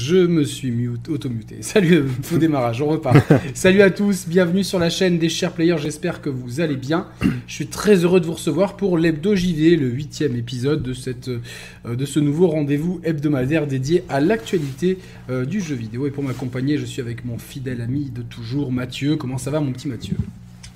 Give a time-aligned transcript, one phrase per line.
[0.00, 1.56] Je me suis mute, auto-muté.
[1.60, 3.18] Salut, faux démarrage, on repart.
[3.52, 7.08] Salut à tous, bienvenue sur la chaîne des chers players, j'espère que vous allez bien.
[7.48, 11.26] Je suis très heureux de vous recevoir pour l'Hebdo JV, le huitième épisode de, cette,
[11.26, 14.98] euh, de ce nouveau rendez-vous hebdomadaire dédié à l'actualité
[15.30, 16.06] euh, du jeu vidéo.
[16.06, 19.16] Et pour m'accompagner, je suis avec mon fidèle ami de toujours, Mathieu.
[19.16, 20.16] Comment ça va mon petit Mathieu?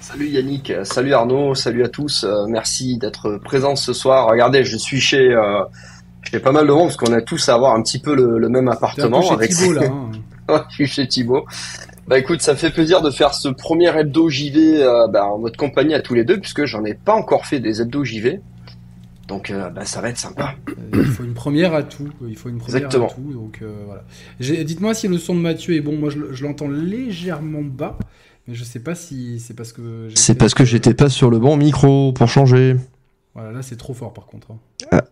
[0.01, 4.27] Salut Yannick, salut Arnaud, salut à tous, euh, merci d'être présent ce soir.
[4.29, 5.33] Regardez, je suis chez
[6.31, 8.49] j'ai pas mal de monde parce qu'on a tous à avoir un petit peu le,
[8.49, 9.33] même appartement.
[9.33, 9.83] Un peu chez Thibaut, là.
[9.87, 10.65] Hein.
[10.71, 11.47] je suis chez Thibaut.
[12.09, 15.39] Bah écoute, ça me fait plaisir de faire ce premier hebdo JV euh, bah, en
[15.39, 18.41] votre compagnie à tous les deux puisque j'en ai pas encore fait des hebdo JV.
[19.29, 20.57] Donc euh, bah, ça va être sympa.
[20.69, 22.09] Euh, il faut une première à tout.
[22.27, 23.07] Il faut une première Exactement.
[23.07, 23.33] à tout.
[23.33, 24.05] Donc voilà.
[24.41, 25.97] Dites-moi si le son de Mathieu est bon.
[25.97, 27.97] Moi je, l'entends légèrement bas,
[28.49, 30.09] mais je sais pas si c'est parce que.
[30.15, 32.77] C'est parce que j'étais pas sur le bon micro pour changer.
[33.35, 34.51] Voilà, là c'est trop fort par contre.
[34.51, 34.59] Hein.
[34.91, 35.05] Ah.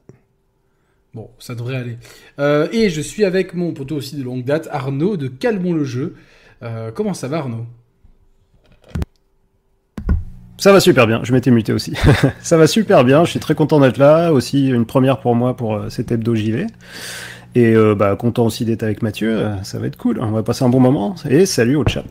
[1.13, 1.99] Bon, ça devrait aller.
[2.39, 5.83] Euh, et je suis avec mon poteau aussi de longue date, Arnaud de Calmons le
[5.83, 6.15] jeu.
[6.63, 7.67] Euh, comment ça va Arnaud?
[10.57, 11.95] Ça va super bien, je m'étais muté aussi.
[12.43, 15.57] ça va super bien, je suis très content d'être là, aussi une première pour moi
[15.57, 16.67] pour euh, cet hebdo JV.
[17.57, 20.69] Et bah, content aussi d'être avec Mathieu, ça va être cool, on va passer un
[20.69, 21.17] bon moment.
[21.29, 22.05] Et salut au chat.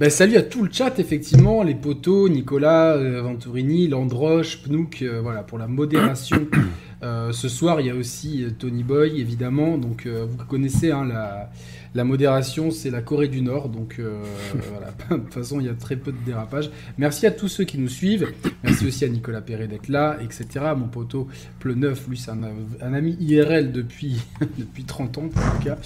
[0.00, 5.58] Ben, salut à tout le chat, effectivement, les potos, Nicolas, Venturini, Landroche, Pnouk, voilà, pour
[5.58, 6.38] la modération
[7.02, 9.76] Euh, ce soir, il y a aussi euh, Tony Boy, évidemment.
[9.76, 11.50] Donc, euh, vous connaissez hein, la,
[11.96, 13.68] la, modération, c'est la Corée du Nord.
[13.68, 14.00] Donc,
[14.70, 14.92] voilà.
[15.10, 16.70] De toute façon, il y a très peu de dérapage.
[16.98, 18.28] Merci à tous ceux qui nous suivent.
[18.62, 20.64] Merci aussi à Nicolas Perret d'être là, etc.
[20.76, 21.26] Mon poteau
[21.58, 24.22] Pleuneuf, lui, c'est un, ami IRL depuis,
[24.58, 25.78] depuis 30 ans, en tout cas.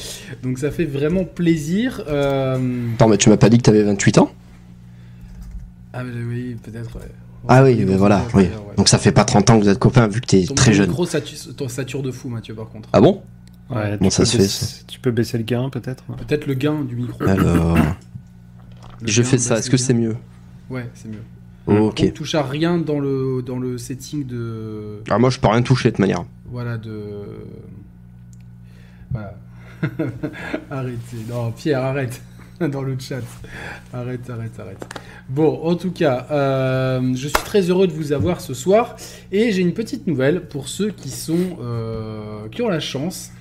[0.43, 2.01] Donc, ça fait vraiment plaisir.
[2.01, 4.31] Attends, mais tu m'as pas dit que tu avais 28 ans?
[5.95, 7.11] Ah, oui, peut-être, ouais.
[7.49, 8.23] Ah oui, mais voilà.
[8.35, 8.49] Oui.
[8.77, 10.87] Donc ça fait pas 30 ans que vous êtes copains vu que t'es très jeune.
[10.87, 12.89] Ton micro sature de fou, Mathieu, par contre.
[12.93, 13.23] Ah bon?
[13.71, 17.25] Ouais, ça se fait Tu peux baisser le gain peut-être Peut-être le gain du micro.
[17.25, 17.79] Alors.
[19.03, 20.17] je fais ça, est-ce que c'est mieux?
[20.71, 21.81] Ouais, c'est mieux.
[21.81, 22.03] ok.
[22.07, 25.03] On touche à rien dans le, dans le setting de.
[25.11, 26.25] Ah, moi je peux rien toucher de toute manière.
[26.47, 27.01] Voilà, de.
[29.11, 29.35] Voilà.
[30.71, 31.17] Arrêtez.
[31.29, 32.21] Non, Pierre, arrête.
[32.73, 33.23] dans le chat.
[33.93, 34.85] Arrête, arrête, arrête.
[35.29, 38.97] Bon, en tout cas, euh, je suis très heureux de vous avoir ce soir
[39.33, 43.33] et j'ai une petite nouvelle pour ceux qui sont euh, qui ont la chance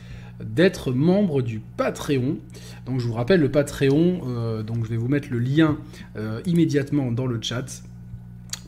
[0.43, 2.37] d'être membres du Patreon.
[2.85, 5.77] Donc je vous rappelle le Patreon, euh, donc je vais vous mettre le lien
[6.45, 7.83] immédiatement dans le chat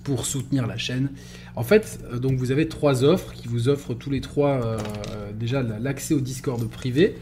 [0.04, 1.10] pour soutenir la chaîne.
[1.58, 4.78] En fait, donc vous avez trois offres qui vous offrent tous les trois
[5.34, 7.16] déjà l'accès au Discord privé.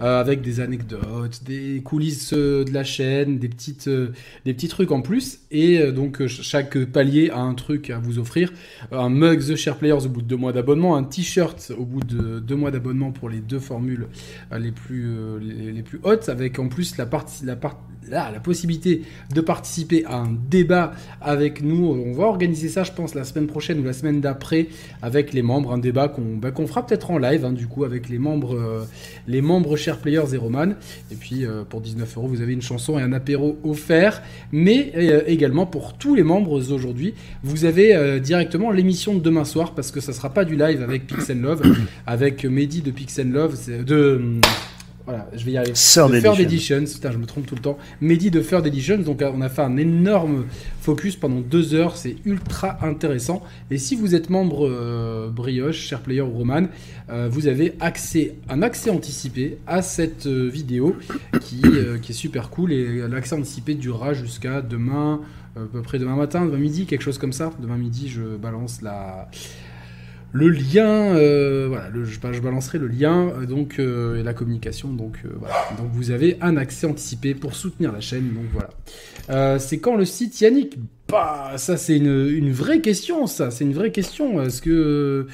[0.00, 4.08] Euh, avec des anecdotes, des coulisses euh, de la chaîne, des, petites, euh,
[4.44, 5.38] des petits trucs en plus.
[5.50, 8.52] Et donc chaque palier a un truc à vous offrir.
[8.90, 12.02] Un mug The Share Players au bout de deux mois d'abonnement, un t-shirt au bout
[12.02, 14.08] de deux mois d'abonnement pour les deux formules
[14.58, 17.56] les plus, les, plus hautes, avec en plus la partie, la
[18.10, 19.02] la possibilité
[19.34, 21.86] de participer à un débat avec nous.
[21.86, 24.68] On va organiser ça, je pense, la semaine prochaine ou la semaine d'après
[25.00, 25.72] avec les membres.
[25.72, 28.86] Un débat qu'on bah, fera peut-être en live, hein, du coup, avec les membres,
[29.26, 30.68] les membres Chers Players et Roman.
[31.10, 34.22] Et puis, euh, pour 19 euros, vous avez une chanson et un apéro offert.
[34.50, 39.74] Mais euh, également, pour tous les membres aujourd'hui, vous avez directement l'émission de demain soir,
[39.74, 41.62] parce que ça sera pas du live avec Pixel Love,
[42.06, 44.40] avec Mehdi de Pixel Love, de
[45.06, 45.74] voilà, je vais y arriver.
[45.74, 46.84] Third, Editions.
[46.84, 47.76] Putain, je me trompe tout le temps.
[48.00, 48.98] Mehdi de Third Editions.
[48.98, 50.46] Donc, on a fait un énorme
[50.80, 51.96] focus pendant deux heures.
[51.96, 53.42] C'est ultra intéressant.
[53.70, 56.68] Et si vous êtes membre euh, Brioche, Cher Player ou Roman,
[57.10, 60.96] euh, vous avez accès, un accès anticipé à cette euh, vidéo
[61.42, 61.60] qui,
[62.00, 62.72] qui est super cool.
[62.72, 65.20] Et l'accès anticipé durera jusqu'à demain,
[65.54, 67.52] à peu près demain matin, demain midi, quelque chose comme ça.
[67.60, 69.28] Demain midi, je balance la
[70.34, 71.90] le lien, euh, voilà,
[72.32, 74.92] je, balancerai le lien euh, donc euh, et la communication.
[74.92, 75.54] Donc voilà.
[75.78, 78.34] Donc vous avez un accès anticipé pour soutenir la chaîne.
[78.34, 79.58] Donc voilà.
[79.60, 80.76] c'est quand le site Yannick?
[81.08, 83.28] Bah ça c'est une, vraie question.
[83.28, 84.42] Ça c'est une vraie question.
[84.42, 85.28] Est-ce que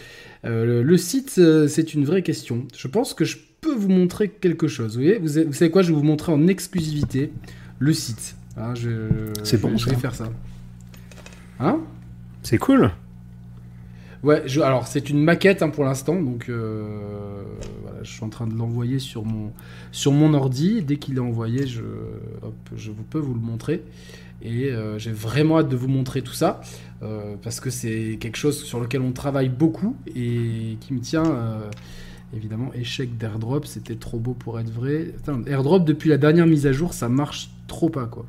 [0.44, 2.68] le, site c'est une vraie question?
[2.76, 4.98] Je pense que je peux vous montrer quelque chose.
[4.98, 5.18] Vous, voyez?
[5.18, 5.80] Vous, savez quoi?
[5.80, 7.32] Je vais vous montrer en exclusivité
[7.78, 8.36] le site.
[8.58, 8.74] Hein,
[9.44, 9.78] c'est bon.
[9.78, 10.28] Je vais faire ça.
[11.58, 11.80] Hein?
[12.42, 12.90] C'est cool.
[14.22, 17.42] Ouais, alors c'est une maquette hein, pour l'instant, donc euh,
[18.02, 19.52] je suis en train de l'envoyer sur mon,
[19.92, 20.82] sur mon ordi.
[20.82, 21.82] Dès qu'il est envoyé, je,
[22.42, 23.82] hop, je peux vous le montrer.
[24.42, 26.60] Et euh, j'ai vraiment hâte de vous montrer tout ça,
[27.02, 31.24] euh, parce que c'est quelque chose sur lequel on travaille beaucoup et qui me tient.
[32.36, 35.14] évidemment, échec d'airdrop, c'était trop beau pour être vrai.
[35.46, 38.26] Airdrop depuis la dernière mise à jour, ça marche trop pas quoi.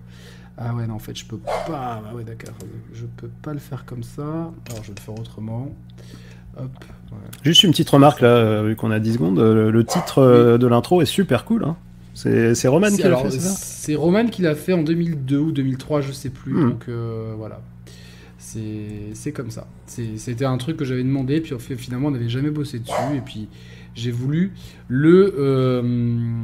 [0.63, 1.65] Ah ouais, non, en fait, je peux pas.
[1.68, 2.53] Ah ouais, d'accord.
[2.94, 4.22] Je peux pas le faire comme ça.
[4.22, 5.74] Alors, je vais le faire autrement.
[7.44, 9.39] Juste une petite remarque là, vu qu'on a 10 secondes.
[9.39, 11.63] Le titre de l'intro est super cool.
[11.63, 11.77] Hein.
[12.13, 16.12] C'est Roman qui l'a fait, C'est Roman qui l'a fait en 2002 ou 2003, je
[16.12, 16.53] sais plus.
[16.53, 16.70] Hmm.
[16.72, 16.89] Donc
[17.38, 17.62] voilà.
[18.38, 19.68] C'est comme ça.
[19.88, 23.48] C'était un truc que j'avais demandé, puis finalement on n'avait jamais bossé dessus, et puis
[23.96, 24.53] j'ai voulu
[24.88, 25.82] le euh,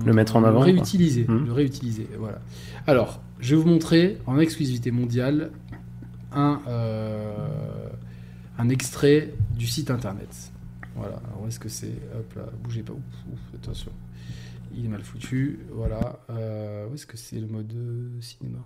[0.05, 1.45] le mettre en avant, réutiliser, hmm.
[1.45, 2.07] le réutiliser.
[2.19, 2.39] Voilà.
[2.87, 5.51] Alors, je vais vous montrer en exclusivité mondiale
[6.31, 7.89] un euh,
[8.57, 10.29] un extrait du site internet.
[10.95, 11.21] Voilà.
[11.31, 12.93] Alors est-ce que c'est Hop là, bougez pas.
[13.55, 13.91] attention.
[14.75, 15.59] Il est mal foutu.
[15.71, 16.19] Voilà.
[16.29, 17.73] Euh, où est-ce que c'est le mode
[18.19, 18.59] cinéma?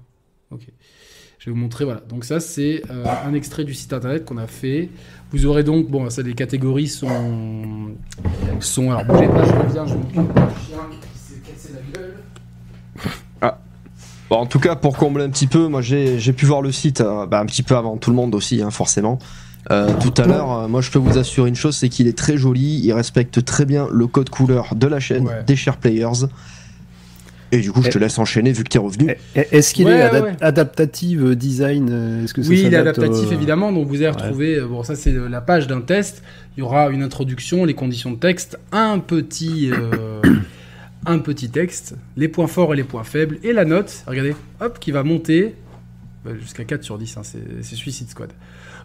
[0.51, 0.68] Ok.
[1.40, 2.01] Je vais vous montrer, voilà.
[2.01, 4.90] Donc ça, c'est euh, un extrait du site internet qu'on a fait.
[5.32, 7.96] Vous aurez donc, bon, ça, les catégories sont...
[8.60, 12.16] sont alors, bougez pas, je reviens, je du chien qui s'est cassé la gueule.
[13.42, 13.62] Ah.
[14.31, 17.01] Bon, en tout cas, pour combler un petit peu, moi, j'ai pu voir le site
[17.01, 19.19] euh, bah, un petit peu avant tout le monde aussi, hein, forcément.
[19.69, 22.35] Euh, tout à l'heure, moi je peux vous assurer une chose, c'est qu'il est très
[22.35, 26.25] joli, il respecte très bien le code couleur de la chaîne des Share Players.
[27.51, 29.15] Et du coup, je te laisse enchaîner vu que tu es revenu.
[29.35, 30.01] Est-ce qu'il est,
[30.41, 33.73] adaptative euh, design euh, est-ce que Oui, il est adaptatif évidemment.
[33.73, 36.23] Donc vous allez retrouver, euh, bon ça c'est la page d'un test.
[36.55, 39.71] Il y aura une introduction, les conditions de texte, un petit,
[41.05, 44.03] un petit texte, les points forts et les points faibles et la note.
[44.08, 45.55] Regardez, hop, qui va monter
[46.24, 47.17] bah, jusqu'à 4 sur 10.
[47.17, 48.31] Hein, c'est Suicide Squad.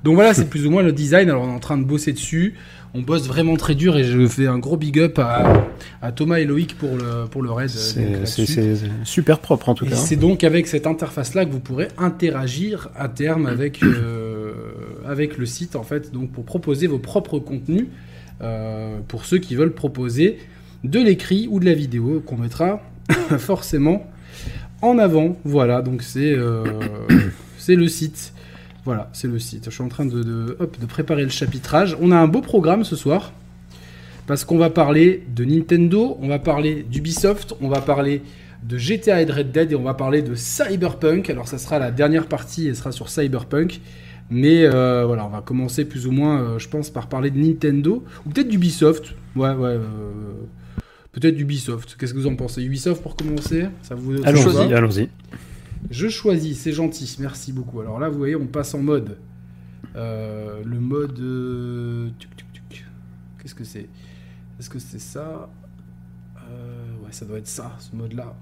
[0.04, 1.28] Donc voilà, c'est plus ou moins le design.
[1.28, 2.54] Alors on est en train de bosser dessus
[2.96, 6.46] on bosse vraiment très dur et je fais un gros big up à, Thomas et
[6.46, 7.70] Loïc pour le, pour le raid.
[7.99, 9.96] Euh, c'est super propre en tout cas.
[9.96, 14.52] C'est donc avec cette interface-là que vous pourrez interagir à terme avec, euh,
[15.04, 17.87] avec le site en fait, donc pour proposer vos propres contenus
[18.40, 20.38] euh, pour ceux qui veulent proposer
[20.88, 22.81] de l'écrit ou de la vidéo qu'on mettra
[23.38, 24.07] forcément
[24.83, 25.37] en avant.
[25.45, 26.37] Voilà, donc c'est
[27.59, 28.33] c'est le site.
[28.85, 29.64] Voilà, c'est le site.
[29.64, 31.97] Je suis en train de, de, préparer le chapitrage.
[32.00, 33.33] On a un beau programme ce soir.
[34.28, 38.23] Parce qu'on va parler de Nintendo, on va parler d'Ubisoft, on va parler
[38.64, 41.31] de GTA et de Red Dead et on va parler de Cyberpunk.
[41.31, 43.81] Alors ça sera la dernière partie, elle sera sur Cyberpunk.
[44.31, 47.38] Mais euh, voilà, on va commencer plus ou moins, euh, je pense, par parler de
[47.38, 49.14] Nintendo ou peut-être d'Ubisoft.
[49.37, 49.69] Ouais, ouais.
[49.69, 49.81] Euh,
[51.20, 51.96] peut-être d'Ubisoft.
[51.99, 52.62] Qu'est-ce que vous en pensez?
[52.62, 55.08] Ubisoft pour commencer Ça vous Allons-y, allons-y.
[55.90, 57.80] Je choisis, c'est gentil, merci beaucoup.
[57.80, 59.16] Alors là, vous voyez, on passe en mode.
[59.94, 61.18] Euh, le mode.
[61.20, 62.11] Euh,
[63.38, 63.88] Qu'est-ce que c'est?
[64.58, 65.49] Est-ce que c'est ça?
[66.37, 68.35] Euh, Ouais, ça doit être ça, ce mode-là.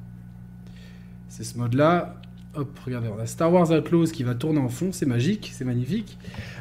[1.28, 2.20] C'est ce mode-là.
[2.56, 5.64] Hop, regardez, on a Star Wars Outlaws qui va tourner en fond, c'est magique, c'est
[5.64, 6.16] magnifique.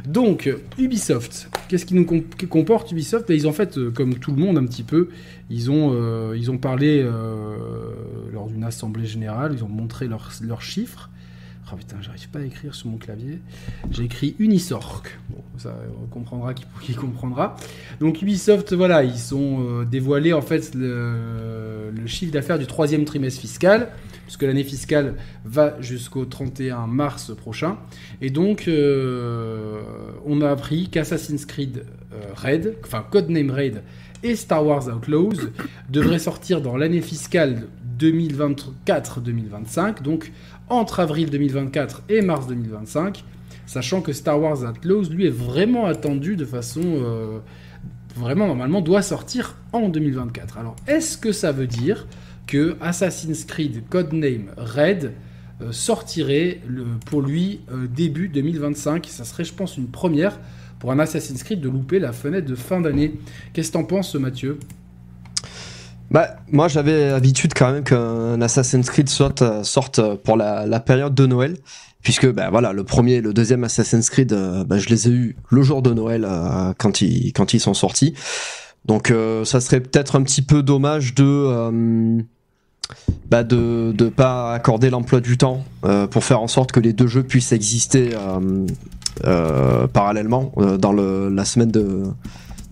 [0.07, 2.05] Donc, Ubisoft, qu'est-ce qui nous
[2.49, 3.27] comporte Ubisoft?
[3.27, 5.09] Ben, Ils ont fait, euh, comme tout le monde un petit peu,
[5.51, 7.57] ils ont, euh, parlé euh,
[8.31, 11.11] lors d'une assemblée générale, ils ont montré leurs chiffres.
[11.71, 13.39] Oh putain, j'arrive pas à écrire sur mon clavier.
[13.91, 15.17] J'ai écrit Unisorc.
[15.29, 17.55] Bon, ça, on comprendra qui, comprendra.
[17.99, 23.41] Donc Ubisoft, voilà, ils ont dévoilé en fait le, le chiffre d'affaires du troisième trimestre
[23.41, 23.89] fiscal
[24.25, 25.15] puisque l'année fiscale
[25.45, 27.77] va jusqu'au 31 mars prochain.
[28.21, 29.81] Et donc, euh,
[30.25, 33.83] on a appris qu'Assassin's Creed euh, Raid, enfin Codename Raid
[34.23, 35.49] et Star Wars Outlaws
[35.89, 37.67] devraient sortir dans l'année fiscale
[37.99, 40.31] 2024-2025, donc
[40.69, 43.23] entre avril 2024 et mars 2025,
[43.65, 46.81] sachant que Star Wars Outlaws, lui, est vraiment attendu de façon...
[46.83, 47.39] Euh,
[48.15, 50.59] vraiment, normalement, doit sortir en 2024.
[50.59, 52.05] Alors, est-ce que ça veut dire
[52.45, 55.13] que Assassin's Creed Codename Red
[55.61, 56.59] euh, sortirait
[57.05, 59.05] pour lui euh, début 2025.
[59.05, 60.39] Ça serait, je pense, une première
[60.79, 63.13] pour un Assassin's Creed de louper la fenêtre de fin d'année.
[63.53, 64.59] Qu'est-ce que t'en penses, Mathieu?
[66.11, 71.15] Bah, moi j'avais l'habitude quand même qu'un Assassin's Creed sorte, euh, sorte pour la, période
[71.15, 71.57] de Noël,
[72.01, 74.33] puisque bah, voilà, le premier et le deuxième Assassin's Creed,
[74.65, 76.27] bah, je les ai eus le jour de Noël
[76.77, 78.13] quand, ils, quand ils sont sortis.
[78.85, 79.13] Donc
[79.45, 82.21] ça serait peut-être un petit peu dommage de
[83.29, 86.93] bah de ne pas accorder l'emploi du temps euh, pour faire en sorte que les
[86.93, 88.65] deux jeux puissent exister euh,
[89.25, 92.03] euh, parallèlement dans le, la semaine de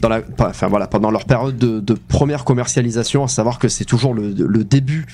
[0.02, 4.14] dans la, enfin voilà, pendant leur période de, première commercialisation, à savoir que c'est toujours
[4.14, 5.06] le, début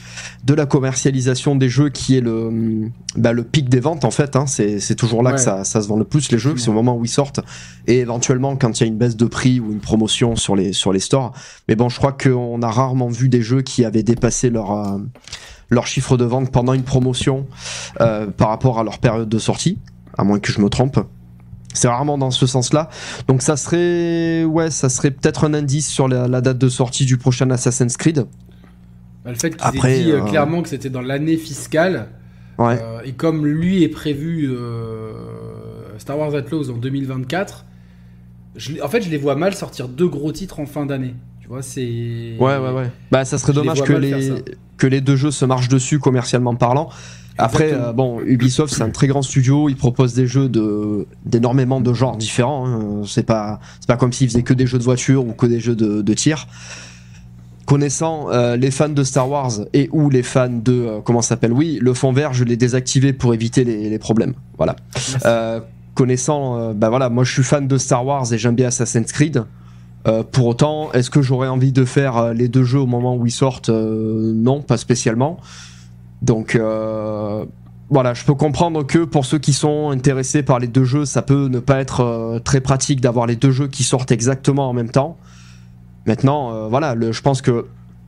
[0.46, 4.36] de la commercialisation des jeux qui est le, bah, le pic des ventes en fait.
[4.36, 6.74] Hein, c'est toujours là que ça, ça, se vend le plus les jeux, c'est au
[6.74, 7.42] moment où ils sortent
[7.86, 10.74] et éventuellement quand il y a une baisse de prix ou une promotion sur les
[10.74, 11.34] sur les stores.
[11.68, 15.00] Mais bon, je crois qu'on a rarement vu des jeux qui avaient dépassé leur euh,
[15.70, 17.46] leur chiffre de vente pendant une promotion
[18.00, 19.80] euh, par rapport à leur période de sortie,
[20.18, 21.00] à moins que je me trompe.
[21.78, 22.90] C'est rarement dans ce sens-là.
[23.28, 27.18] Donc ça serait, ouais, ça serait peut-être un indice sur la, date de sortie du
[27.18, 28.26] prochain Assassin's Creed.
[29.24, 32.10] Bah, le fait qu'il ait dit euh, euh, clairement que c'était dans l'année fiscale.
[32.60, 34.50] Euh, et comme lui est prévu
[35.98, 37.66] Star Wars Outlaws en 2024,
[38.56, 41.14] je les- en fait, je les vois mal sortir deux gros titres en fin d'année.
[41.42, 42.36] Tu vois, c'est.
[42.40, 42.92] Ouais, ouais, ouais.
[43.12, 44.34] Bah, ça serait Je dommage que les,
[44.78, 46.90] que les deux jeux se marchent dessus commercialement parlant.
[47.38, 49.70] Après, euh, bon, Ubisoft, c'est un très grand studio.
[49.70, 52.68] Il propose des jeux de d'énormément de genres différents.
[52.68, 53.02] hein.
[53.06, 55.60] C'est pas c'est pas comme s'ils faisaient que des jeux de voiture ou que des
[55.60, 56.48] jeux de, de tir.
[57.66, 61.30] Connaissant euh, les fans de Star Wars et ou les fans de euh, comment ça
[61.30, 64.36] s'appelle, oui, le fond vert, je l'ai désactivé pour éviter les, les problèmes.
[64.58, 64.78] Voilà.
[65.26, 65.60] Euh,
[65.94, 69.12] connaissant, euh, bah voilà, moi je suis fan de Star Wars et j'aime bien Assassin's
[69.12, 69.44] Creed.
[70.08, 73.26] Euh, pour autant, est-ce que j'aurais envie de faire les deux jeux au moment où
[73.26, 73.68] ils sortent?
[73.68, 75.38] Euh, Non, pas spécialement.
[76.22, 77.46] Donc euh,
[77.90, 81.22] voilà, je peux comprendre que pour ceux qui sont intéressés par les deux jeux, ça
[81.22, 84.74] peut ne pas être euh, très pratique d'avoir les deux jeux qui sortent exactement en
[84.74, 85.18] même temps.
[86.06, 87.66] Maintenant, euh, voilà, le- je pense que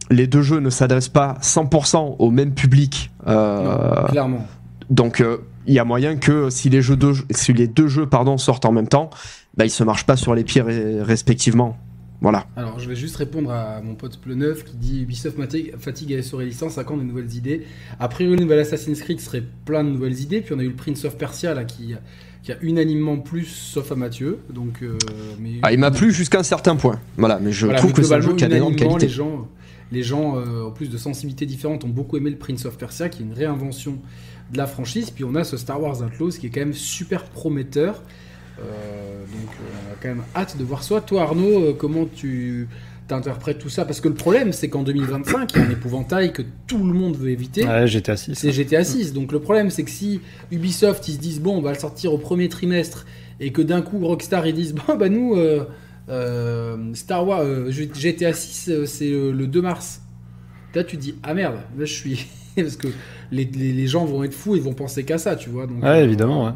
[0.09, 3.11] les deux jeux ne s'adressent pas 100% au même public.
[3.27, 4.45] Non, clairement.
[4.89, 5.23] donc
[5.67, 8.65] il y a moyen que si les, jeux deux, si les deux jeux pardon, sortent
[8.65, 9.11] en même temps,
[9.55, 11.77] bah, ils se marchent pas sur les pieds respectivement.
[12.21, 12.47] Voilà.
[12.57, 15.37] Alors, je vais juste répondre à mon pote Pleneuf qui dit Ubisoft
[15.79, 17.65] fatigue à sur les licences à quand des nouvelles idées.
[17.99, 20.41] A priori, le nouvel Assassin's Creed serait plein de nouvelles idées.
[20.41, 21.95] Puis on a eu le Prince of Persia là qui,
[22.43, 24.39] qui a unanimement plus, sauf à Mathieu.
[24.53, 24.97] Donc, euh,
[25.39, 26.99] mais Ah, il m'a plu jusqu'à un certain point.
[27.17, 29.07] Voilà, mais je Voilà, trouve mais que c'est un jeu qui a d'énormes unanimement, qualités.
[29.07, 29.47] Les gens,
[29.91, 33.07] les gens euh, en plus de sensibilités différentes, ont beaucoup aimé le Prince of Persia,
[33.07, 33.97] qui est une réinvention
[34.51, 35.09] de la franchise.
[35.11, 38.03] Puis on a ce Star Wars Outlaws qui est quand même super prometteur.
[38.59, 41.01] Euh, donc euh, on a quand même hâte de voir ça.
[41.01, 42.67] Toi Arnaud, euh, comment tu
[43.07, 43.85] t'interprètes tout ça?
[43.85, 46.93] Parce que le problème, c'est qu'en 2025, il y a un épouvantail que tout le
[46.93, 47.65] monde veut éviter.
[47.65, 48.35] Ouais, j'étais assis.
[48.35, 49.13] C'est GTA 6.
[49.13, 52.13] Donc le problème, c'est que si Ubisoft ils se disent bon, on va le sortir
[52.13, 53.05] au premier trimestre
[53.39, 55.63] et que d'un coup Rockstar ils disent bon bah nous euh,
[56.09, 60.01] euh, Star Wars euh, GTA 6 c'est le 2 mars.
[60.75, 62.87] Là tu te dis ah merde, là je suis parce que
[63.31, 65.65] les, les- les gens vont être fous, ils vont penser qu'à ça, tu vois.
[65.67, 66.45] Donc, Ouais, évidemment.
[66.45, 66.51] Ouais.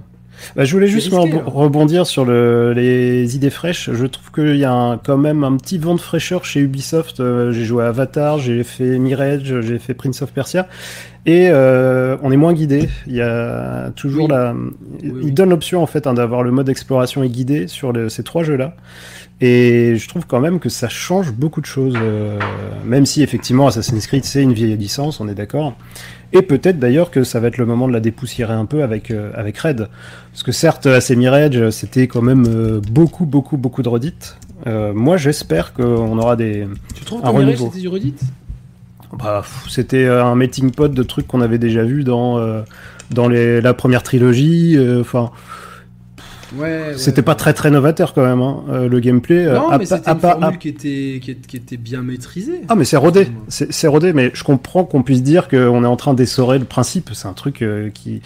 [0.55, 1.43] Bah, je voulais juste risqué, hein.
[1.45, 3.89] rebondir sur le- les idées fraîches.
[3.93, 7.19] Je trouve qu'il y a un- quand même un petit vent de fraîcheur chez Ubisoft.
[7.19, 10.67] Euh, j'ai joué à Avatar, j'ai fait Mirage, j'ai fait Prince of Persia.
[11.25, 12.89] Et euh, on est moins guidé.
[13.07, 14.31] Il y a toujours Oui.
[14.31, 14.53] la.
[14.53, 15.11] oui.
[15.23, 18.43] Il donne l'option en fait hein, d'avoir le mode exploration et guidé sur ces trois
[18.43, 18.75] jeux-là.
[19.41, 21.95] Et je trouve quand même que ça change beaucoup de choses.
[21.97, 22.37] euh,
[22.85, 25.75] même si effectivement Assassin's Creed c'est une vieille licence, on est d'accord.
[26.33, 29.11] Et peut-être d'ailleurs que ça va être le moment de la dépoussiérer un peu avec,
[29.11, 29.87] euh, avec Red.
[30.31, 34.37] Parce que certes, AC Mirage, c'était quand même euh, beaucoup, beaucoup, beaucoup de redites.
[34.65, 36.67] Euh, moi, j'espère qu'on aura des.
[36.95, 38.15] Tu trouves un que c'était du redit
[39.17, 42.61] Bah, c'était euh, un melting pot de trucs qu'on avait déjà vu dans, euh,
[43.11, 44.75] dans les, la première trilogie.
[44.77, 45.31] euh, Enfin,
[46.57, 46.93] Ouais.
[46.97, 47.23] c'était ouais.
[47.23, 49.45] pas très très novateur quand même, hein, euh, le gameplay.
[49.45, 52.61] euh, Non, mais c'était une à formule qui était, qui, était bien maîtrisée.
[52.69, 55.95] Ah mais c'est rodé, c'est rodé, mais je comprends qu'on puisse dire qu'on est en
[55.95, 57.09] train d'essorer le principe.
[57.13, 58.21] C'est un truc euh, qui,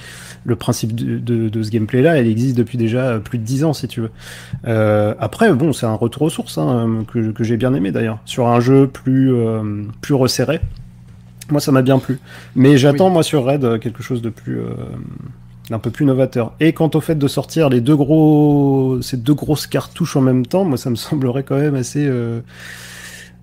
[0.46, 3.74] le principe de, de- de ce gameplay-là, il existe depuis déjà plus de 10 ans
[3.74, 4.12] si tu veux.
[5.20, 8.48] Après, bon, c'est un retour aux sources hein, que, que j'ai bien aimé d'ailleurs, sur
[8.48, 9.32] un jeu plus
[10.02, 10.60] plus resserré.
[11.50, 12.20] Moi, ça m'a bien plu,
[12.58, 13.14] mais j'attends Oui.
[13.14, 14.60] moi sur Red euh, quelque chose de plus
[15.70, 16.54] euh, d'un peu plus novateur.
[16.60, 20.46] Et quant au fait de sortir les deux gros, ces deux grosses cartouches en même
[20.46, 22.42] temps, moi, ça me semblerait quand même assez euh,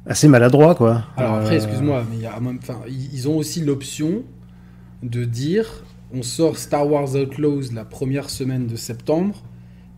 [0.06, 1.04] assez maladroit quoi.
[1.16, 4.22] Alors après, Euh, excuse-moi, mais il y a même, enfin, ils ont aussi l'option
[5.02, 5.84] de dire
[6.14, 9.42] on sort Star Wars Outlaws la première semaine de septembre.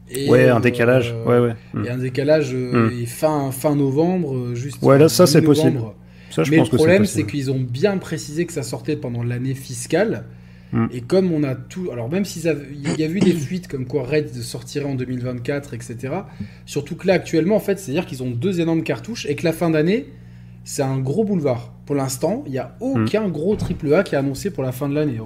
[0.08, 1.14] Et, Ouais, un euh, décalage.
[1.26, 1.54] Ouais, ouais.
[1.74, 1.84] Mm.
[1.84, 3.02] Et un décalage euh, Mm.
[3.02, 4.82] et fin, fin novembre, euh, juste.
[4.82, 5.80] Ouais, là, ça, c'est possible.
[6.30, 9.22] Ça, je Mais pense le problème, c'est qu'ils ont bien précisé que ça sortait pendant
[9.22, 10.24] l'année fiscale.
[10.72, 10.87] Mm.
[10.92, 11.90] Et comme on a tout.
[11.92, 12.48] Alors, même s'il y
[13.02, 15.96] a eu des fuites comme quoi Red sortirait en 2024, etc.
[16.64, 19.52] Surtout que là, actuellement, en fait, c'est-à-dire qu'ils ont deux énormes cartouches et que la
[19.52, 20.07] fin d'année,
[20.64, 21.72] c'est un gros boulevard.
[21.87, 24.88] Pour l'instant, il n'y a aucun gros triple A qui est annoncé pour la fin
[24.88, 25.18] de l'année.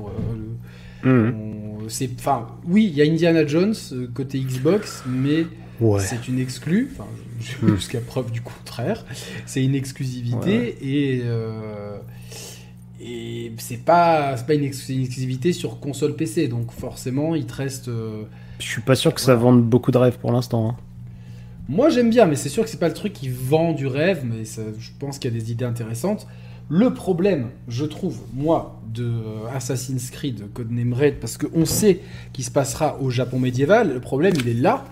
[1.06, 5.46] Euh, on- c'est, enfin, oui, il y a Indiana Jones euh, côté Xbox, mais
[5.80, 6.00] Ouais.
[6.00, 6.90] c'est une exclue.
[7.66, 9.06] Jusqu'à preuve du contraire,
[9.46, 11.96] c'est une exclusivité et euh,
[13.02, 17.54] et c'est pas pas une, ex- une exclusivité sur console PC, donc forcément il te
[17.54, 17.88] reste.
[17.88, 18.22] euh,
[18.58, 20.70] Je suis pas sûr que ça vende beaucoup de rêves pour l'instant.
[20.70, 20.76] hein.
[21.68, 24.22] Moi j'aime bien, mais c'est sûr que c'est pas le truc qui vend du rêve,
[24.24, 26.26] mais ça- je pense qu'il y a des idées intéressantes.
[26.68, 32.00] Le problème, je trouve, moi, de euh, Assassin's Creed Codename Red, parce qu'on sait
[32.32, 34.84] qu'il se passera au Japon médiéval, le problème il est là.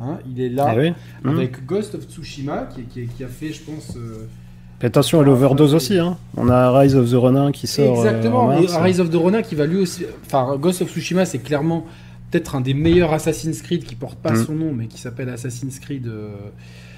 [0.00, 0.92] hein, il est là Ah oui
[1.24, 3.96] avec Ghost of Tsushima qui, qui- qui a fait, je pense.
[3.96, 4.26] euh,
[4.82, 5.98] Attention à l'overdose aussi.
[5.98, 6.16] Hein.
[6.36, 8.00] On a Rise of the Ronin qui sort.
[8.00, 8.76] euh, Exactement, et mars.
[8.82, 10.04] Rise of the Ronin qui va lui aussi.
[10.26, 11.86] Enfin, Ghost of Tsushima, c'est clairement
[12.30, 14.44] peut-être un des meilleurs Assassin's Creed qui porte pas Mm.
[14.44, 16.30] son nom, mais qui s'appelle Assassin's Creed euh,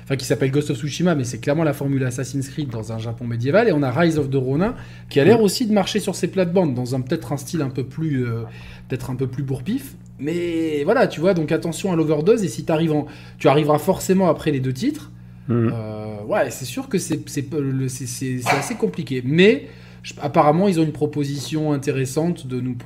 [0.04, 2.98] enfin qui s'appelle Ghost of Tsushima, mais c'est clairement la formule Assassin's Creed dans un
[2.98, 3.68] Japon médiéval.
[3.68, 4.74] Et on a Rise of the Ronin
[5.10, 7.70] qui a l'air aussi de marcher sur ses plates-bandes dans un peut-être un style un
[7.70, 8.42] peu plus, euh,
[8.88, 9.94] peut-être un peu plus bourpif.
[10.20, 12.44] Mais voilà, tu vois, donc attention à l'overdose.
[12.44, 13.06] Et si t'arrives en,
[13.38, 15.10] tu arriveras forcément après les deux titres.
[15.48, 15.72] Mhm.
[15.74, 17.46] Euh, ouais, c'est sûr que c'est c'est
[17.88, 19.22] c'est- c'est- c'est assez compliqué.
[19.24, 19.68] Mais
[20.02, 22.76] je- apparemment, ils ont une proposition intéressante de nous.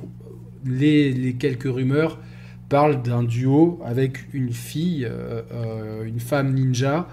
[0.65, 2.19] Les, les quelques rumeurs
[2.67, 7.07] parlent d'un duo avec une fille, euh, euh, une femme ninja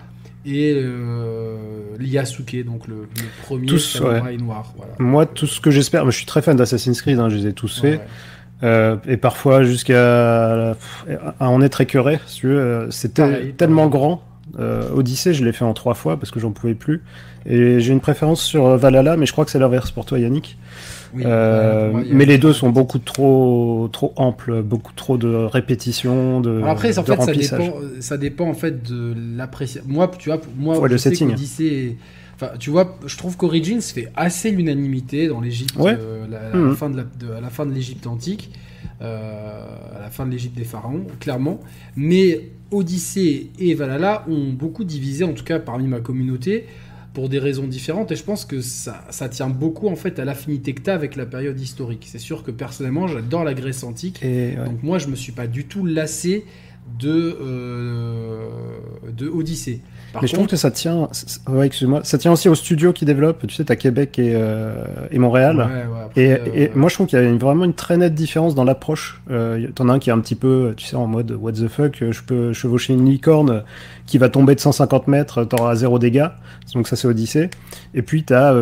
[0.44, 1.56] et euh,
[2.00, 3.06] Yasuke, donc le, le
[3.44, 4.72] premier Tous, samouraï noir.
[4.76, 4.92] Voilà.
[4.98, 7.52] Moi, tout ce que j'espère, je suis très fan d'Assassin's Creed, hein, je les ai
[7.52, 8.00] tous faits.
[8.00, 8.06] ouais.
[8.62, 10.70] Euh, et parfois jusqu'à
[11.40, 13.90] à en être écœuré, si euh, Pareil, tellement pareil.
[13.90, 14.22] grand.
[14.58, 17.02] Euh, Odyssey, je l'ai fait en trois fois parce que j'en pouvais plus.
[17.46, 20.18] Et j'ai une préférence sur euh, Valhalla, mais je crois que c'est l'inverse pour toi,
[20.18, 20.56] Yannick.
[21.14, 26.40] Oui, Euh, moi, mais les deux sont beaucoup trop, trop amples, beaucoup trop de répétitions,
[26.40, 29.88] de, Alors après, en de fait, ça dépend, ça dépend en fait de l'appréciation.
[29.90, 31.28] Moi, tu vois, moi, Ouais, je le sais setting.
[31.30, 31.96] qu'Odyssey est-
[32.38, 35.96] Enfin, tu vois, je trouve qu'Origins fait assez l'unanimité dans l'Égypte, Ouais.
[35.98, 38.58] euh, la, la fin de la, de- à la fin de l'Égypte antique, euh,
[39.00, 41.60] à la fin de l'Égypte des pharaons, clairement.
[41.96, 46.66] Mais Odyssée et Valhalla ont beaucoup divisé, en tout cas parmi ma communauté,
[47.14, 48.12] pour des raisons différentes.
[48.12, 50.94] Et je pense que ça, ça tient beaucoup en fait à l'affinité que tu as
[50.94, 52.06] avec la période historique.
[52.10, 54.22] C'est sûr que personnellement, j'adore la Grèce antique.
[54.22, 54.64] Et, ouais.
[54.64, 56.44] Donc moi, je me suis pas du tout lassé
[56.98, 58.48] de, euh,
[59.16, 59.80] de Odyssée.
[60.12, 61.08] Par Mais je trouve que ça tient,
[61.48, 63.46] ouais, excuse-moi, ça tient aussi aux studios qui développent.
[63.46, 65.56] Tu sais, t'as Québec et, euh, et Montréal.
[65.58, 67.74] ouais, ouais, après, Et, euh, et moi, je trouve qu'il y a une- vraiment une
[67.74, 69.20] très nette différence dans l'approche.
[69.30, 71.68] Euh, T'en as un qui est un petit peu, tu sais, en mode what the
[71.68, 73.64] fuck, je peux chevaucher une licorne
[74.06, 76.28] qui va tomber de 150 mètres, t'auras zéro dégâts.
[76.72, 77.50] Donc ça, c'est Odyssey.
[77.94, 78.52] Et puis t'as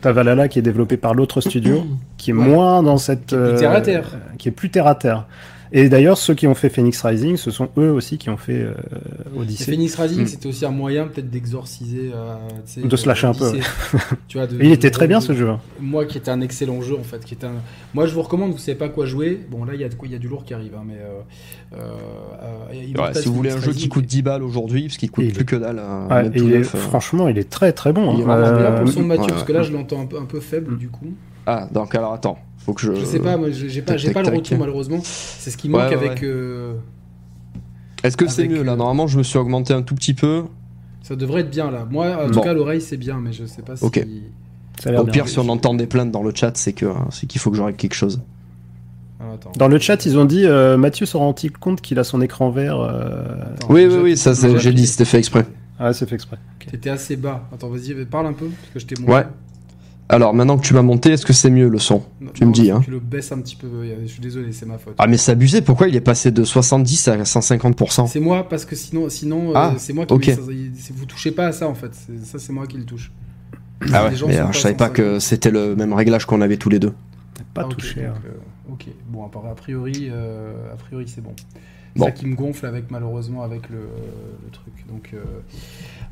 [0.00, 1.84] t'as Valhalla qui est développé par l'autre studio,
[2.18, 4.10] qui est moins dans cette, terre à terre.
[4.38, 5.26] qui est plus terre à terre.
[5.72, 8.60] Et d'ailleurs, ceux qui ont fait Phoenix Rising, ce sont eux aussi qui ont fait
[8.60, 8.74] euh,
[9.34, 9.64] Et Odyssey.
[9.72, 10.26] Phoenix Rising, Mm.
[10.26, 12.10] c'était aussi un moyen peut-être d'exorciser.
[12.14, 12.36] euh,
[12.84, 13.66] De se lâcher un peu, Odyssée.
[14.28, 15.48] tu vois, de- Et il de- était très bien de- ce jeu.
[15.48, 15.58] hein.
[15.80, 17.54] Moi, qui était un excellent jeu en fait, qui était un...
[17.94, 18.52] Moi, je vous recommande.
[18.52, 19.40] Vous savez pas quoi jouer.
[19.50, 20.84] Bon, là, il y a de quoi, il y a du lourd qui arrive, hein,
[20.86, 20.94] mais.
[20.94, 21.92] euh, euh,
[22.42, 25.28] euh, Ouais, si vous voulez un jeu qui coûte 10 balles aujourd'hui, parce qu'il coûte
[25.32, 27.48] plus est- que dalle, hein, Ouais, même et tout il est- neuf, franchement, il est
[27.50, 28.14] très très bon.
[28.14, 28.26] Il est hein.
[28.26, 29.58] vraiment Euh, pour le son de Mathieu, ouais, parce que ouais.
[29.58, 31.12] là, je l'entends un peu, un peu faible du coup.
[31.46, 32.94] Ah, donc alors attends, faut que je.
[32.94, 34.34] Je sais pas, moi, j'ai pas, tac, pas tac, le tac.
[34.36, 34.98] retour malheureusement.
[35.02, 36.22] C'est ce qui manque Ouais, ouais, avec.
[36.22, 36.74] euh,
[38.02, 40.14] Est-ce que c'est avec, mieux là euh, Normalement, je me suis augmenté un tout petit
[40.14, 40.44] peu.
[41.02, 41.86] Ça devrait être bien là.
[41.90, 42.32] Moi, en Bon.
[42.32, 43.84] tout cas, l'oreille c'est bien, mais je sais pas si.
[43.84, 44.04] Ok.
[44.82, 45.12] ça a Au bien.
[45.12, 47.60] pire, si on entend des plaintes dans le chat, c'est que c'est qu'il faut que
[47.60, 48.20] règle quelque chose.
[49.20, 49.52] Ah, attends.
[49.56, 52.50] Dans le chat, ils ont dit euh, Mathieu se rend-il compte qu'il a son écran
[52.50, 55.46] vert euh, Attends, Oui, oui, oui, ça, j'ai dit, c'était fait exprès.
[55.78, 56.38] Ah, c'est fait exprès.
[56.70, 57.46] T'étais assez bas.
[57.52, 59.10] Attends, vas-y, parle un peu, parce que je t'ai.
[59.10, 59.24] Ouais.
[60.14, 62.52] Alors, maintenant que tu m'as monté, est-ce que c'est mieux le son Non, Tu me
[62.52, 62.80] dis, hein.
[62.84, 63.66] Tu le baisses un petit peu.
[64.02, 64.94] Je suis désolé, c'est ma faute.
[64.98, 68.64] Ah, mais c'est abusé, pourquoi il est passé de 70 à 150% C'est moi, parce
[68.64, 70.12] que sinon, sinon, euh, Ah, c'est moi qui.
[70.12, 70.26] ok.
[70.26, 70.36] mets
[70.94, 71.90] vous touchez pas à ça en fait.
[71.94, 73.10] C'est- Ça, c'est moi qui le touche.
[73.92, 76.68] Ah ouais, mais pas je savais pas que c'était le même réglage qu'on avait tous
[76.70, 76.92] les deux.
[77.52, 78.02] Pas Ah, touché.
[78.02, 78.14] donc, hein.
[78.26, 78.86] euh, ok.
[79.08, 81.34] Bon, a priori, euh, a priori, c'est bon.
[81.96, 82.06] Bon.
[82.06, 83.76] ça qui me gonfle avec malheureusement avec le,
[84.44, 84.74] le truc.
[84.88, 85.22] Donc euh,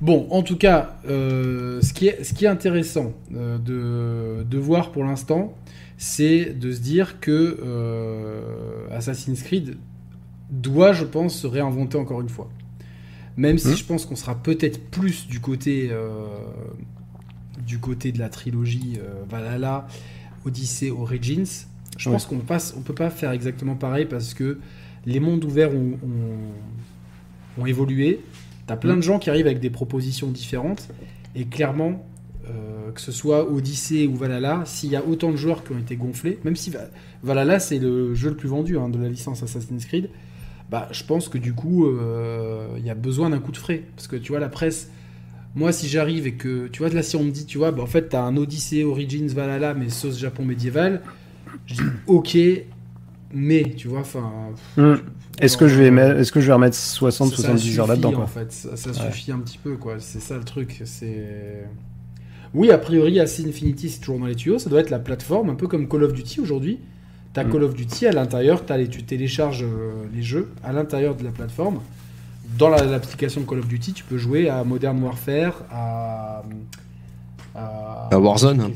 [0.01, 4.59] bon, en tout cas, euh, ce qui est ce qui est intéressant euh, de, de
[4.59, 5.57] voir pour l'instant,
[5.97, 9.77] c'est de se dire que euh, Assassin's Creed
[10.51, 12.49] doit, je pense, se réinventer encore une fois.
[13.37, 13.77] Même si Hmm.
[13.77, 16.27] je pense qu'on sera peut-être plus du côté euh,
[17.67, 19.87] du côté de la trilogie euh, Valhalla,
[20.45, 21.67] Odyssey, Origins.
[21.99, 22.15] Je Ouais.
[22.15, 24.59] pense qu'on passe, on peut pas faire exactement pareil parce que
[25.07, 25.99] les mondes ouverts ont,
[27.59, 28.21] ont- évolué.
[28.67, 30.89] T'as plein de gens qui arrivent avec des propositions différentes
[31.35, 32.05] et clairement,
[32.49, 35.79] euh, que ce soit Odyssey ou Valhalla, s'il y a autant de joueurs qui ont
[35.79, 36.89] été gonflés, même si Va-
[37.23, 40.11] Valhalla c'est le jeu le plus vendu hein, de la licence Assassin's Creed,
[40.71, 43.83] bah je pense que du coup euh, il y a besoin d'un coup de frais
[43.97, 44.91] parce que tu vois la presse.
[45.55, 47.83] Moi, si j'arrive et que, tu vois, là, si on me dit, tu vois, bah,
[47.83, 51.03] en fait, t'as un Odyssey Origins Valhalla, mais sauce Japon médiéval,
[51.67, 52.39] je dis, ok,
[53.33, 54.31] mais, tu vois, enfin.
[54.77, 54.95] Hmm.
[55.41, 57.77] Est-ce que, je vais euh, mettre- est-ce que je vais remettre ça 60-70 heures suffit,
[57.89, 58.97] là-dedans En fait, ça, ça Ouais.
[59.11, 59.97] suffit un petit peu, quoi.
[59.99, 60.83] C'est ça le truc.
[60.85, 61.65] C'est.
[62.55, 64.59] Oui, a priori, AC Infinity, c'est toujours dans les tuyaux.
[64.59, 66.79] Ça doit être la plateforme, un peu comme Call of Duty aujourd'hui.
[67.33, 67.51] T'as Mm.
[67.53, 71.25] Call of Duty à l'intérieur, t'as les, tu télécharges euh, les jeux à l'intérieur de
[71.25, 71.81] la plateforme.
[72.59, 76.43] Dans la- l'application Call of Duty, tu peux jouer à Modern Warfare, à.
[77.55, 78.61] à, À Warzone.
[78.61, 78.67] À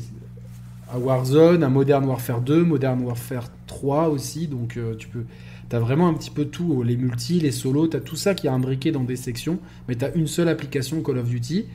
[0.95, 4.47] Warzone, à Modern Warfare 2, Modern Warfare 3 aussi.
[4.47, 5.23] Donc euh, tu peux.
[5.69, 8.49] T'as vraiment un petit peu tout, les multis, les solos, t'as tout ça qui est
[8.49, 11.65] imbriqué dans des sections, mais t'as une seule application Call of Duty.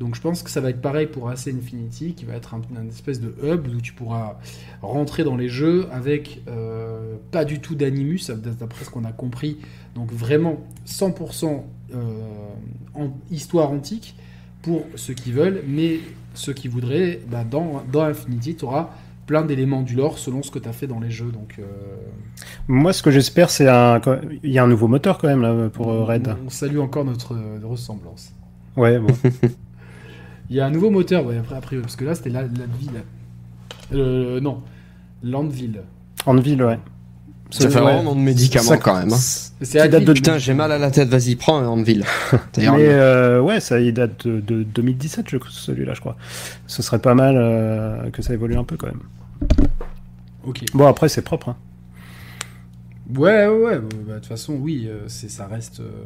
[0.00, 2.62] Donc je pense que ça va être pareil pour AC Infinity, qui va être un,
[2.78, 4.38] un espèce de hub où tu pourras
[4.80, 9.58] rentrer dans les jeux avec euh, pas du tout d'animus, d'après ce qu'on a compris.
[9.94, 11.60] Donc vraiment 100%
[12.94, 14.16] en histoire antique
[14.62, 16.00] pour ceux qui veulent, mais
[16.34, 18.90] ceux qui voudraient, bah, dans, dans Infinity, tu auras
[19.26, 21.30] plein d'éléments du lore selon ce que tu as fait dans les jeux.
[21.32, 21.62] Donc, euh,
[22.68, 24.00] Moi, ce que j'espère, c'est un.
[24.42, 26.34] Il y a un nouveau moteur quand même là, pour euh, Red.
[26.46, 28.32] On, salue encore notre euh, ressemblance.
[28.76, 29.14] Ouais, bon.
[30.50, 32.66] Il y a un nouveau moteur, ouais, après, après parce que là, c'était la, la
[32.78, 33.02] ville.
[33.94, 34.62] Euh, non,
[35.22, 35.82] Landville.
[36.26, 36.78] Landville, ouais.
[37.50, 39.12] Ça fait vraiment nom de médicament quand même.
[39.12, 39.18] Hein.
[39.64, 40.12] C'est date de...
[40.12, 42.04] Putain, j'ai mal à la tête, vas-y, prends Anvil.
[42.56, 46.16] Mais euh, ouais, ça il date de, de 2017, celui-là, je crois.
[46.66, 49.00] Ce serait pas mal euh, que ça évolue un peu quand même.
[50.44, 50.62] Ok.
[50.74, 51.50] Bon, après, c'est propre.
[51.50, 51.56] Hein.
[53.14, 53.78] Ouais, ouais, ouais.
[54.06, 55.80] Bah, de toute façon, oui, euh, c'est ça reste.
[55.80, 56.04] euh,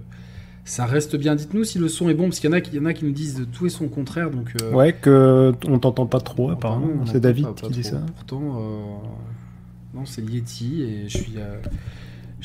[0.64, 1.36] ça reste bien.
[1.36, 2.86] Dites-nous si le son est bon, parce qu'il y en a qui, il y en
[2.86, 4.30] a qui nous disent de tout et son contraire.
[4.30, 7.82] Donc, euh, Ouais, que on t'entend pas trop, apparemment, C'est David pas- pas qui dit
[7.82, 7.92] trop.
[7.92, 8.02] ça.
[8.16, 8.80] Pourtant, euh,
[9.94, 11.34] non, c'est Yeti et je suis.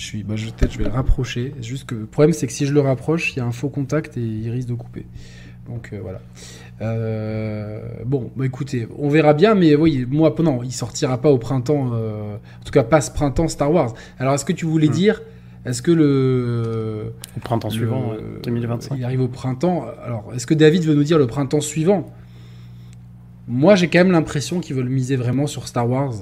[0.02, 0.24] Je suis.
[0.24, 1.54] Bah, je- peut-être je vais le rapprocher.
[1.62, 3.70] Juste que le problème, c'est que si je le rapproche, il y a un faux
[3.70, 5.06] contact et il risque de couper.
[5.68, 6.20] Donc euh, voilà.
[6.82, 11.38] Euh, bon, bah écoutez, on verra bien, mais oui, moi, non, il sortira pas au
[11.38, 13.94] printemps, euh, en tout cas pas ce printemps Star Wars.
[14.18, 14.92] Alors, est-ce que tu voulais Hmm.
[14.92, 15.22] dire,
[15.66, 18.96] est-ce que le, Au printemps le- suivant, ouais, 2025.
[18.98, 22.12] il arrive au printemps Alors, est-ce que David veut nous dire le printemps suivant?
[23.48, 26.14] Moi, j'ai quand même l'impression qu'ils veulent miser vraiment sur Star Wars,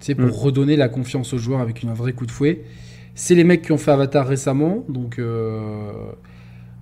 [0.00, 0.30] tu sais, pour Mm.
[0.30, 2.62] redonner la confiance aux joueurs avec un vrai coup de fouet.
[3.14, 5.90] C'est les mecs qui ont fait Avatar récemment, donc euh,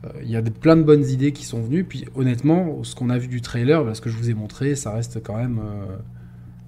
[0.04, 1.84] euh, il y a plein de bonnes idées qui sont venues.
[1.84, 4.92] Puis honnêtement, ce qu'on a vu du trailer, ce que je vous ai montré, ça
[4.92, 5.96] reste quand même euh,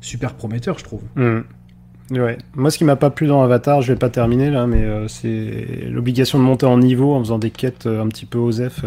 [0.01, 1.03] super prometteur, je trouve.
[1.15, 1.41] Hmm.
[2.11, 2.37] Ouais.
[2.55, 5.87] Moi, ce qui m'a pas plu dans Avatar, je vais pas terminer là, mais c'est
[5.89, 8.85] l'obligation de monter en niveau en faisant des quêtes un petit peu OSEF.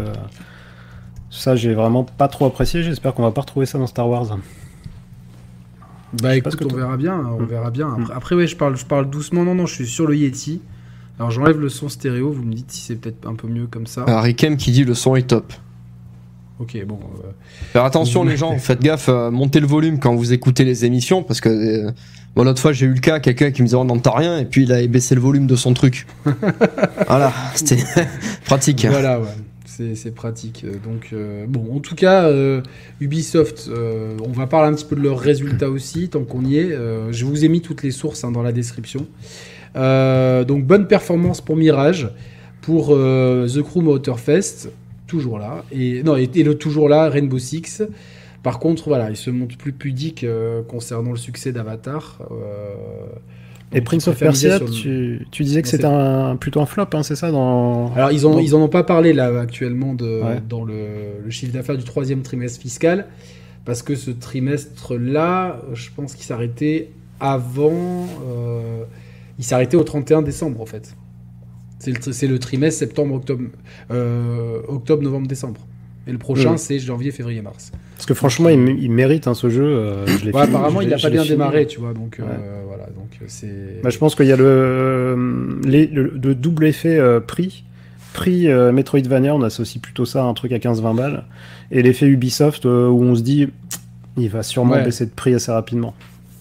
[1.30, 2.82] Ça, j'ai vraiment pas trop apprécié.
[2.82, 4.38] J'espère qu'on va pas retrouver ça dans Star Wars.
[6.22, 7.46] Bah écoute, on verra bien, on Mm.
[7.46, 7.88] verra bien.
[7.88, 8.16] Après, Mm.
[8.16, 9.44] après, ouais, je parle, je parle doucement.
[9.44, 10.60] Non, non, je suis sur le Yeti.
[11.18, 12.30] Alors j'enlève le son stéréo.
[12.30, 14.04] Vous me dites si c'est peut-être un peu mieux comme ça.
[14.06, 15.52] Harry Kem qui dit le son est top.
[16.58, 16.98] Ok, bon.
[17.24, 17.28] euh,
[17.72, 21.22] Faire attention les gens, faites gaffe, euh, montez le volume quand vous écoutez les émissions
[21.22, 21.90] parce que euh,
[22.34, 24.46] bon, l'autre fois j'ai eu le cas, quelqu'un qui me disait on n'entend rien et
[24.46, 26.06] puis il a baissé le volume de son truc.
[27.06, 27.76] voilà, c'était
[28.46, 28.86] pratique.
[28.88, 29.26] Voilà, ouais.
[29.94, 30.64] C'est pratique.
[30.84, 32.62] Donc, euh, bon, en tout cas, euh,
[33.00, 36.56] Ubisoft, euh, on va parler un petit peu de leurs résultats aussi, tant qu'on y
[36.56, 36.76] est.
[37.10, 39.06] Je vous ai mis toutes les sources hein, dans la description.
[39.74, 42.08] Donc, bonne performance pour Mirage,
[42.62, 44.70] pour The Crew Motorfest,
[45.06, 45.64] toujours là.
[45.72, 47.82] Et, non, et, le toujours là, Rainbow Six.
[48.42, 52.20] Par contre, voilà, il se montre plus pudique euh, concernant le succès d'Avatar.
[53.72, 57.02] Et Prince of Persia, le- tu, tu disais que c'était un, plutôt un flop, hein,
[57.02, 57.92] c'est ça dans...
[57.94, 60.40] Alors, ils en ont pas parlé là actuellement de, Ouais.
[60.48, 60.74] dans le,
[61.24, 63.06] le chiffre d'affaires du troisième trimestre fiscal,
[63.64, 68.06] parce que ce trimestre-là, je pense qu'il s'arrêtait avant.
[68.28, 68.84] euh,
[69.38, 70.94] il s'arrêtait au 31 décembre en fait.
[71.78, 73.42] C'est le, trimestre septembre, octobre,
[73.90, 74.60] euh.
[76.08, 76.58] Et le prochain, Mhm.
[76.58, 77.72] c'est janvier, février, mars.
[77.96, 79.64] Parce que franchement, il, mé- il mérite hein, ce jeu.
[79.64, 81.94] euh, je apparemment, il l'ai- a pas bien démarré, tu vois.
[81.94, 82.24] Donc euh,
[82.66, 83.80] voilà, donc euh, c'est.
[83.82, 87.64] Bah, je pense qu'il y a le, les- le, le double effet euh, prix.
[88.12, 91.24] Prix Metroidvania, on associe plutôt ça à un truc à 15-20 balles.
[91.70, 93.48] Et l'effet Ubisoft, où on se dit,
[94.16, 94.84] il va sûrement Ouais.
[94.84, 95.94] baisser de prix assez rapidement.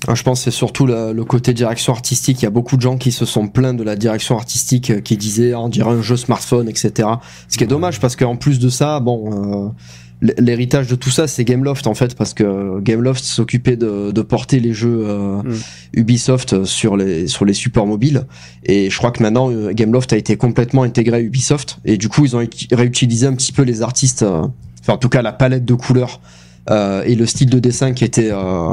[0.07, 2.41] Ah, Je pense que c'est surtout le, le côté direction artistique.
[2.41, 5.01] Il y a beaucoup de gens qui se sont plaints de la direction artistique, euh,
[5.01, 7.07] qui disaient Ah, on dirait un jeu smartphone, etc.
[7.49, 9.69] Ce qui est dommage parce qu'en plus de ça, bon, euh,
[10.39, 14.59] l'héritage de tout ça, c'est Gameloft en fait, parce que Gameloft s'occupait de, de porter
[14.59, 15.53] les jeux euh, Mm.
[15.93, 18.25] Ubisoft sur les sur les supports mobiles.
[18.63, 21.79] Et je crois que maintenant euh, Gameloft a été complètement intégré à Ubisoft.
[21.83, 24.43] Et du coup, ils ont uti- réutilisé un petit peu les artistes, euh,
[24.81, 26.21] enfin en tout cas la palette de couleurs
[26.69, 28.69] euh, et le style de dessin qui était euh,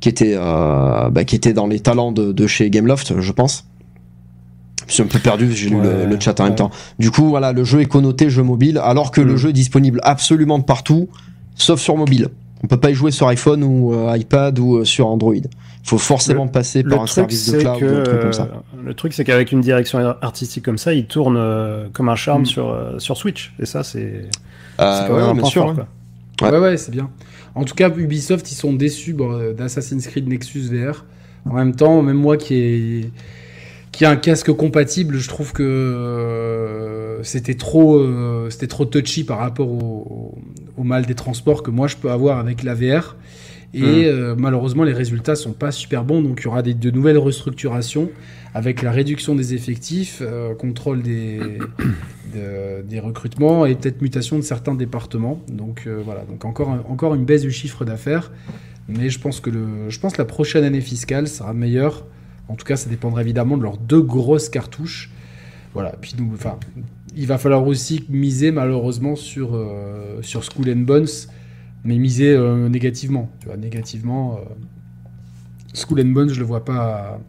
[0.00, 3.64] qui était euh, bah, qui était dans les talents de, de chez Gameloft, je pense.
[4.86, 6.70] Je suis un peu perdu, j'ai lu Ouais, le, le chat en même temps.
[6.98, 9.36] Du coup, voilà, le jeu est connoté jeu mobile, alors que le Mm.
[9.36, 11.08] jeu est disponible absolument partout,
[11.56, 12.28] sauf sur mobile.
[12.64, 15.34] On peut pas y jouer sur iPhone ou euh, iPad ou euh, sur Android.
[15.34, 15.48] Il
[15.84, 18.48] faut forcément passer par un service de cloud que, ou un truc comme ça.
[18.84, 22.42] le truc, c'est qu'avec une direction artistique comme ça, il tourne euh, comme un charme
[22.42, 22.46] Mm.
[22.46, 23.52] sur, euh, sur Switch.
[23.60, 24.24] Et ça, c'est
[24.80, 25.62] Euh, ouais, bien sûr.
[25.62, 25.84] fort, ouais.
[26.40, 26.48] quoi.
[26.50, 26.56] Ouais.
[26.56, 27.10] Ouais, ouais, c'est bien.
[27.58, 31.04] En tout cas, Ubisoft, ils sont déçus euh, d'Assassin's Creed Nexus VR.
[31.44, 33.10] En même temps, même moi qui ai,
[34.06, 39.66] un casque compatible, je trouve que euh, c'était trop, euh, c'était trop touchy par rapport
[39.72, 40.38] au,
[40.76, 43.16] au mal des transports que moi je peux avoir avec la VR.
[43.74, 43.84] Et Mm.
[44.06, 46.22] euh, malheureusement, les résultats sont pas super bons.
[46.22, 48.10] Donc, il y aura des, de nouvelles restructurations
[48.54, 51.38] avec la réduction des effectifs, euh, contrôle des,
[52.34, 55.42] de- des recrutements et peut-être mutation de certains départements.
[55.48, 58.32] Donc euh, voilà, donc encore, un- encore une baisse du chiffre d'affaires.
[58.88, 62.06] Mais je pense que le, je pense que la prochaine année fiscale sera meilleure.
[62.48, 65.10] En tout cas, ça dépendra évidemment de leurs deux grosses cartouches.
[65.74, 65.92] Voilà.
[66.00, 66.58] Puis nous, enfin,
[67.14, 69.50] il va falloir aussi miser malheureusement sur,
[70.22, 71.06] sur School and Bones,
[71.84, 73.30] mais miser euh, négativement.
[73.40, 74.44] Tu vois, négativement, euh,
[75.74, 77.20] School and Bones, je le vois pas,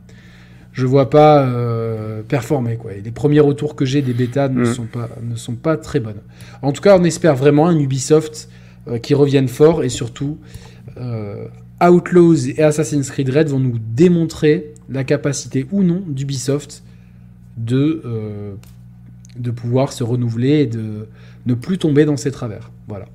[0.73, 2.77] je le vois pas euh, performer.
[2.77, 2.93] Quoi.
[2.93, 4.65] Et les premiers retours que j'ai des bêtas ne, Mm.
[4.73, 6.21] sont pas, ne sont pas très bonnes.
[6.61, 8.49] En tout cas, on espère vraiment un Ubisoft
[9.03, 10.37] qui revienne fort et surtout
[11.81, 16.83] Outlaws et Assassin's Creed Red vont nous démontrer la capacité ou non d'Ubisoft
[17.57, 18.01] de,
[19.37, 21.07] de pouvoir se renouveler et de
[21.45, 22.71] ne plus tomber dans ses travers.
[22.87, 23.05] Voilà.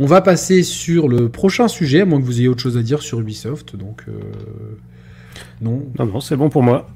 [0.00, 2.82] On va passer sur le prochain sujet, à moins que vous ayez autre chose à
[2.82, 3.74] dire sur Ubisoft.
[3.74, 4.12] Donc, euh,
[5.60, 5.86] non.
[5.98, 6.88] Non, non, c'est bon pour moi.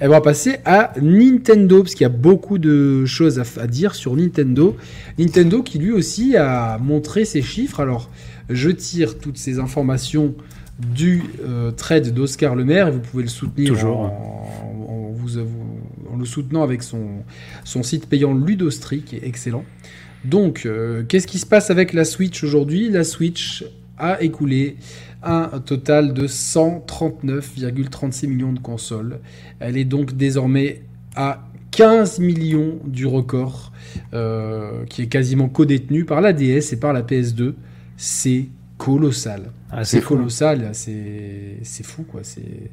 [0.00, 3.96] Et on va passer à Nintendo, parce qu'il y a beaucoup de choses à, dire
[3.96, 4.76] sur Nintendo.
[5.18, 7.80] Nintendo qui lui aussi a montré ses chiffres.
[7.80, 8.08] Alors,
[8.48, 10.34] je tire toutes ces informations
[10.78, 16.16] du euh, trade d'Oscar Lemaire et vous pouvez le soutenir Toujours, en, en vous, en
[16.16, 17.24] le soutenant avec son,
[17.64, 19.64] son site payant Ludostri qui est excellent.
[20.24, 22.88] Donc, euh, qu'est-ce qui se passe avec la Switch aujourd'hui?
[22.90, 23.64] La Switch
[23.98, 24.76] a écoulé
[25.22, 29.20] un total de 139,36 millions de consoles.
[29.60, 30.82] Elle est donc désormais
[31.16, 33.72] à 15 millions du record,
[34.14, 37.54] euh, qui est quasiment co-détenu par la DS et par la PS2.
[37.96, 38.46] C'est
[38.78, 39.52] colossal.
[39.70, 42.20] Ah, C'est colossal, c'est c'est fou quoi.
[42.24, 42.70] C'est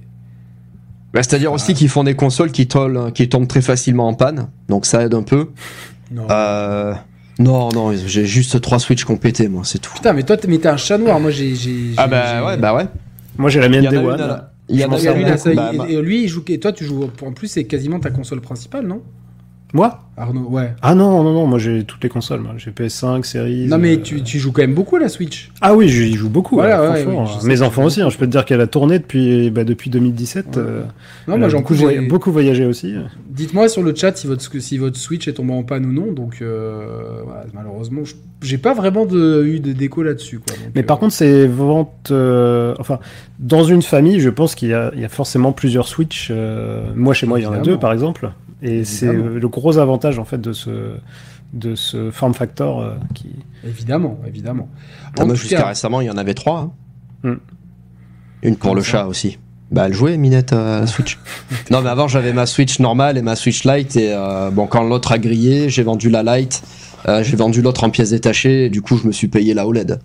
[1.14, 4.50] Bah, C'est-à-dire aussi qu'ils font des consoles qui, tollent- qui tombent très facilement en panne,
[4.68, 5.50] donc ça aide un peu.
[6.12, 6.28] non.
[6.30, 6.94] Euh,
[7.40, 9.94] non, non, j'ai juste trois Switch complétés, moi, c'est tout.
[9.94, 11.20] Putain, mais toi, t'es mais t'es un chat noir.
[11.20, 11.56] Moi, j'ai.
[11.56, 12.86] j'ai- Ah bah ouais, bah ouais.
[13.38, 14.22] Moi, j'ai la Il mienne y en Day a une One.
[14.22, 16.44] à il y a une à- bah, bah, et lui, il joue.
[16.50, 17.10] Et toi, tu joues.
[17.26, 19.02] En plus, c'est quasiment ta console principale, non?
[19.74, 20.74] Moi Arnaud, ouais.
[20.82, 22.42] Ah non, non, non, moi j'ai toutes les consoles.
[22.42, 22.52] moi.
[22.58, 23.68] J'ai PS5, Series.
[23.68, 25.50] Non, mais euh, tu, tu joues quand même beaucoup à la Switch.
[25.62, 26.56] Ah oui, j'y joue beaucoup.
[26.56, 27.24] Voilà, ouais, ouais, franchement.
[27.24, 29.50] oui, je sais Mes enfants aussi, hein, je peux te dire qu'elle a tourné depuis,
[29.50, 30.46] bah, depuis 2017.
[30.48, 30.52] Ouais.
[30.58, 30.82] euh,
[31.28, 32.96] Non, elle moi, a j'en beaucoup, j'ai- beaucoup voyagé aussi.
[33.30, 36.12] Dites-moi sur le chat si votre, si votre Switch est tombé en panne ou non.
[36.12, 40.40] Donc, euh, voilà, malheureusement, je- j'ai pas vraiment de, eu de déco là-dessus.
[40.40, 40.54] quoi.
[40.58, 42.10] Donc, Mais euh, par contre, ces ventes.
[42.12, 43.00] euh, enfin,
[43.40, 46.28] dans une famille, je pense qu'il y, a- il y a forcément plusieurs Switch.
[46.30, 47.76] euh, moi, chez moi, il y en a Évidemment.
[47.78, 48.32] deux, par exemple.
[48.62, 50.96] Et c'est euh, le gros avantage, en fait, de ce,
[51.54, 53.30] de ce form factor euh, qui.
[53.66, 54.68] Évidemment, évidemment.
[55.18, 56.60] Ah, jusqu'à récemment, il y en avait trois.
[57.24, 57.30] hein.
[57.30, 57.38] Hmm.
[58.44, 59.38] Une pour le ça chat aussi.
[59.72, 61.20] Bah, elle jouait, Minette, à la Switch.
[61.72, 63.96] non, mais avant, j'avais ma Switch normale et ma Switch Lite.
[63.98, 66.64] Et euh, bon, quand l'autre a grillé, j'ai vendu la Lite.
[67.08, 68.66] euh, j'ai vendu l'autre en pièces détachées.
[68.66, 70.00] Et du coup, je me suis payé la OLED.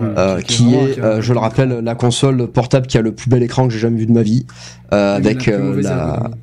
[0.00, 3.42] euh, qui est, euh, je le rappelle, la console portable qui a le plus bel
[3.42, 4.46] écran que j'ai jamais vu de ma vie.
[4.92, 5.90] euh, avec la plus euh, mauvaise la.
[5.98, 6.34] ergonomie.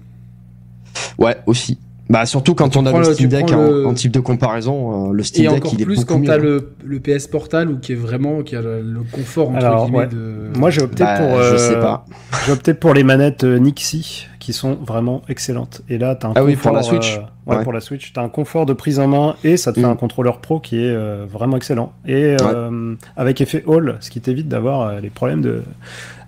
[1.17, 1.77] Ouais, aussi.
[2.09, 5.09] Bah, surtout quand on a le Steam Deck prends en, le- en type de comparaison.
[5.09, 7.27] euh, le Et Steam Deck, encore il est plus beaucoup quand t'as le, le PS
[7.27, 10.07] Portal ou qui est vraiment qui a le, le confort entre Alors, guillemets ouais.
[10.07, 10.57] de.
[10.57, 11.29] Moi, j'ai opté Bah, pour.
[11.37, 12.05] Je euh, sais pas.
[12.47, 15.83] J'ai opté pour les manettes euh, Nixie qui sont vraiment excellentes.
[15.87, 17.17] Et là, t'as un Ah oui, pour la Switch.
[17.17, 17.63] euh, ouais, Ouais.
[17.63, 19.91] pour la Switch, t'as un confort de prise en main et ça te fait Mm.
[19.91, 21.93] un contrôleur pro qui est euh, vraiment excellent.
[22.07, 25.61] Et euh, avec effet Hall, ce qui t'évite d'avoir euh, les problèmes de,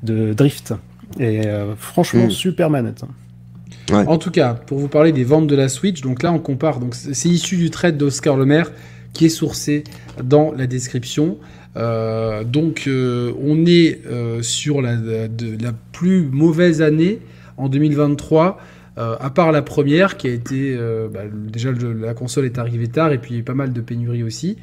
[0.03, 0.75] de drift.
[1.19, 2.29] Et euh, franchement, Mm.
[2.29, 3.01] super manette.
[3.93, 6.79] En tout cas, pour vous parler des ventes de la Switch, donc là on compare,
[6.79, 8.71] donc c'est issu du trade d'Oscar Lemaire
[9.13, 9.83] qui est sourcé
[10.23, 11.37] dans la description.
[11.77, 14.97] Euh, donc euh, on est euh, sur la,
[15.91, 17.19] plus mauvaise année
[17.57, 18.59] en 2023,
[18.97, 20.77] euh, à part la première qui a été
[21.13, 23.73] bah, déjà la console est arrivée tard et puis il y a eu pas mal
[23.73, 24.57] de pénuries aussi.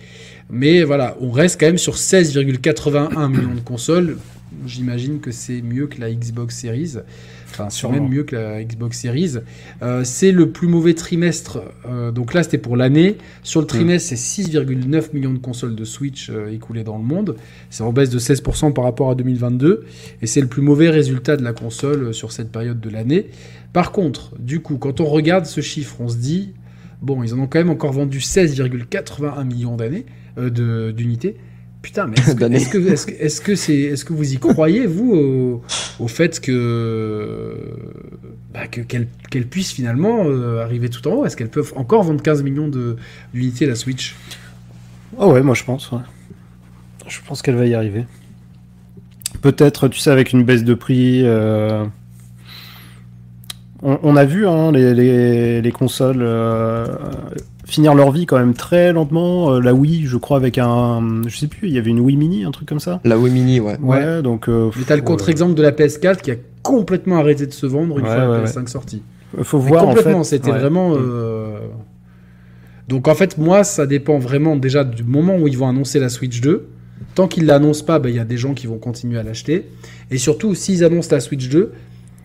[0.50, 4.16] Mais voilà, on reste quand même sur 16,81 millions de consoles.
[4.66, 6.96] J'imagine que c'est mieux que la Xbox Series.
[7.50, 8.00] Enfin, Sûrement.
[8.00, 9.36] même mieux que la Xbox Series.
[9.82, 11.62] Euh, c'est le plus mauvais trimestre.
[11.88, 13.16] euh, donc là, c'était pour l'année.
[13.42, 17.36] Sur le trimestre, c'est 6,9 millions de consoles de Switch euh, écoulées dans le monde.
[17.70, 19.84] C'est en baisse de 16% par rapport à 2022.
[20.22, 23.26] Et c'est le plus mauvais résultat de la console sur cette période de l'année.
[23.72, 26.52] Par contre, du coup, quand on regarde ce chiffre, on se dit,
[27.02, 31.36] bon, ils en ont quand même encore vendu 16,81 millions d'années, d'unités.
[31.80, 34.38] Putain, mais est-ce que, est-ce que, est-ce que, est-ce que c'est, est-ce que vous y
[34.38, 35.62] croyez, vous, au,
[36.00, 37.56] au fait que,
[38.52, 41.24] bah, que qu'elle, qu'elle puisse finalement euh, arriver tout en haut?
[41.24, 42.96] Est-ce qu'elles peuvent encore vendre 15 millions de,
[43.32, 44.16] d'unités la Switch?
[45.18, 45.90] Oh ouais, moi je pense.
[45.92, 46.00] ouais.
[47.06, 48.04] Je pense qu'elle va y arriver.
[49.40, 51.22] Peut-être, tu sais, avec une baisse de prix.
[51.24, 51.84] euh,
[53.82, 56.86] On, on a vu hein, les, les- les consoles euh,
[57.68, 59.52] finir leur vie quand même très lentement.
[59.52, 61.22] Euh, la Wii, je crois, avec un.
[61.26, 63.00] Je sais plus, il y avait une Wii Mini, un truc comme ça.
[63.04, 63.78] La Wii Mini, ouais.
[63.80, 64.48] Ouais, donc.
[64.48, 67.98] euh, Mais t'as le contre-exemple de la PS4 qui a complètement arrêté de se vendre
[67.98, 69.02] une Ouais, fois la ouais, PS5 sortie.
[69.38, 70.36] euh, Faut Mais voir en complètement, fait.
[70.36, 70.58] c'était ouais.
[70.58, 70.90] vraiment.
[70.90, 70.96] Mm.
[70.98, 71.58] euh,
[72.88, 76.08] Donc en fait, moi, ça dépend vraiment déjà du moment où ils vont annoncer la
[76.08, 76.66] Switch 2.
[77.14, 79.66] Tant qu'ils l'annoncent pas, bah, il y a des gens qui vont continuer à l'acheter.
[80.10, 81.72] Et surtout, s'ils annoncent la Switch 2,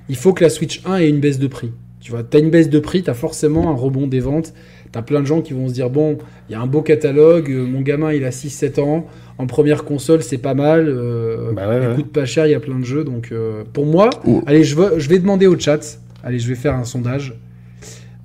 [0.09, 1.71] il faut que la Switch 1 ait une baisse de prix.
[1.99, 4.53] Tu vois, t'as une baisse de prix, t'as forcément un rebond des ventes.
[4.93, 6.17] T'as plein de gens qui vont se dire bon,
[6.47, 9.07] il y a un beau catalogue, euh, mon gamin il a 6-7 ans,
[9.39, 11.95] en première console c'est pas mal, euh, Bah ouais, il ouais.
[11.95, 13.03] coûte pas cher, il y a plein de jeux.
[13.03, 14.41] Donc euh, pour moi, Ouh.
[14.45, 15.99] allez, je, veux- je vais demander au chat.
[16.23, 17.33] Allez, je vais faire un sondage.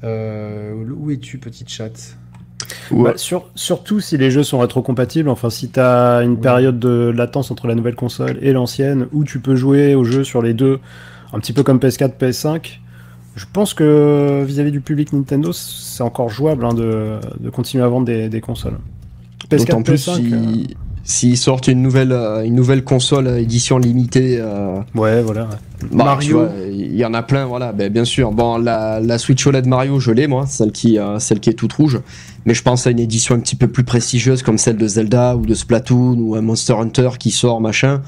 [0.05, 1.91] Euh, où es-tu, petite chat
[2.91, 3.13] Ouais.
[3.13, 6.37] Bah, sur- surtout si les jeux sont rétrocompatibles, enfin si tu as une Oui.
[6.41, 10.25] période de latence entre la nouvelle console et l'ancienne, où tu peux jouer aux jeux
[10.25, 10.79] sur les deux,
[11.33, 12.79] un petit peu comme PS4, PS5,
[13.37, 17.89] je pense que vis-à-vis du public Nintendo, c'est encore jouable hein, de, de continuer à
[17.89, 18.79] vendre des, des consoles.
[19.51, 20.75] D'autant plus PS5, si- euh,
[21.05, 24.39] s'ils sortent une nouvelle, euh, une nouvelle console euh, édition limitée.
[24.41, 25.43] euh, Ouais, voilà.
[25.45, 25.89] ouais.
[25.93, 26.47] bah, Mario.
[26.71, 28.33] Il y en a plein, voilà, ben, bien sûr.
[28.33, 31.55] Bon, la, la Switch OLED Mario, je l'ai, moi, celle qui, euh, celle qui est
[31.55, 32.01] toute rouge.
[32.45, 35.37] Mais je pense à une édition un petit peu plus prestigieuse comme celle de Zelda
[35.37, 38.03] ou de Splatoon ou un Monster Hunter qui sort, machin.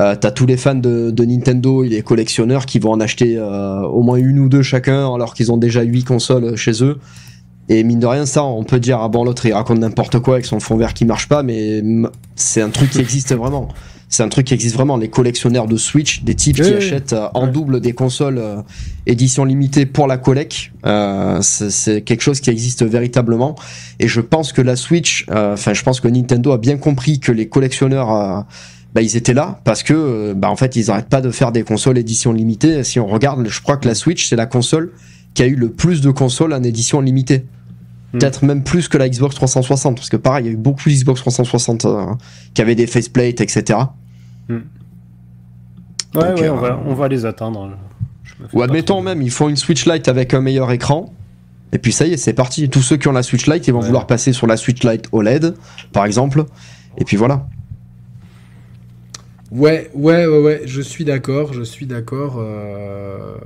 [0.00, 3.36] Euh, T'as tous les fans de, de Nintendo et les collectionneurs qui vont en acheter
[3.36, 6.98] euh, au moins une ou deux chacun alors qu'ils ont déjà huit consoles chez eux.
[7.68, 10.34] Et mine de rien, ça, on peut dire, ah bon, l'autre il raconte n'importe quoi
[10.34, 11.82] avec son fond vert qui marche pas, mais
[12.34, 13.68] c'est un truc qui existe vraiment.
[14.08, 14.96] C'est un truc qui existe vraiment.
[14.96, 16.76] Les collectionneurs de Switch, des types Oui, qui oui.
[16.78, 17.52] achètent euh, en Ouais.
[17.52, 18.42] double des consoles
[19.06, 23.54] édition limitée pour la collect, euh, c'est quelque chose qui existe véritablement.
[24.00, 27.30] Et je pense que la Switch, enfin, je pense que Nintendo a bien compris que
[27.30, 28.46] les collectionneurs,
[28.94, 31.52] bah, ils étaient là parce que, euh, bah, en fait, ils arrêtent pas de faire
[31.52, 32.82] des consoles édition limitée.
[32.84, 34.92] Si on regarde, je crois que la Switch, c'est la console
[35.34, 37.44] qui a eu le plus de consoles en édition limitée.
[38.12, 38.18] Hmm.
[38.18, 40.88] Peut-être même plus que la Xbox 360, parce que pareil, il y a eu beaucoup
[40.88, 42.06] de Xbox 360 euh,
[42.54, 43.78] qui avaient des faceplates, etc.
[44.48, 44.56] Ouais,
[46.12, 47.70] Donc, ouais, euh, on, va, on va les atteindre.
[48.24, 51.12] Je me fais Ou admettons même, ils font une Switch Lite avec un meilleur écran.
[51.72, 52.68] Et puis ça y est, c'est parti.
[52.68, 53.86] Tous ceux qui ont la Switch Lite, ils vont Ouais.
[53.86, 55.54] vouloir passer sur la Switch Lite OLED,
[55.92, 56.44] par exemple.
[56.98, 57.46] Et puis voilà.
[59.50, 62.36] Ouais, ouais, ouais, ouais, je suis d'accord, je suis d'accord.
[62.38, 63.36] euh,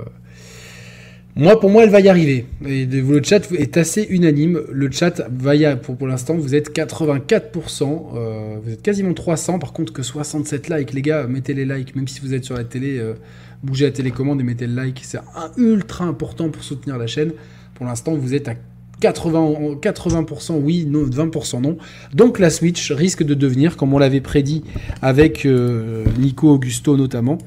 [1.37, 2.45] Moi, pour moi, elle va y arriver.
[2.65, 4.61] Et le chat est assez unanime.
[4.71, 9.59] Le chat va y pour, pour l'instant, vous êtes 84%, euh, vous êtes quasiment 300.
[9.59, 12.55] Par contre, que 67 likes, les gars, mettez les likes, même si vous êtes sur
[12.55, 13.15] la télé, euh,
[13.63, 15.01] bougez la télécommande et mettez le like.
[15.03, 15.19] C'est
[15.57, 17.33] ultra important pour soutenir la chaîne.
[17.73, 18.53] Pour l'instant, vous êtes à
[19.01, 21.77] 80, 80% oui, non, 20% non.
[22.13, 24.63] Donc la Switch risque de devenir, comme on l'avait prédit
[25.01, 27.37] avec euh, Nico Augusto notamment,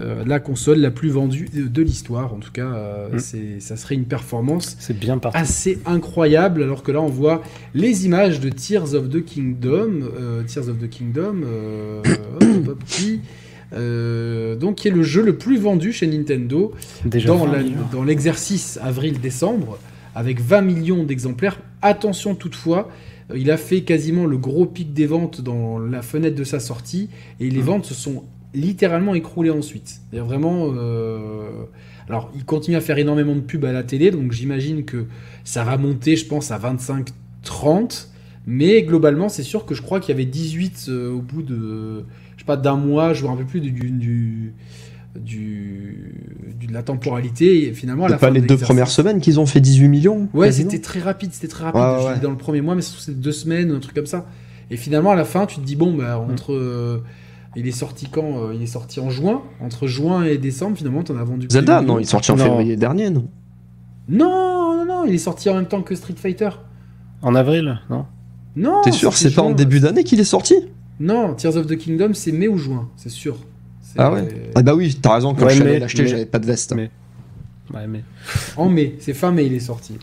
[0.00, 2.34] euh, la console la plus vendue de, l'histoire.
[2.34, 3.18] En tout cas, euh, Mm.
[3.18, 6.62] c'est, ça serait une performance bien assez incroyable.
[6.62, 7.42] Alors que là, on voit
[7.74, 10.00] les images de Tears of the Kingdom,
[10.46, 11.42] Tears of the Kingdom,
[12.04, 12.78] hop,
[13.72, 16.72] euh, donc qui est le jeu le plus vendu chez Nintendo
[17.04, 17.76] Déjà dans, 20 la- millions.
[17.92, 19.78] dans l'exercice avril-décembre,
[20.16, 21.60] avec 20 millions d'exemplaires.
[21.82, 22.88] Attention toutefois,
[23.30, 26.58] euh, il a fait quasiment le gros pic des ventes dans la fenêtre de sa
[26.58, 27.08] sortie,
[27.38, 27.64] et les Mhm.
[27.66, 30.00] ventes se sont littéralement écroulées ensuite.
[30.12, 30.72] Vraiment...
[30.74, 31.48] euh,
[32.08, 35.06] Alors, il continue à faire énormément de pubs à la télé, donc j'imagine que
[35.42, 36.58] ça va monter, je pense, à
[37.44, 38.08] 25-30.
[38.46, 42.04] Mais globalement, c'est sûr que je crois qu'il y avait 18 euh, au bout de,
[42.36, 44.54] je sais pas, d'un mois, je vois un peu plus du, du,
[45.18, 46.14] du,
[46.66, 47.68] de la temporalité.
[47.68, 49.60] Et finalement, à la C'est pas fin les de deux premières semaines qu'ils ont fait
[49.60, 52.06] 18 millions Ouais, c'était très rapide, c'était très rapide.
[52.06, 54.26] Ouais, dans le premier mois, mais c'est deux semaines, un truc comme ça.
[54.70, 56.32] Et finalement, à la fin, tu te dis bon, bah Mm.
[56.32, 57.02] entre, euh,
[57.54, 59.42] il est sorti quand euh, Il est sorti en juin.
[59.60, 61.46] Entre juin et décembre, finalement, t'en as vendu.
[61.50, 62.44] Zelda, non, il est sorti en Non.
[62.44, 63.28] février dernier, non?
[64.08, 66.50] Non, non, non, il est sorti en même temps que Street Fighter.
[67.22, 68.06] En avril, non?
[68.56, 68.80] Non.
[68.82, 70.54] T'es sûr, c'est pas en début d'année qu'il est sorti?
[71.00, 73.36] Non, Tears of the Kingdom, c'est mai ou juin, c'est sûr.
[73.98, 76.46] Ah ouais Ah bah oui, t'as raison, quand Ouais, je l'acheter, mais- j'avais pas de
[76.46, 76.74] veste.
[76.74, 76.90] mais-
[77.74, 78.02] Ouais, mais.
[78.56, 79.94] En mai, c'est fin mai, il est sorti.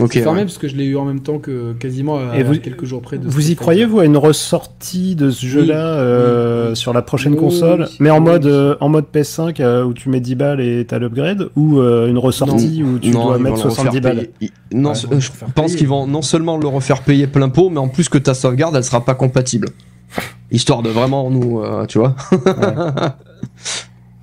[0.00, 0.36] Ok, c'est fin ouais.
[0.36, 2.84] mai parce que je l'ai eu en même temps que quasiment à, Et vous- quelques
[2.84, 3.28] jours près de.
[3.28, 7.32] Vous y croyez, vous, à une ressortie de ce jeu-là euh, oui, sur la prochaine
[7.34, 8.24] Oui, console, oui, mais en oui.
[8.24, 11.80] mode euh, en mode PS5 euh, où tu mets 10 balles et t'as l'upgrade, ou
[11.80, 14.52] euh, une ressortie où tu Non, dois ils mettre vont le refaire 70 balles payer.
[14.72, 17.02] Non, Ouais, je ils vont le je refaire pense qu'ils vont non seulement le refaire
[17.02, 19.68] payer plein pot, mais en plus que ta sauvegarde, elle sera pas compatible.
[20.50, 22.14] Histoire de vraiment nous, euh, tu vois.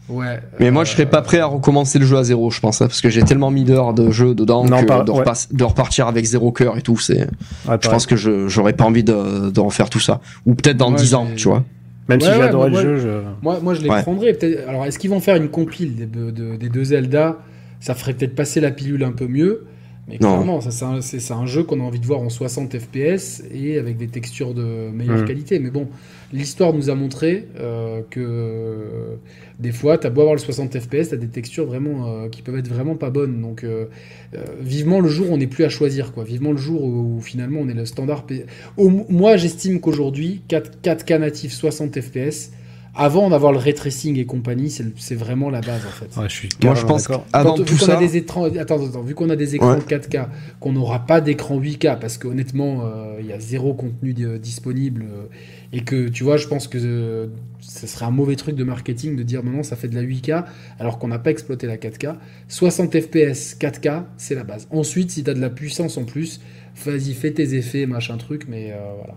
[0.09, 0.39] Ouais.
[0.59, 2.81] Mais moi, euh, je serais pas prêt à recommencer le jeu à zéro, je pense,
[2.81, 5.23] hein, parce que j'ai tellement mis d'heures de jeu dedans Non, que pas- de, ouais.
[5.51, 7.27] de repartir avec zéro cœur et tout, c'est.
[7.67, 10.21] Ouais, Je pense que je j'aurais pas envie de, de refaire tout ça.
[10.45, 11.63] Ou peut-être dans Ouais, 10 ans, tu vois.
[12.07, 13.09] Même si moi, le moi- jeu, je...
[13.41, 14.01] Moi, moi, je les Ouais.
[14.01, 14.31] prendrais.
[14.31, 14.65] Peut-être.
[14.69, 17.37] Alors, est-ce qu'ils vont faire une compile des, de- des deux Zelda?
[17.81, 19.65] Ça ferait peut-être passer la pilule un peu mieux.
[20.07, 20.35] Mais Non.
[20.35, 23.77] clairement, ça, c'est un, un jeu qu'on a envie de voir en 60 FPS et
[23.77, 25.25] avec des textures de meilleure Mhm.
[25.25, 25.59] qualité.
[25.59, 25.87] Mais bon,
[26.31, 29.17] l'histoire nous a montré euh, que
[29.59, 32.57] des fois, t'as beau avoir le 60 FPS, t'as des textures vraiment euh, qui peuvent
[32.57, 33.41] être vraiment pas bonnes.
[33.41, 33.85] Donc, euh,
[34.33, 36.23] euh, vivement le jour où on n'est plus à choisir, quoi.
[36.23, 38.25] Vivement le jour où, finalement on est le standard.
[38.25, 38.45] P-
[38.77, 42.51] Au- moi, j'estime qu'aujourd'hui, 4, 4K natif 60 FPS,
[42.97, 46.19] avant d'avoir le ray tracing et compagnie, c'est vraiment la base en fait.
[46.19, 48.85] Ouais, je suis Moi, je pense qu'avant tout vu qu'on ça, a des écrans, attends,
[48.85, 49.79] attends, vu qu'on a des écrans Ouais.
[49.81, 50.27] 4K,
[50.59, 55.05] qu'on n'aura pas d'écran 8K, parce qu'honnêtement, euh, il y a zéro contenu di- disponible,
[55.09, 55.25] euh,
[55.73, 57.27] et que tu vois, je pense que euh,
[57.59, 60.45] ce serait un mauvais truc de marketing de dire maintenant ça fait de la 8K,
[60.79, 62.15] alors qu'on n'a pas exploité la 4K.
[62.47, 64.67] 60 FPS 4K, c'est la base.
[64.71, 66.41] Ensuite, si tu as de la puissance en plus,
[66.85, 69.15] vas-y, fais tes effets, machin truc, mais euh, voilà.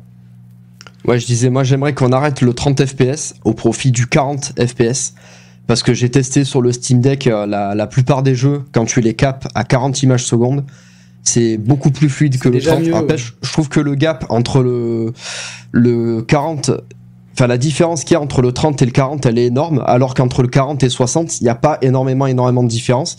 [1.07, 5.15] Ouais, je disais, moi j'aimerais qu'on arrête le 30 FPS au profit du 40 FPS.
[5.67, 8.87] Parce que j'ai testé sur le Steam Deck euh, la, la plupart des jeux, quand
[8.87, 10.65] tu les capes à 40 images secondes,
[11.23, 12.83] c'est beaucoup plus fluide que le déjà 30.
[12.85, 13.19] mieux, Après, ouais.
[13.19, 15.13] je, trouve que le gap entre le,
[15.71, 16.73] le 40,
[17.35, 19.85] enfin la différence qu'il y a entre le 30 et le 40, elle est énorme,
[19.87, 23.17] alors qu'entre le 40 et 60, il n'y a pas énormément, énormément de différence.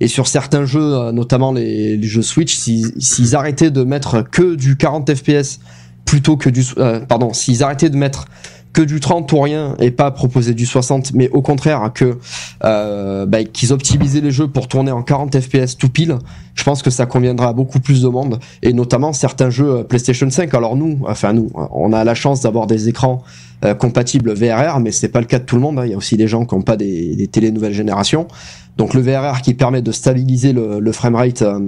[0.00, 4.22] Et sur certains jeux, euh, notamment les, les jeux Switch, s'ils s'ils arrêtaient de mettre
[4.22, 5.60] que du 40 FPS
[6.04, 8.26] plutôt que du euh, pardon s'ils arrêtaient de mettre
[8.72, 12.18] que du 30 ou rien et pas proposer du 60 mais au contraire que
[12.64, 16.18] euh, bah, qu'ils optimisaient les jeux pour tourner en 40 fps tout pile
[16.54, 19.82] je pense que ça conviendra à beaucoup plus de monde et notamment certains jeux euh,
[19.82, 23.22] PlayStation 5 alors nous enfin nous on a la chance d'avoir des écrans
[23.64, 25.84] euh, compatibles VRR mais c'est pas le cas de tout le monde hein.
[25.84, 28.28] il y a aussi des gens qui n'ont pas des, des télé nouvelle génération.
[28.76, 31.60] Donc le VRR qui permet de stabiliser le, le framerate euh,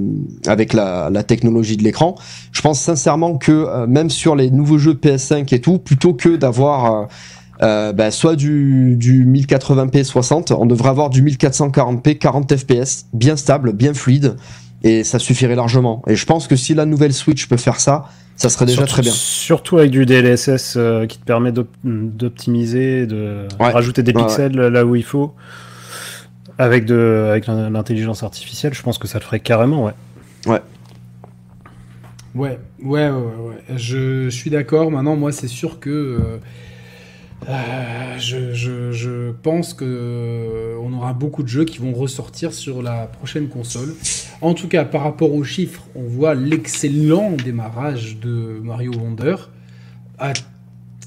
[0.46, 2.16] avec la, technologie de l'écran.
[2.50, 7.08] Je pense sincèrement que même sur les nouveaux jeux PS5 et tout, plutôt que d'avoir
[7.60, 13.72] bah, soit du, du 1080p 60, on devrait avoir du 1440p 40 fps, bien stable,
[13.72, 14.36] bien fluide,
[14.82, 16.02] et ça suffirait largement.
[16.06, 18.92] Et je pense que si la nouvelle Switch peut faire ça, ça serait déjà Surtout-
[18.92, 19.12] très bien.
[19.12, 23.70] Surtout avec du DLSS euh, qui te permet d'op- d'optimiser, de Ouais.
[23.70, 25.34] rajouter des Ouais, pixels là où il faut.
[26.58, 29.92] Avec, de, avec l'in- l'intelligence artificielle, je pense que ça le ferait carrément, ouais.
[30.46, 30.60] Ouais,
[32.34, 33.10] ouais, ouais, ouais.
[33.10, 33.76] ouais.
[33.76, 34.90] Je, je suis d'accord.
[34.90, 36.38] Maintenant, moi, c'est sûr que euh,
[37.48, 42.52] euh, je, je, je pense que euh, on aura beaucoup de jeux qui vont ressortir
[42.52, 43.94] sur la prochaine console.
[44.40, 49.36] En tout cas, par rapport aux chiffres, on voit l'excellent démarrage de Mario Wonder,
[50.18, 50.32] à-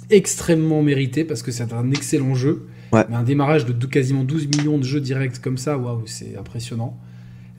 [0.10, 2.68] extrêmement mérité parce que c'est un excellent jeu.
[2.94, 3.06] Ouais.
[3.10, 6.36] Mais un démarrage de, deux- quasiment 12 millions de jeux directs comme ça, waouh, c'est
[6.38, 6.98] impressionnant.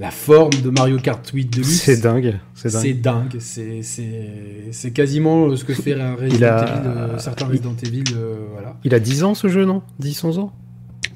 [0.01, 1.69] La forme de Mario Kart 8 Deluxe.
[1.69, 2.39] C'est dingue.
[2.55, 2.81] C'est dingue.
[2.83, 4.31] C'est dingue, c'est- c'est
[4.73, 8.05] c'est quasiment euh, ce que fait un Resident Il a- Evil, euh, certains Resident Evil,
[8.17, 8.77] euh, voilà.
[8.85, 9.83] Il a 10 ans ce jeu, non?
[9.99, 10.53] 10, 11 ans?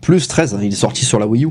[0.03, 1.49] Plus 13, il est sorti sur la Wii U.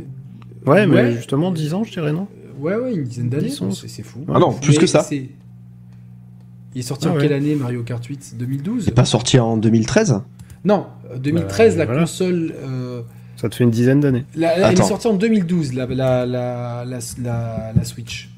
[0.68, 1.12] Ouais, mais Ouais.
[1.14, 2.28] justement 10 ans, je dirais, non?
[2.32, 3.80] Euh, Ouais, ouais, une dizaine d'années, 10, 11.
[3.82, 4.20] c'est c'est fou.
[4.32, 5.02] Ah non, plus Mais que ça.
[5.02, 5.30] c'est-
[6.76, 9.40] Il est sorti Ah en quelle année Mario Kart 8 2012 Il est pas sorti
[9.40, 10.22] en 2013.
[10.66, 12.02] Non, euh, 2013, Bah, la voilà.
[12.02, 12.54] console.
[12.64, 13.02] euh,
[13.44, 14.24] Ça te fait une dizaine d'années.
[14.38, 18.30] la- la- elle est sortie en 2012, la, la, la, la, la- la Switch.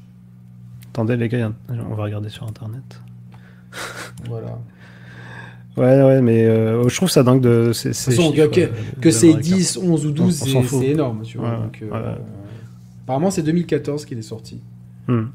[0.92, 2.82] Attendez, les gars, on va regarder sur internet.
[4.26, 4.58] Voilà.
[5.76, 7.72] Ouais, ouais, mais euh, je trouve ça dingue de.
[7.72, 8.68] ces- ces façon, chiffres, que- euh,
[9.00, 9.56] Que c'est Mario Kart.
[9.58, 11.50] 10, 11 ou 12, On- on s'en c'est énorme, tu vois.
[11.50, 12.18] Ouais, donc, euh, ouais.
[13.04, 14.60] Apparemment, c'est 2014 qu'il est sorti.
[15.06, 15.26] Hmm.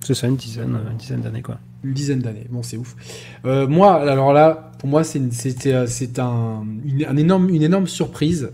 [0.00, 1.58] C'est ça, une dizaine, euh, une dizaine d'années, quoi.
[1.84, 2.46] Une dizaine d'années.
[2.48, 2.96] Bon, c'est ouf.
[3.44, 7.62] Euh, moi, alors là, pour moi, c'est une, c'était, c'est un, une, un énorme, une
[7.62, 8.50] énorme surprise.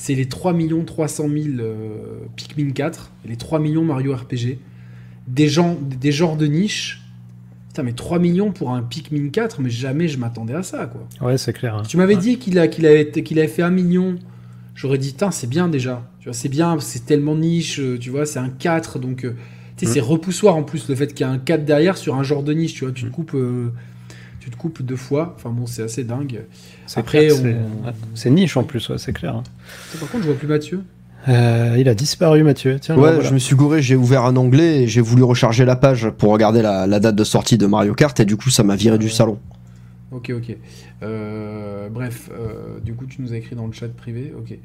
[0.00, 0.54] C'est les 3
[0.86, 4.58] 300 000 euh, Pikmin 4 et les 3 millions Mario RPG.
[5.26, 7.02] Des, gens, des genres de niche.
[7.68, 11.26] Putain, mais 3 millions pour un Pikmin 4, mais jamais je m'attendais à ça, quoi.
[11.28, 11.74] Ouais, c'est clair.
[11.74, 11.82] hein.
[11.86, 12.20] Tu m'avais Ouais.
[12.20, 14.14] dit qu'il, a, qu'il, avait, qu'il avait fait 1 million,
[14.76, 16.08] j'aurais dit, Tain, c'est bien déjà.
[16.20, 19.24] Tu vois, c'est bien, c'est tellement niche, euh, tu vois, c'est un 4, donc...
[19.24, 19.34] euh,
[19.76, 19.94] tu sais, Mm.
[19.94, 22.42] c'est repoussoir en plus, le fait qu'il y a un 4 derrière sur un genre
[22.44, 22.94] de niche, tu vois, Mm.
[22.94, 23.34] tu te coupes...
[23.34, 23.70] euh,
[24.48, 26.40] tu te coupes deux fois, enfin bon, c'est assez dingue.
[26.86, 27.36] C'est Après, on-
[28.14, 29.36] c'est- niche en plus, ouais, c'est clair.
[29.36, 29.42] hein.
[30.00, 30.82] Par contre, je vois plus Mathieu.
[31.28, 32.78] Euh, il a disparu, Mathieu.
[32.80, 33.20] Tiens, Ouais, voilà.
[33.28, 36.32] je me suis gouré, j'ai ouvert un onglet et j'ai voulu recharger la page pour
[36.32, 38.96] regarder la, la date de sortie de Mario Kart et du coup ça m'a viré
[38.98, 39.38] du salon.
[40.10, 40.56] Ok, ok.
[41.02, 44.32] Euh, bref, euh, du coup, tu nous as écrit dans le chat privé.
[44.38, 44.56] Ok,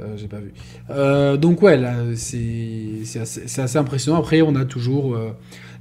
[0.00, 0.52] euh, j'ai pas vu.
[0.90, 4.18] Euh, donc, ouais, là, c'est c'est assez, assez impressionnant.
[4.18, 5.32] Après, on a toujours euh,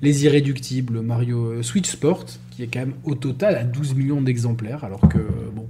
[0.01, 4.21] les irréductibles Mario euh, Switch Sport, qui est quand même au total à 12 millions
[4.21, 5.19] d'exemplaires, alors que,
[5.55, 5.67] bon,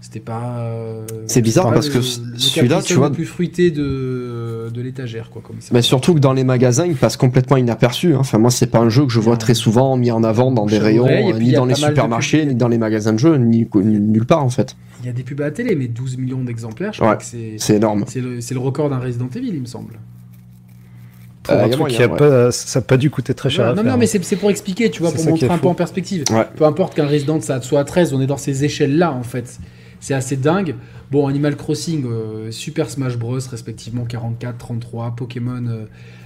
[0.00, 0.58] c'était pas.
[0.58, 4.82] euh, C'est bizarre pas parce le- que celui-là, tu vois- le plus fruité de, de
[4.82, 5.70] l'étagère, quoi, comme ça.
[5.72, 8.14] Mais surtout que dans les magasins, il passe complètement inaperçu.
[8.14, 8.18] hein.
[8.20, 9.38] Enfin, moi, c'est pas un jeu que je vois Ouais.
[9.38, 12.48] très souvent mis en avant dans des rayons, euh, ni dans les supermarchés, pubs.
[12.48, 14.76] ni dans les magasins de jeux, ni, nulle part en fait.
[15.00, 17.06] Il y a des pubs à la télé, mais 12 millions d'exemplaires, je Ouais.
[17.06, 17.54] crois que c'est.
[17.58, 18.04] C'est énorme.
[18.08, 19.98] C'est le, c'est le record d'un Resident Evil, il me semble.
[21.44, 22.16] Pour Euh, un a truc qui a ouais.
[22.16, 23.68] pas, ça n'a pas dû coûter très cher.
[23.68, 24.08] Non, faire, non, mais hein.
[24.10, 26.24] c'est c'est pour expliquer, tu vois, pour montrer un peu en perspective.
[26.30, 26.46] Ouais.
[26.56, 29.58] Peu importe qu'un Resident ça soit à 13, on est dans ces échelles-là, en fait.
[30.00, 30.74] c'est assez dingue.
[31.10, 35.84] Bon, Animal Crossing, euh, Super Smash Bros, respectivement 44, 33, Pokémon euh,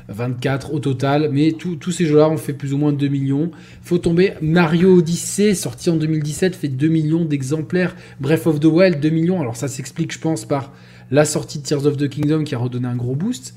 [0.09, 3.51] 24 au total, mais tous tous ces jeux-là ont fait plus ou moins 2 millions.
[3.83, 7.95] Faut tomber, Mario Odyssey, sorti en 2017, fait 2 millions d'exemplaires.
[8.21, 9.41] Breath of the Wild, 2 millions.
[9.41, 10.73] Alors ça s'explique, je pense, par
[11.11, 13.55] la sortie de Tears of the Kingdom qui a redonné un gros boost.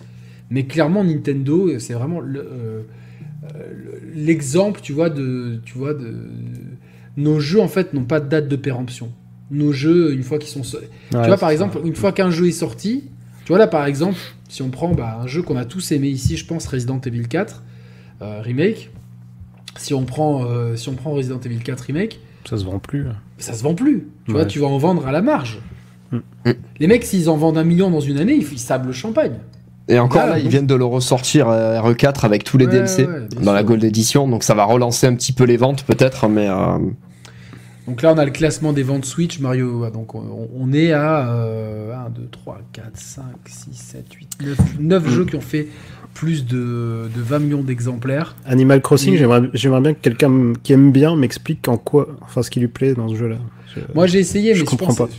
[0.51, 2.81] Mais clairement, Nintendo, c'est vraiment le, euh,
[3.55, 3.63] euh,
[4.13, 6.13] l'exemple, tu vois, de, tu vois, de
[7.17, 9.11] nos jeux en fait n'ont pas de date de péremption.
[9.49, 10.77] Nos jeux, une fois qu'ils sont, so-
[11.11, 13.05] tu vois, par exemple, une fois qu'un jeu est sorti,
[13.43, 16.07] tu vois là, par exemple, si on prend bah, un jeu qu'on a tous aimé
[16.09, 17.63] ici, je pense Resident Evil 4
[18.21, 18.91] euh, remake.
[19.77, 23.05] Si on prend, euh, si on prend Resident Evil 4 remake, Ça se vend plus.
[23.37, 24.05] ça se vend plus.
[24.25, 25.59] Tu vois, tu vas en vendre à la marge.
[26.11, 26.19] Mm.
[26.79, 29.37] Les mecs, s'ils en vendent un million dans une année, ils, ils sablent le champagne.
[29.91, 32.71] Et encore Ah, là, ils viennent de le ressortir euh, RE4 avec tous les Ouais,
[32.71, 33.63] DLC ouais, dans la.
[33.63, 36.77] Gold Edition, donc ça va relancer un petit peu les ventes peut-être, mais euh,
[37.87, 39.81] Donc là, on a le classement des ventes Switch, Mario.
[39.81, 44.27] ouais, Donc on, on est à euh, 1, 2, 3, 4, 5, 6, 7, 8,
[44.45, 45.67] 9, 9 jeux qui ont fait
[46.13, 48.35] plus de, de 20 millions d'exemplaires.
[48.45, 49.15] Animal Crossing,
[49.53, 52.93] j'aimerais bien que quelqu'un qui aime bien m'explique en quoi, enfin ce qui lui plaît
[52.93, 53.37] dans ce jeu-là.
[53.75, 55.09] Je- Moi, j'ai essayé, je mais je, comprends pense pas.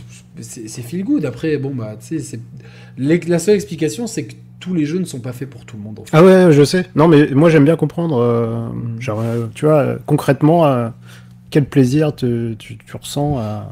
[0.41, 1.25] c'est feel good.
[1.25, 2.39] Après, bon, bah, tu sais,
[2.97, 5.83] la seule explication, c'est que tous les jeux ne sont pas faits pour tout le
[5.83, 5.99] monde.
[5.99, 6.09] en fait.
[6.13, 6.85] Ah ouais, je sais.
[6.95, 8.17] Non, mais moi j'aime bien comprendre.
[8.17, 9.01] euh, Mm.
[9.01, 10.89] genre, euh, tu vois, euh, concrètement, euh,
[11.49, 13.69] quel plaisir te- tu, tu ressens à,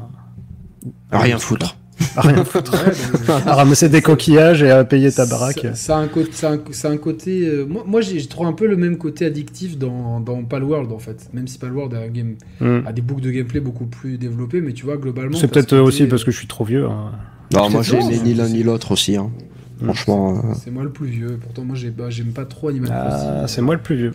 [1.10, 1.76] à rien foutre.
[2.16, 2.72] à rien foutre.
[2.72, 5.60] Ouais, à ramasser des coquillages et à payer ta baraque.
[5.62, 7.46] Ça, ça a un côté, ça a un, ça a un côté.
[7.46, 10.92] euh, moi, moi j'ai je trouve un peu le même côté addictif dans, dans Palworld
[10.92, 11.28] en fait.
[11.32, 12.86] Même si Palworld a, un game, Mm.
[12.86, 15.36] a des boucles de gameplay beaucoup plus développées, mais tu vois globalement.
[15.38, 16.86] C'est peut-être aussi parce que je suis trop vieux.
[16.86, 17.12] hein.
[17.54, 19.16] Non, moi j'ai ni l'un c'est- ni l'autre aussi.
[19.16, 19.30] hein.
[19.82, 19.84] Mm.
[19.86, 21.38] Franchement, euh, C'est moi le plus vieux.
[21.42, 23.28] Pourtant, moi, j'ai- bah, j'aime pas trop Animal Crossing.
[23.42, 24.14] Ah, c'est moi le plus vieux.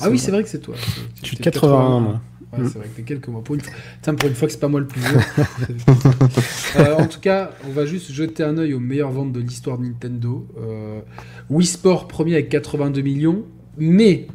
[0.00, 0.74] Ah oui, c'est vrai que c'est toi.
[1.22, 2.20] Je suis de T'es 81, moi.
[2.52, 2.68] Ouais, Mm.
[2.68, 3.42] c'est vrai que t'es quelques mois.
[3.42, 5.18] Pour une fois, Putain, pour une fois que c'est pas moi le plus vieux.
[6.78, 9.78] Euh, en tout cas, on va juste jeter un œil aux meilleures ventes de l'histoire
[9.78, 10.46] de Nintendo.
[10.60, 11.00] Euh,
[11.50, 13.44] Wii Sport premier avec 82 millions,
[13.78, 14.26] mais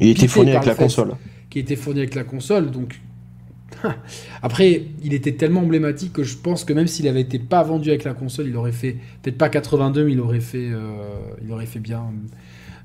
[0.00, 1.12] il était fourni avec la fait- console.
[1.50, 2.70] qui était fourni avec la console.
[2.70, 3.00] Donc,
[4.42, 7.90] après, il était tellement emblématique que je pense que même s'il avait été pas vendu
[7.90, 10.78] avec la console, il aurait fait peut-être pas 82, mais il aurait fait, euh,
[11.44, 12.04] il aurait fait bien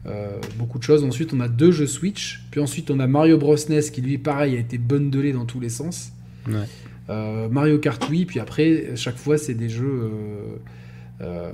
[0.05, 1.03] euh, beaucoup de choses.
[1.03, 2.43] Ensuite, on a deux jeux Switch.
[2.51, 5.59] Puis ensuite, on a Mario Bros NES qui lui, pareil, a été bundlé dans tous
[5.59, 6.11] les sens.
[6.47, 6.65] Ouais.
[7.09, 10.11] Euh, Mario Kart puis après, chaque fois, c'est des jeux.
[11.21, 11.51] Euh,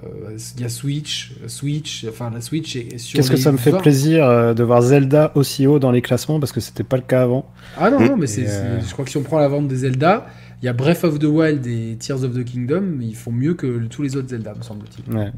[0.56, 3.72] Il y a Switch, Switch, enfin la Switch est sur Qu'est-ce que ça me fait
[3.72, 6.98] 20 plaisir euh, de voir Zelda aussi haut dans les classements parce que c'était pas
[6.98, 7.46] le cas avant.
[7.78, 9.78] Ah non, non, mais c'est, euh, je crois que si on prend la vente des
[9.78, 10.26] Zelda,
[10.62, 13.54] il y a Breath of the Wild et Tears of the Kingdom, ils font mieux
[13.54, 15.16] que tous les autres Zelda, me semble-t-il.
[15.16, 15.32] Ouais.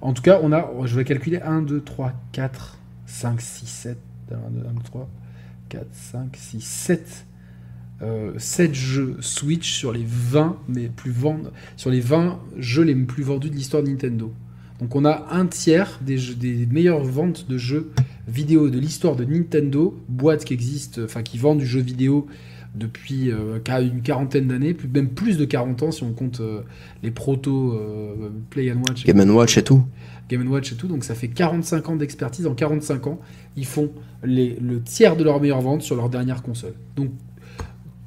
[0.00, 3.98] En tout cas, on a, je vais calculer 1, 2, 3, 4, 5, 6, 7,
[4.32, 5.08] 1, 2, 3,
[5.68, 7.26] 4, 5, 6, 7.
[8.38, 11.40] 7 jeux Switch sur les 20 mais plus vend-
[11.76, 14.32] sur les 20 jeux les plus vendus de l'histoire de Nintendo.
[14.80, 17.90] Donc on a un tiers des, jeux- des meilleures ventes de jeux
[18.26, 22.26] vidéo de l'histoire de Nintendo, boîte qui existe, enfin qui vend du jeu vidéo
[22.74, 26.60] depuis euh, une quarantaine d'années, plus- même plus de 40 ans si on compte euh,
[27.02, 29.04] les proto euh, Play and Watch.
[29.04, 29.82] Game Watch et tout.
[30.30, 32.46] Game Watch et tout, donc ça fait 45 ans d'expertise.
[32.46, 33.18] En 45 ans,
[33.56, 33.90] ils font
[34.24, 36.74] les, le tiers de leurs meilleures ventes sur leur dernière console.
[36.94, 37.10] Donc,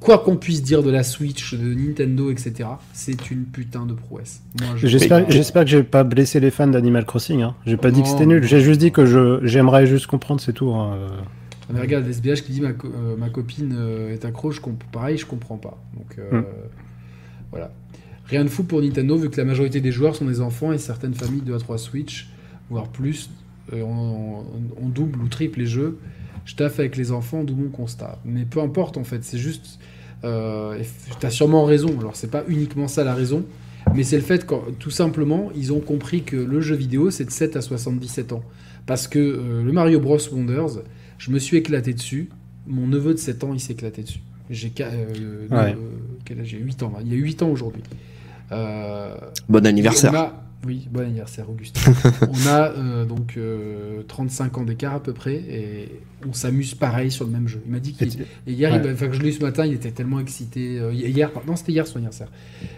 [0.04, 4.42] quoi qu'on puisse dire de la Switch, de Nintendo, etc., c'est une putain de prouesse.
[4.76, 7.40] Je- J'espère, j'espère que j'ai pas blessé les fans d'Animal Crossing.
[7.42, 7.54] Hein.
[7.66, 8.44] J'ai pas dit que c'était nul.
[8.44, 10.70] J'ai juste dit que je, j'aimerais juste comprendre, c'est tout.
[10.72, 10.98] hein.
[11.68, 14.60] Ah, mais regarde, SBH qui dit ma, co- euh, ma copine euh, est accro, je
[14.92, 15.82] pareil, je comprends pas.
[15.96, 16.44] Donc, euh, Mm.
[17.50, 17.72] voilà.
[18.26, 20.78] Rien de fou pour Nintendo, vu que la majorité des joueurs sont des enfants et
[20.78, 22.28] certaines familles 2 à 3 Switch,
[22.68, 23.30] voire plus,
[23.72, 24.44] on, on-
[24.84, 25.98] on double ou triple les jeux.
[26.44, 28.18] Je taffe avec les enfants, d'où mon constat.
[28.26, 29.78] Mais peu importe en fait, c'est juste.
[30.24, 30.82] Euh,
[31.20, 33.44] T'as sûrement raison, alors c'est pas uniquement ça la raison,
[33.94, 37.24] mais c'est le fait que tout simplement, ils ont compris que le jeu vidéo c'est
[37.24, 38.42] de 7 à 77 ans.
[38.86, 40.82] Parce que euh, le Mario Bros Wonders,
[41.18, 42.28] je me suis éclaté dessus.
[42.66, 44.20] Mon neveu de 7 ans, il s'est éclaté dessus.
[44.50, 45.72] J'ai qua- euh, Ouais.
[45.72, 45.76] euh,
[46.24, 46.48] quel âge?
[46.48, 46.92] J'ai 8 ans.
[46.94, 47.00] là.
[47.04, 47.82] Il y a 8 ans aujourd'hui.
[48.52, 49.14] Euh,
[49.48, 50.12] Bon et anniversaire.
[50.66, 51.78] Oui, bon anniversaire, Auguste.
[52.22, 55.88] on a euh, donc euh, 35 ans d'écart à peu près et
[56.26, 57.60] on s'amuse pareil sur le même jeu.
[57.66, 58.08] Il m'a dit qu'il.
[58.46, 58.80] Et hier, Ouais.
[58.82, 60.78] il- enfin, que je l'ai eu ce matin, il était tellement excité.
[60.78, 62.30] Euh, hier, non, c'était hier son anniversaire.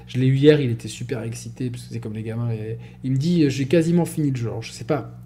[0.08, 2.50] Je l'ai eu hier, il était super excité parce que c'est comme les gamins.
[2.50, 4.48] et il me dit, euh, j'ai quasiment fini le jeu.
[4.48, 5.16] Alors, je sais pas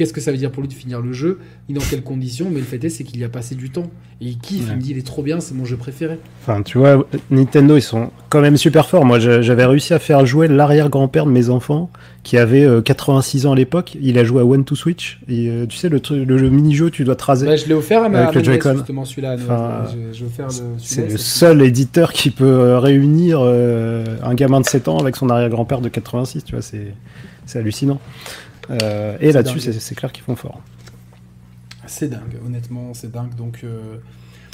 [0.00, 2.46] qu'est-ce que ça veut dire pour lui de finir le jeu, ni dans quelles conditions,
[2.50, 3.90] mais le fait est, c'est qu'il y a passé du temps.
[4.22, 6.18] Et il kiffe, il me dit, il est trop bien, c'est mon jeu préféré.
[6.42, 9.04] Enfin, tu vois, Nintendo, ils sont quand même super forts.
[9.04, 11.90] Moi, j'avais réussi à faire jouer l'arrière-grand-père de mes enfants,
[12.22, 13.98] qui avait euh, 86 ans à l'époque.
[14.00, 15.20] Il a joué à One to Switch.
[15.28, 17.46] Et euh, tu sais, le, truc- le, jeu mini-jeu, tu dois te raser.
[17.46, 19.36] Bah, je l'ai offert à ma, Avec à le justement, celui-là.
[19.36, 20.12] Enfin, le-
[20.78, 25.16] C'est le seul éditeur qui peut euh, réunir euh, un gamin de 7 ans avec
[25.16, 28.00] son arrière-grand-père de 86, tu vois, c'est hallucinant.
[28.70, 30.60] Euh, et là-dessus, c'est clair qu'ils font fort.
[31.86, 33.34] C'est dingue, honnêtement, c'est dingue.
[33.34, 33.96] Donc, euh,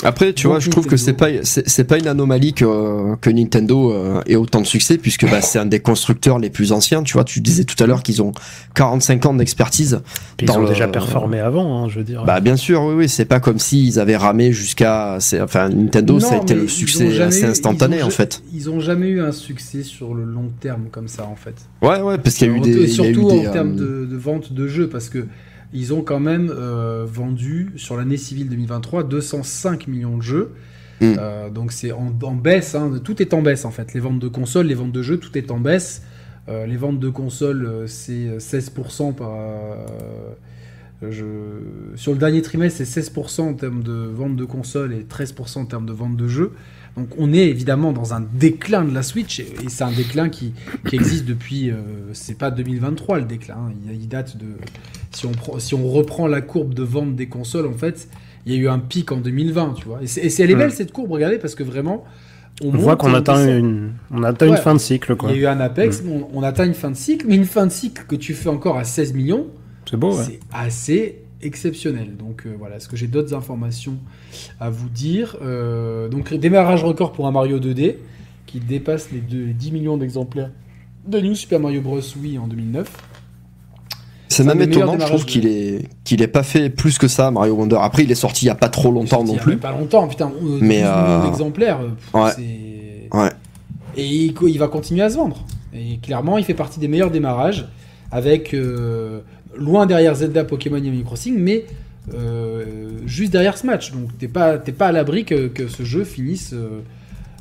[0.07, 1.63] Après, tu vois, je trouve que c'est pas Nintendo.
[1.67, 5.59] c'est pas une anomalie que, que Nintendo euh, ait autant de succès puisque bah, c'est
[5.59, 7.03] un des constructeurs les plus anciens.
[7.03, 8.33] Tu vois, tu disais tout à l'heure qu'ils ont
[8.75, 10.01] 45 ans d'expertise.
[10.41, 12.25] Ils ont le- déjà performé avant, hein, je veux dire.
[12.25, 16.21] Bah bien sûr, oui, oui, c'est pas comme s'ils avaient ramé jusqu'à, enfin Nintendo, non,
[16.21, 18.43] ça a été le succès assez eu- instantané en fait.
[18.55, 21.55] Ils ont jamais eu un succès sur le long terme comme ça, en fait.
[21.83, 23.53] Ouais, ouais, parce qu'il y a eu des, il y a eu surtout des, en
[23.53, 25.27] termes euh, de, de vente de jeux, parce que
[25.73, 30.53] ils ont quand même euh, vendu sur l'année civile 2023 205 millions de jeux.
[31.01, 31.15] Mm.
[31.19, 33.93] Euh, donc c'est en, en baisse, hein, tout est en baisse en fait.
[33.95, 36.03] Les ventes de consoles, les ventes de jeux, tout est en baisse.
[36.49, 39.37] Euh, les ventes de consoles, c'est 16% par.
[41.03, 41.25] je...
[41.97, 45.65] Sur le dernier trimestre, c'est 16% en termes de vente de consoles et 13% en
[45.67, 46.53] termes de vente de jeux.
[46.97, 50.53] Donc on est évidemment dans un déclin de la Switch et, c'est un déclin qui,
[50.89, 51.71] qui existe depuis.
[51.71, 51.75] euh,
[52.15, 53.73] c'est pas 2023 le déclin, hein.
[53.91, 54.47] il, il date de.
[55.13, 58.09] Si on, prend- si on reprend la courbe de vente des consoles, en fait,
[58.47, 60.01] il y a eu un pic en 2020, tu vois.
[60.03, 62.05] Et, c'est, elle est belle cette courbe, regardez, parce que vraiment.
[62.63, 63.59] on voit qu'on atteint, descend.
[63.59, 64.57] une, on atteint Ouais.
[64.57, 65.31] une fin de cycle, quoi.
[65.31, 66.09] Il y a eu un apex, Mm.
[66.11, 68.49] on, on atteint une fin de cycle, mais une fin de cycle que tu fais
[68.49, 69.47] encore à 16 millions,
[69.91, 70.25] C'est beau, ouais.
[70.25, 72.17] c'est assez exceptionnel.
[72.17, 73.97] Donc euh, voilà, est-ce que j'ai d'autres informations
[74.61, 77.97] à vous dire Euh, Donc démarrage record pour un Mario 2D
[78.47, 80.51] qui dépasse les, deux- les 10 millions d'exemplaires
[81.07, 82.01] de New Super Mario Bros.
[82.21, 82.91] Wii en 2009.
[84.29, 87.79] C'est même étonnant, je trouve qu'il est qu'il pas fait plus que ça Mario Wonder.
[87.81, 89.57] Après, il est sorti il y a pas trop longtemps non plus.
[89.57, 90.31] Pas longtemps, putain.
[90.43, 91.81] euh, Mais, 12 millions euh, d'exemplaires.
[91.81, 93.19] euh, pff, ouais.
[93.19, 93.31] Ouais.
[93.97, 95.45] Et il, il va continuer à se vendre.
[95.73, 97.67] Et clairement, il fait partie des meilleurs démarrages,
[98.11, 99.21] avec euh,
[99.59, 101.65] loin derrière Zelda, Pokémon et Animal Crossing, mais
[102.15, 102.65] euh,
[103.07, 103.93] juste derrière ce match.
[103.93, 106.53] Donc t'es pas, t'es pas à l'abri que, que ce jeu finisse.
[106.53, 106.81] euh,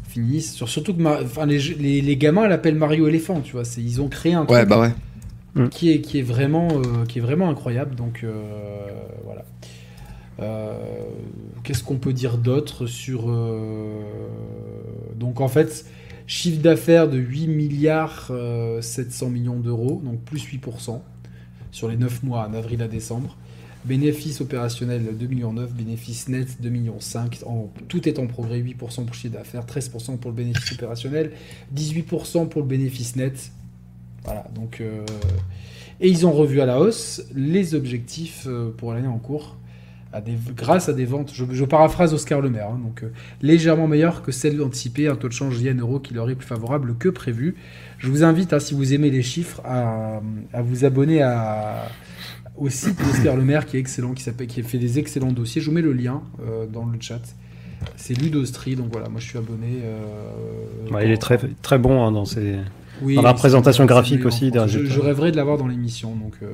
[0.07, 3.65] finisse sur, surtout que Mar- enfin, les, les, les gamins l'appellent Mario éléphant, tu vois.
[3.65, 5.67] c'est- Ils ont créé un truc Ouais, bah ouais.
[5.69, 8.31] qui est, qui est vraiment euh, qui est vraiment incroyable donc euh,
[9.25, 9.43] voilà
[10.41, 10.73] Euh,
[11.63, 14.01] qu'est-ce qu'on peut dire d'autre sur euh,
[15.15, 15.85] donc en fait
[16.27, 21.01] chiffre d'affaires de 8 milliards euh, 700 millions d'euros donc plus 8%
[21.75, 23.35] sur les 9 mois d'avril à décembre
[23.83, 28.59] bénéfice opérationnel 2 millions 9 bénéfice net 2 millions 5 en, tout est en progrès
[28.61, 31.31] 8% pour chiffre d'affaires 13% pour le bénéfice opérationnel
[31.75, 33.51] 18% pour le bénéfice net
[34.23, 34.81] voilà, donc.
[34.81, 35.05] euh,
[35.99, 39.55] Et ils ont revu à la hausse les objectifs euh, pour l'année en cours,
[40.25, 43.11] des, grâce à des ventes, je, je paraphrase Oscar Le Maire, hein, donc euh,
[43.41, 46.95] légèrement meilleures que celles anticipées, un taux de change yen-euro qui leur est plus favorable
[46.97, 47.55] que prévu.
[47.97, 50.21] Je vous invite, hein, si vous aimez les chiffres, à,
[50.53, 51.87] à vous abonner à,
[52.57, 54.23] au site d'Oscar Le Maire qui est excellent, qui,
[54.63, 55.61] fait des excellents dossiers.
[55.61, 57.21] Je vous mets le lien euh, dans le chat.
[57.95, 59.81] C'est Ludostri, donc voilà, moi je suis abonné.
[59.83, 62.55] euh, Ouais, il est très, très bon hein, dans ses.
[63.01, 64.51] oui, Dans la présentation graphique aussi.
[64.67, 66.15] Je, rêverais de l'avoir dans l'émission.
[66.15, 66.47] Donc, euh,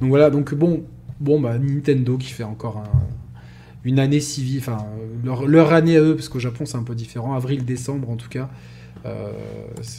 [0.00, 0.84] donc voilà, donc bon,
[1.20, 3.00] bon bah, Nintendo qui fait encore un-
[3.84, 4.78] une année civile, enfin
[5.24, 8.28] leur, leur année à eux, parce qu'au Japon c'est un peu différent, avril-décembre en tout
[8.28, 8.50] cas.
[9.06, 9.32] Euh,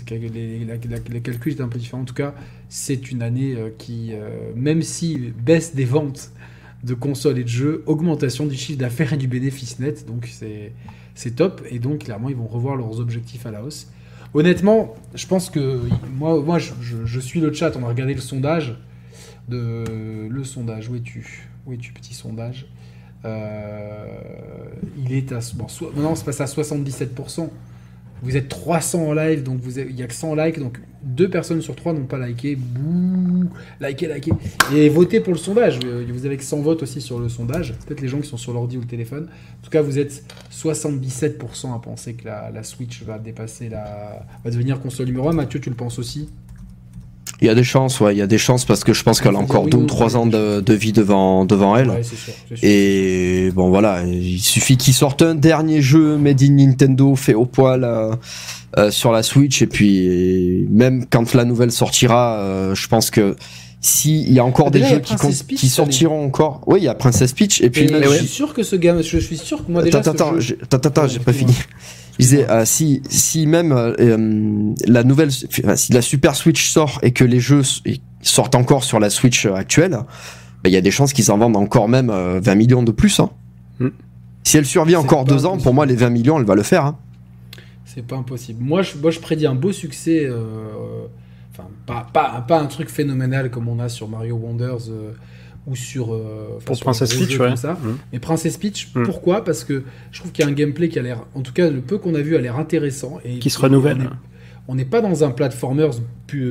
[0.02, 2.02] les, calculs étaient un peu différents.
[2.02, 2.34] En tout cas,
[2.68, 6.32] c'est une année euh, qui, euh, même si baisse des ventes
[6.84, 10.06] de consoles et de jeux, augmentation du chiffre d'affaires et du bénéfice net.
[10.06, 11.62] Donc c'est top.
[11.70, 13.88] Et donc clairement, ils vont revoir leurs objectifs à la hausse.
[14.34, 15.82] Honnêtement, je pense que
[16.14, 17.76] moi, moi je, suis le chat.
[17.76, 18.78] On va regarder le sondage.
[19.47, 19.84] De,
[20.30, 21.50] le sondage, où es-tu?
[21.66, 22.68] Où es-tu, petit sondage?
[23.26, 24.06] Euh,
[24.97, 25.39] Il est à.
[25.56, 27.50] Bon, so- non, c'est passé à 77%.
[28.22, 31.30] Vous êtes 300 en live, donc vous il y a que 100 likes, donc deux
[31.30, 32.56] personnes sur trois n'ont pas liké.
[32.56, 33.50] Bouh
[33.80, 34.32] Likez, likez.
[34.74, 35.80] Et votez pour le sondage.
[35.86, 37.74] Euh, Vous avez que 100 votes aussi sur le sondage.
[37.86, 39.30] Peut-être les gens qui sont sur l'ordi ou le téléphone.
[39.62, 44.26] En tout cas, vous êtes 77% à penser que la, la Switch va dépasser la.
[44.44, 45.34] va devenir console numéro 1.
[45.34, 46.30] Mathieu, tu le penses aussi?
[47.42, 49.22] Il y a des chances, ouais, il y a des chances parce que je pense
[49.22, 51.90] qu'elle a encore deux ou trois ans de, de vie devant, devant elle.
[51.90, 52.34] Ouais, sûr.
[52.62, 57.46] Et bon voilà, il suffit qu'ils sortent un dernier jeu made in Nintendo fait au
[57.46, 58.14] poil euh,
[58.78, 63.36] euh, sur la Switch et puis même quand la nouvelle sortira, euh, je pense que
[63.82, 65.16] s'il y a encore Ah, des jeux qui,
[65.48, 68.28] Peach sortiront encore, oui il y a Princess Peach et puis Et même je suis
[68.28, 70.00] sûr que ce gamin, je suis sûr que moi déjà.
[70.00, 71.54] attends attends j'ai- pas fini.
[72.20, 75.30] Je disais euh, si si même euh, euh, la nouvelle
[75.64, 77.62] enfin, si la Super Switch sort et que les jeux
[78.22, 81.56] sortent encore sur la Switch actuelle, bah, il y a des chances qu'ils en vendent
[81.56, 83.20] encore même euh, 20 millions de plus.
[83.22, 83.30] Hein.
[83.80, 83.88] Mm.
[84.44, 86.86] Si elle survit encore deux ans, pour moi, les 20 millions, elle va le faire.
[86.86, 86.98] hein.
[87.86, 88.64] C'est pas impossible.
[88.64, 90.26] Moi je, moi, je prédis un beau succès.
[90.26, 90.36] euh,
[91.52, 95.12] Enfin, pas, pas, pas un truc phénoménal comme on a sur Mario Wonders euh,
[95.68, 96.14] ou sur.
[96.14, 97.47] euh, enfin, Pour sur Princess Peach, ouais.
[97.47, 97.74] comme ça.
[97.74, 97.97] Mm.
[98.14, 99.03] Mais Princess Peach, Mm.
[99.03, 99.43] pourquoi?
[99.43, 101.26] Parce que je trouve qu'il y a un gameplay qui a l'air.
[101.36, 103.20] En tout cas, le peu qu'on a vu a l'air intéressant.
[103.26, 103.97] Et Qui se renouvelle.
[103.99, 104.10] on est-
[104.72, 105.89] On n'est pas dans un platformer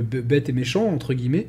[0.02, 1.46] bête et méchant, entre guillemets.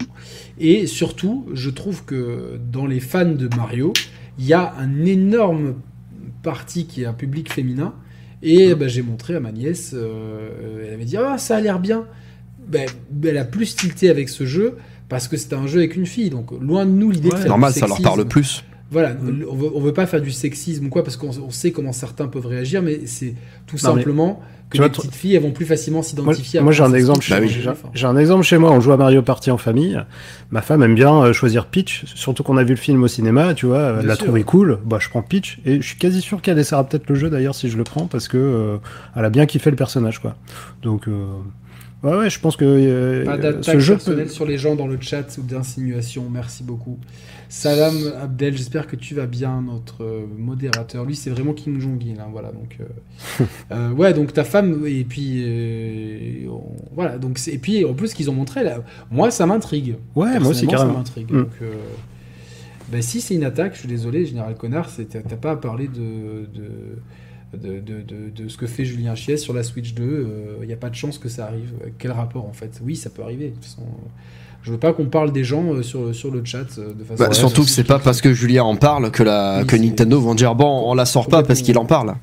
[0.59, 3.91] Et surtout, je trouve que dans les fans de Mario,
[4.37, 5.75] il y a un énorme
[6.43, 7.95] parti qui est un public féminin.
[8.43, 11.79] Et bah, j'ai montré à ma nièce, euh, elle avait dit Ah, ça a l'air
[11.79, 12.05] bien.
[12.67, 12.87] Ben,
[13.23, 14.77] elle a plus tilté avec ce jeu
[15.09, 16.29] parce que c'était un jeu avec une fille.
[16.29, 18.63] Donc, loin de nous l'idée de faire Normal, du ça leur parle plus.
[18.91, 19.15] Voilà,
[19.51, 21.91] on veut, on veut pas faire du sexisme ou quoi parce qu'on on sait comment
[21.91, 23.35] certains peuvent réagir, mais c'est
[23.67, 24.41] tout Non, simplement
[24.71, 26.59] que les vois, petites filles elles vont plus facilement Moi, s'identifier.
[26.59, 27.49] à moi, j'ai un exemple chez Bah les
[27.93, 28.71] j'ai- un exemple chez moi.
[28.71, 29.99] On joue à Mario Party en famille.
[30.49, 33.53] Ma femme aime bien euh, choisir Peach, surtout qu'on a vu le film au cinéma.
[33.53, 34.25] Tu vois, elle l'a sûr.
[34.25, 34.79] trouvé cool.
[34.83, 37.53] Bah, je prends Peach et je suis quasi sûr qu'elle essaiera peut-être le jeu d'ailleurs
[37.53, 38.77] si je le prends parce que euh,
[39.15, 40.35] elle a bien kiffé le personnage, quoi.
[40.81, 41.25] Donc, euh,
[42.03, 43.97] ouais, ouais, je pense que euh, Pas d'attaque jeu peut...
[43.99, 46.29] personnelle sur les gens dans le chat ou d'insinuation.
[46.29, 46.97] Merci beaucoup.
[47.51, 51.03] Salam Abdel, j'espère que tu vas bien, notre euh, modérateur.
[51.05, 52.19] Lui, c'est vraiment Kim Jong-il.
[52.19, 56.45] hein, voilà, donc, euh, euh, ouais, donc ta femme, et puis.
[56.47, 59.45] on- voilà, donc c'est- et puis en plus, ce qu'ils ont montré, là, moi, ça
[59.47, 59.95] m'intrigue.
[60.15, 60.97] Ouais, moi aussi Personnellement, ça carrément.
[60.99, 61.31] m'intrigue.
[61.31, 61.37] Mm.
[61.37, 61.73] Donc, euh,
[62.91, 66.45] ben, si c'est une attaque, je suis désolé, Général Connard, t'as pas à parler de,
[66.53, 66.69] de,
[67.53, 70.57] de, de, de- de ce que fait Julien Chies sur la Switch 2.
[70.61, 71.71] Il n'y a pas de chance que ça arrive.
[71.97, 72.79] Quel rapport en fait?
[72.83, 73.49] Oui, ça peut arriver.
[73.49, 74.07] De toute façon, euh,
[74.61, 77.23] je veux pas qu'on parle des gens euh, sur, sur le chat euh, de façon.
[77.23, 80.19] Bah, surtout que c'est pas parce que Julien en parle que, la, Oui, que Nintendo
[80.19, 82.15] vont dire bon, on la sort pas parce qu'il en parle.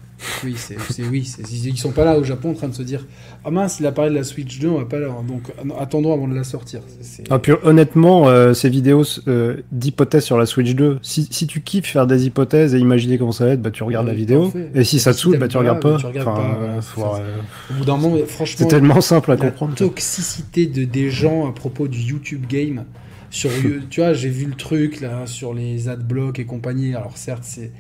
[0.44, 3.06] Oui, c'est c'est- oui, ils sont pas là au Japon en train de se dire
[3.44, 5.08] ah mince, il a parlé de la Switch 2, on va pas là.
[5.28, 6.80] Donc attendons avant de la sortir.
[7.28, 11.60] Ah, puis honnêtement, euh, ces vidéos euh, d'hypothèses sur la Switch 2, si, si tu
[11.60, 14.16] kiffes faire des hypothèses et imaginer comment ça va être, bah tu regardes Ouais, la
[14.18, 14.44] vidéo.
[14.44, 14.70] parfait.
[14.74, 15.98] Et si Et ça te si saoule, bah tu pas, regardes bah, pas.
[15.98, 16.80] tu regardes Enfin, pas, euh, voilà.
[16.82, 17.36] faut, Ça, euh,
[17.70, 19.74] Au bout d'un moment, franchement, c'est tellement simple à la comprendre.
[19.74, 22.84] toxicité de des gens à propos du YouTube Game.
[23.28, 23.50] Sur,
[23.90, 26.94] tu vois, j'ai vu le truc là sur les adblocks et compagnie.
[26.94, 27.70] Alors certes, c'est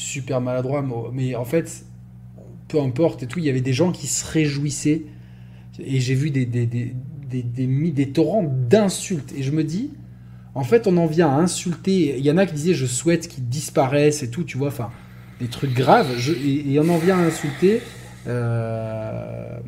[0.00, 1.84] super maladroit, mais, en fait,
[2.68, 5.02] peu importe et tout, il y avait des gens qui se réjouissaient.
[5.78, 6.94] Et j'ai vu des, des, des,
[7.92, 9.32] des, torrents d'insultes.
[9.36, 9.90] Et je me dis,
[10.54, 12.16] en fait, on en vient à insulter.
[12.18, 14.90] Il y en a qui disaient, je souhaite qu'ils disparaissent et tout, tu vois, enfin,
[15.40, 16.08] des trucs graves.
[16.18, 17.80] Je- et, et on en vient à insulter.
[18.26, 19.58] euh,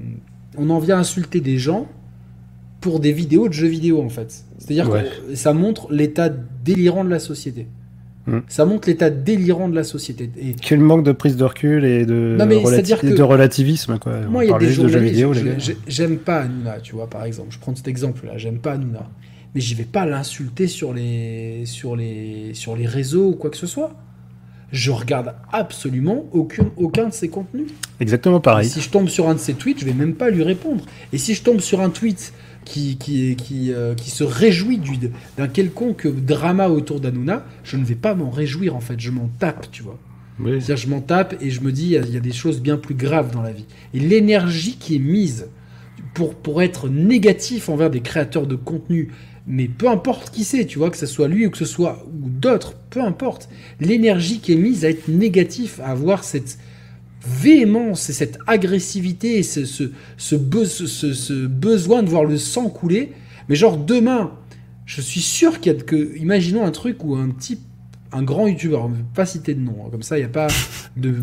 [0.59, 1.87] on en vient à insulter des gens
[2.80, 4.45] pour des vidéos de jeux vidéo, en fait.
[4.59, 5.05] C'est-à-dire Ouais.
[5.28, 7.68] que ça montre l'état délirant de la société.
[8.27, 8.39] Hmm.
[8.49, 10.31] Ça montre l'état délirant de la société.
[10.41, 13.23] Et Quel manque de prise de recul et de, Non, mais relati- c'est-à-dire que- de
[13.23, 14.20] relativisme, quoi.
[14.31, 15.33] Moi, il y a des jeux vidéo,
[15.89, 17.49] J'aime pas Hanouna, tu vois, par exemple.
[17.51, 18.39] Je prends cet exemple-là.
[18.39, 19.09] J'aime pas Hanouna.
[19.55, 23.57] Mais j'y vais pas l'insulter sur les, sur, les, sur les réseaux ou quoi que
[23.57, 23.93] ce soit.
[24.70, 27.66] Je regarde absolument aucun, aucun de ses contenus.
[28.01, 28.68] Exactement Et pareil.
[28.68, 30.83] si je tombe sur un de ses tweets, je vais même pas lui répondre.
[31.12, 32.33] Et si je tombe sur un tweet
[32.65, 37.85] qui, qui, qui, euh, qui se réjouit du- d'un quelconque drama autour d'Hanouna, je ne
[37.85, 38.99] vais pas m'en réjouir en fait.
[38.99, 39.99] Je m'en tape, tu vois.
[40.41, 40.53] Oui.
[40.61, 42.33] C'est-à-dire, je m'en tape et je me dis, il y a- il y, a des
[42.33, 43.67] choses bien plus graves dans la vie.
[43.95, 45.47] Et l'énergie qui est mise
[46.15, 49.09] pour, pour être négatif envers des créateurs de contenu,
[49.47, 52.07] mais peu importe qui c'est, tu vois, que ce soit lui ou que ce soit
[52.09, 53.49] ou d'autres, peu importe,
[53.81, 56.59] l'énergie qui est mise à être négatif, à avoir cette
[57.27, 59.85] véhémence et cette agressivité et ce, ce,
[60.16, 63.12] ce, be- ce- ce- ce besoin de voir le sang couler,
[63.49, 64.33] mais genre demain,
[64.87, 67.61] je suis sûr qu'il y a que, imaginons un truc où un type
[68.14, 70.27] un grand youtubeur, on ne veut pas citer de nom, hein, comme ça il n'y
[70.27, 70.49] a pas
[70.97, 71.11] de.
[71.11, 71.16] de,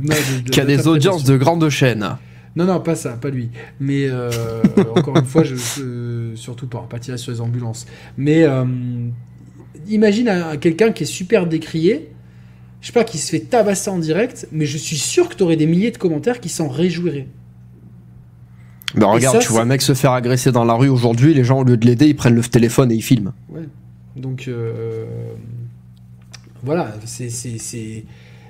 [0.46, 2.16] de- Qui a des audiences de grandes chaînes.
[2.56, 3.50] Non, non, pas ça, pas lui.
[3.80, 4.32] Mais euh,
[4.96, 7.86] encore une fois, je, je- surtout pas, pas tirer sur les ambulances.
[8.18, 8.66] Mais euh,
[9.88, 12.10] imagine un- quelqu'un qui est super décrié,
[12.82, 15.44] je sais pas, qui se fait tabasser en direct, mais je suis sûr que tu
[15.44, 17.28] aurais des milliers de commentaires qui s'en réjouiraient.
[18.96, 21.44] Bah regarde, ça, tu vois un mec se faire agresser dans la rue aujourd'hui, les
[21.44, 23.34] gens au lieu de l'aider, ils prennent le téléphone et ils filment.
[24.16, 25.06] Donc euh,
[26.64, 27.30] voilà, c'est,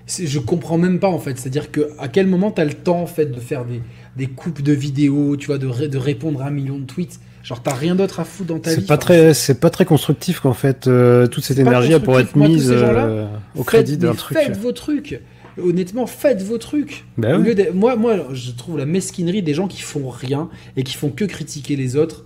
[0.08, 1.38] je comprends même pas en fait.
[1.38, 3.82] C'est-à-dire que à quel moment tu as le temps en fait de faire des,
[4.16, 7.20] des coupes de vidéos, tu vois, de, ré- de répondre à un million de tweets?
[7.44, 8.76] Genre t'as rien d'autre à foutre dans ta vie.
[8.82, 12.24] C'est pas Enfin, très, c'est pas très constructif qu'en fait euh, toute cette énergie pourrait
[12.24, 12.36] être.
[12.36, 13.26] Moi, mise euh,
[13.56, 14.38] au crédit d'un truc.
[14.38, 15.22] Faites vos trucs.
[15.62, 17.06] Honnêtement, faites vos trucs.
[17.18, 20.50] Bah Au lieu de- moi, moi, je trouve la mesquinerie des gens qui font rien
[20.78, 22.26] et qui font que critiquer les autres.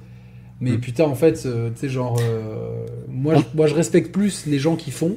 [0.61, 0.79] Mais Mm.
[0.79, 2.19] putain, en fait, euh, tu sais, genre,
[3.07, 5.15] moi, je, moi, je respecte plus les gens qui font.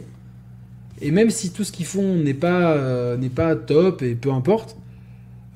[1.02, 4.76] Et même si tout ce qu'ils font n'est pas, n'est pas top et peu importe.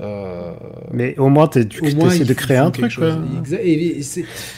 [0.00, 0.52] Euh,
[0.92, 2.94] Mais au moins t'es- tu au moins, essaies de créer un truc.
[2.96, 3.18] quoi.
[3.62, 4.00] Et,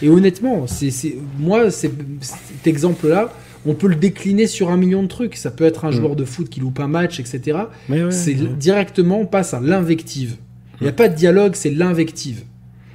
[0.03, 1.91] et honnêtement, c'est, c'est- moi, c'est,
[2.21, 3.33] cet exemple-là,
[3.67, 5.37] on peut le décliner sur un million de trucs.
[5.37, 5.95] Ça peut être un Mm.
[5.95, 7.59] joueur de foot qui loupe un match, etc.
[7.89, 8.49] Ouais, c'est ouais.
[8.59, 10.37] directement, on passe à l'invective.
[10.81, 12.43] Il n'y a pas de dialogue, c'est l'invective.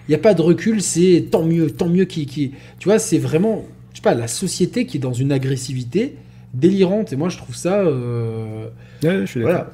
[0.07, 2.51] Il n'y a pas de recul, c'est tant mieux, tant mieux qui, qui...
[2.79, 6.15] Tu vois, c'est vraiment, je sais pas, la société qui est dans une agressivité
[6.53, 7.11] délirante.
[7.13, 7.79] Et moi, je trouve ça...
[7.81, 8.67] euh,
[9.03, 9.71] Ouais, je suis voilà.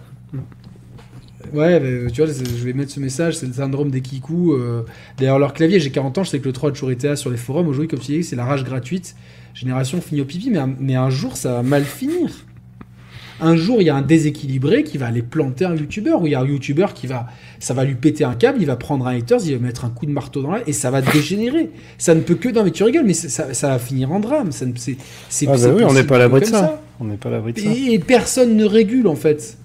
[1.53, 4.53] Ouais, mais, tu vois, je vais mettre ce message, c'est le syndrome des kikous.
[4.53, 4.81] euh.
[5.17, 7.15] D'ailleurs, leur clavier, j'ai 40 ans, je sais que le 3 a toujours été là
[7.15, 7.67] sur les forums.
[7.67, 9.15] Aujourd'hui, comme tu dis, c'est la rage gratuite.
[9.53, 12.31] Génération finit au pipi, mais un, mais un jour, ça va mal finir.
[13.41, 16.31] Un jour, il y a un déséquilibré qui va aller planter un youtubeur, ou il
[16.31, 17.27] y a un youtubeur qui va,
[17.59, 19.89] ça va lui péter un câble, il va prendre un haters, il va mettre un
[19.89, 21.71] coup de marteau dans la, et ça va dégénérer.
[21.97, 24.51] Ça ne peut que, non mais tu rigoles, mais ça, ça va finir en drame.
[24.51, 24.97] Ça ne- c'est,
[25.47, 26.81] Ah bah oui, on n'est pas à l'abri de ça.
[26.99, 27.69] On n'est pas à l'abri de ça.
[27.93, 29.57] et personne ne régule en fait.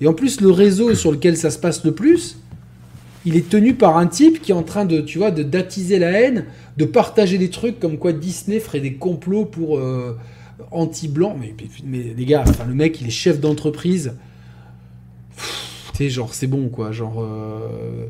[0.00, 2.38] Et en plus, le réseau sur lequel ça se passe le plus,
[3.24, 5.98] il est tenu par un type qui est en train de, tu vois, de d'attiser
[5.98, 6.44] la haine,
[6.76, 10.16] de partager des trucs comme quoi Disney ferait des complots pour euh,
[10.70, 11.36] anti-blanc.
[11.84, 14.14] Mais, les gars, enfin, le mec, il est chef d'entreprise.
[15.94, 16.92] Sais, genre, c'est bon quoi.
[16.92, 18.06] Genre, euh,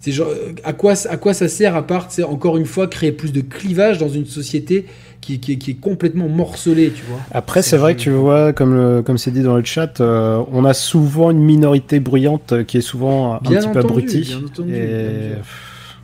[0.00, 0.28] c'est genre,
[0.64, 3.98] à quoi, à quoi ça sert à part, encore une fois, créer plus de clivage
[3.98, 4.86] dans une société
[5.28, 7.20] qui, qui, qui est complètement morcelée, tu vois.
[7.32, 10.42] Après, C'est vrai que tu vois, comme le- comme c'est dit dans le chat, euh,
[10.52, 14.34] on a souvent une minorité bruyante qui est souvent un Bien petit peu abrutie.
[14.68, 15.32] et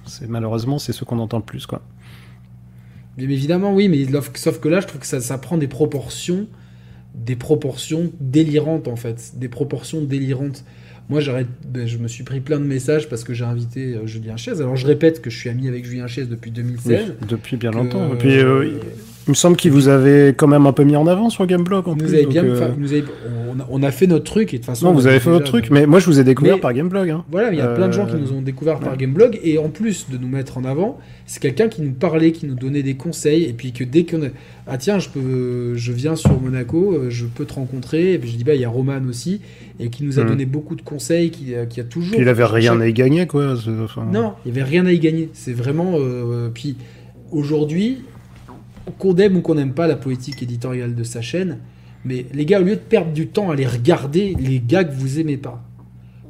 [0.07, 1.81] c'est malheureusement c'est ce qu'on entend le plus quoi.
[3.17, 4.05] Bien évidemment, oui, mais
[4.35, 6.47] sauf- que là, je trouve que ça, ça prend des proportions,
[7.15, 10.65] des proportions délirantes en fait, des proportions délirantes.
[11.11, 14.07] Moi, j'arrête, ben, je me suis pris plein de messages parce que j'ai invité euh,
[14.07, 14.55] Julien Chiez.
[14.59, 17.05] Alors, je répète que je suis ami avec Julien Chiez depuis 2016.
[17.21, 18.09] Oui, depuis bien longtemps.
[18.25, 18.81] Et euh, euh,
[19.27, 21.89] il me semble qu'il vous avait quand même un peu mis en avant sur Gameblog
[21.89, 22.27] en plus.
[22.27, 22.89] bien, euh, nous
[23.57, 24.87] on, a, on a fait notre truc et de toute façon.
[24.87, 26.73] Non, on vous avez fait votre truc, mais moi je vous ai découvert Mais- par
[26.75, 27.09] Gameblog.
[27.09, 27.25] Hein.
[27.31, 28.97] Voilà, il y a plein de gens qui Euh, nous ont découvert par.
[28.97, 32.47] Gameblog et en plus de nous mettre en avant, c'est quelqu'un qui nous parlait, qui
[32.47, 34.29] nous donnait des conseils et puis que dès qu'on a...
[34.67, 38.13] ah tiens, je peux, je viens sur Monaco, euh, je peux te rencontrer.
[38.15, 39.41] Et puis je dis bah il y a Roman aussi
[39.81, 40.29] et qui nous a Mhm.
[40.29, 42.13] donné beaucoup de conseils, qui, qui a toujours.
[42.13, 43.55] Puis il avait rien à y gagner quoi.
[43.85, 45.31] enfin, Non, il y avait rien à y gagner.
[45.33, 45.93] C'est vraiment.
[45.97, 46.77] euh, puis
[47.33, 47.99] aujourd'hui,
[48.99, 51.59] qu'on aime ou qu'on n'aime pas la politique éditoriale de sa chaîne,
[52.05, 54.95] mais les gars, au lieu de perdre du temps à aller regarder les gars que
[54.95, 55.63] vous aimez pas,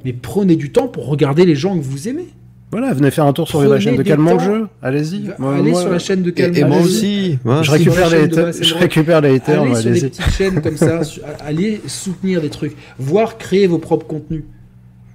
[0.05, 2.29] mais prenez du temps pour regarder les gens que vous aimez.
[2.71, 4.67] Voilà, venez faire un tour sur la chaîne de Calmant le jeu.
[4.83, 5.31] Allez-y.
[5.41, 6.57] Allez sur la chaîne de Calme.
[6.57, 7.39] et moi aussi.
[7.45, 8.29] Je récupère les
[8.63, 9.63] Je récupère les haters.
[9.63, 11.01] Allez sur des petites chaînes comme ça,
[11.41, 14.45] allez soutenir des trucs, voire créer vos propres contenus.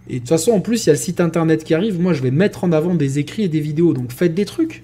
[0.10, 2.02] Et de toute façon, en plus, il y a le site internet qui arrive.
[2.02, 3.94] Moi, je vais mettre en avant des écrits et des vidéos.
[3.94, 4.84] Donc, faites des trucs.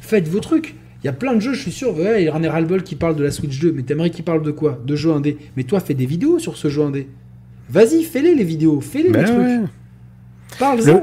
[0.00, 0.76] Faites vos trucs.
[1.04, 1.94] Il y a plein de jeux, je suis sûr.
[1.98, 3.72] Ouais, il y en a ras-le-bol qui parle de la Switch 2.
[3.72, 4.80] Mais t'aimerais qu'il parle de quoi?
[4.86, 5.36] De jeux indés.
[5.54, 7.08] Mais toi, fais des vidéos sur ce jeu indé.
[7.68, 8.80] Vas-y, fais-les les vidéos.
[8.80, 9.38] Fais-les Ben les trucs.
[9.38, 9.60] ouais.
[10.58, 11.02] Parle-en.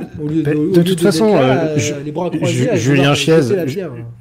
[0.73, 3.35] De toute façon, là, euh, Ju- les bras croisés, Julien Chiez.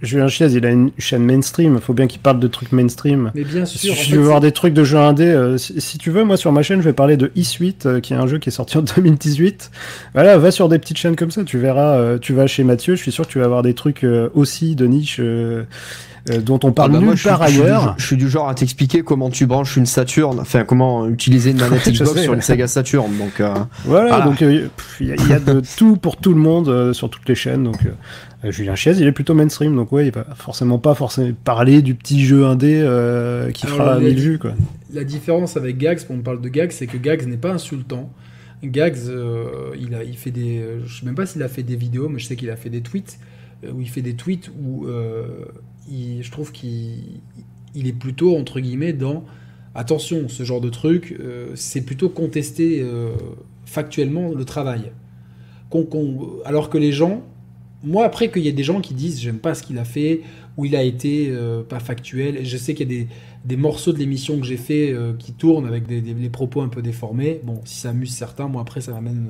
[0.02, 1.74] Julien Chiez, il a une chaîne mainstream.
[1.74, 3.30] Il faut bien qu'il parle de trucs mainstream.
[3.34, 3.92] Mais bien Si sûr.
[3.92, 6.36] en tu veux voir des trucs de jeux indés, euh, si, si tu veux, moi
[6.36, 8.52] sur ma chaîne, je vais parler de E-Suite, euh, qui est un jeu qui est
[8.52, 9.70] sorti en 2018.
[10.14, 12.94] Voilà, va sur des petites chaînes comme ça, tu verras, euh, tu vas chez Mathieu,
[12.96, 15.20] je suis sûr que tu vas avoir des trucs euh, aussi de niche
[16.30, 17.82] euh, dont on parle Ah bah nulle moi, je suis- part ailleurs.
[17.82, 21.50] genre- Je suis du genre à t'expliquer comment tu branches une Saturn, enfin comment utiliser
[21.52, 23.10] une manette Xbox sais, sur une Sega Saturn.
[23.18, 23.54] Donc euh,
[23.84, 24.24] Voilà, Voilà.
[24.26, 24.68] donc euh,
[25.00, 27.28] il y, a- il y a de tout pour tout le monde euh, sur toutes
[27.28, 27.64] les chaînes.
[27.64, 27.78] Donc
[28.44, 31.94] Julien Chiez, il est plutôt mainstream, donc ouais, il va forcément pas forcément parler du
[31.94, 34.52] petit jeu indé euh, qui Alors, fera il a 1000 dit- vues, quoi.
[34.94, 38.10] La différence avec Gags, quand on parle de Gags, c'est que Gags n'est pas insultant.
[38.64, 39.44] Gags, euh,
[39.78, 40.62] il, a, il fait des.
[40.86, 42.70] Je sais même pas s'il a fait des vidéos, mais je sais qu'il a fait
[42.70, 43.18] des tweets.
[43.64, 45.24] euh, où il fait des tweets où euh,
[45.90, 47.20] je trouve qu'il
[47.74, 49.24] il est plutôt, entre guillemets, dans.
[49.74, 53.12] Attention, ce genre de truc, euh, c'est plutôt contester euh,
[53.66, 54.92] factuellement le travail.
[56.44, 57.22] Alors que les gens.
[57.82, 60.20] Moi, après, qu'il y ait des gens qui disent j'aime pas ce qu'il a fait,
[60.58, 63.06] ou il a été euh, pas factuel, et je sais qu'il y a
[63.44, 67.40] des morceaux de l'émission que j'ai fait qui tournent avec des, propos un peu déformés.
[67.44, 69.28] Bon, si ça amuse certains, moi après ça m'amène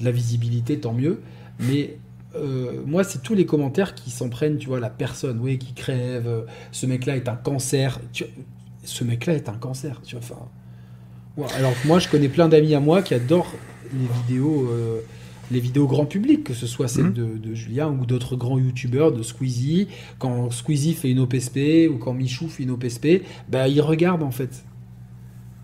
[0.00, 1.20] de la visibilité, tant mieux.
[1.60, 1.96] Mais
[2.38, 5.72] euh, moi, c'est tous les commentaires qui s'en prennent, tu vois, la personne, oui, qui
[5.74, 8.00] crève, euh, ce mec-là est un cancer.
[8.12, 8.24] Tu-
[8.84, 10.24] ce mec-là est un cancer, tu vois.
[10.24, 10.48] Enfin,
[11.36, 13.52] ouais, alors que moi, je connais plein d'amis à moi qui adorent
[13.92, 14.68] les vidéos.
[14.70, 15.00] euh,
[15.50, 17.12] les vidéos grand public, que ce soit celles Mhm.
[17.14, 21.96] de, de Julien ou d'autres grands youtubeurs, de Squeezie, quand Squeezie fait une OPSP ou
[21.96, 24.62] quand Michou fait une OPSP, bah, ils regardent en fait.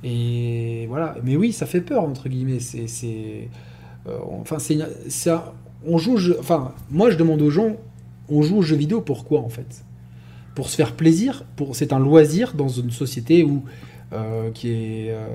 [0.02, 1.16] Et voilà.
[1.22, 2.60] Mais oui, ça fait peur, entre guillemets.
[2.60, 3.48] C'est.
[4.06, 4.78] euh, enfin, c'est.
[5.86, 6.18] On joue.
[6.38, 7.76] Enfin, moi, je demande aux gens
[8.28, 9.84] on joue aux jeux vidéo pourquoi en fait?
[10.54, 13.62] Pour se faire plaisir pour, C'est un loisir dans une société où.
[14.12, 15.10] euh, qui est.
[15.10, 15.26] euh,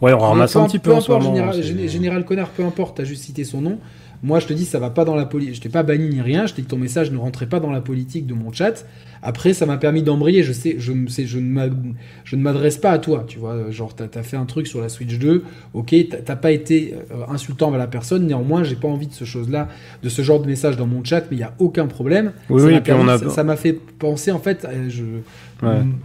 [0.00, 1.34] Ouais, on ramasse un petit peu peu en ce moment.
[1.34, 3.78] Général, Géné- Général Connard, peu importe, t'as juste cité son nom.
[4.22, 5.56] Moi, je te dis, ça va pas dans la politique.
[5.56, 6.46] Je t'ai pas banni ni rien.
[6.46, 8.86] Je t'ai dit ton message ne rentrait pas dans la politique de mon chat.
[9.20, 10.42] Après, ça m'a permis d'embrayer.
[10.42, 13.24] Je sais, je, sais, je ne m'adresse pas à toi.
[13.26, 15.44] Tu vois, genre, t'as as fait un truc sur la Switch 2.
[15.74, 15.94] Ok,
[16.24, 18.26] t'as pas été euh, insultant à la personne.
[18.26, 19.68] Néanmoins, j'ai pas envie de ce chose-là,
[20.02, 21.22] de ce genre de message dans mon chat.
[21.30, 22.32] Mais il y a aucun problème.
[22.48, 22.60] Oui,
[23.28, 24.66] ça m'a fait penser en fait.
[24.88, 25.04] Je,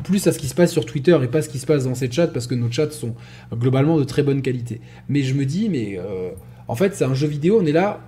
[0.04, 1.96] plus à ce qui se passe sur Twitter et pas ce qui se passe dans
[1.96, 3.16] ces chats parce que nos chats sont
[3.54, 4.82] globalement de très bonne qualité.
[5.10, 6.30] Mais je me dis, mais euh,
[6.68, 8.02] en fait, c'est un jeu vidéo, on est là,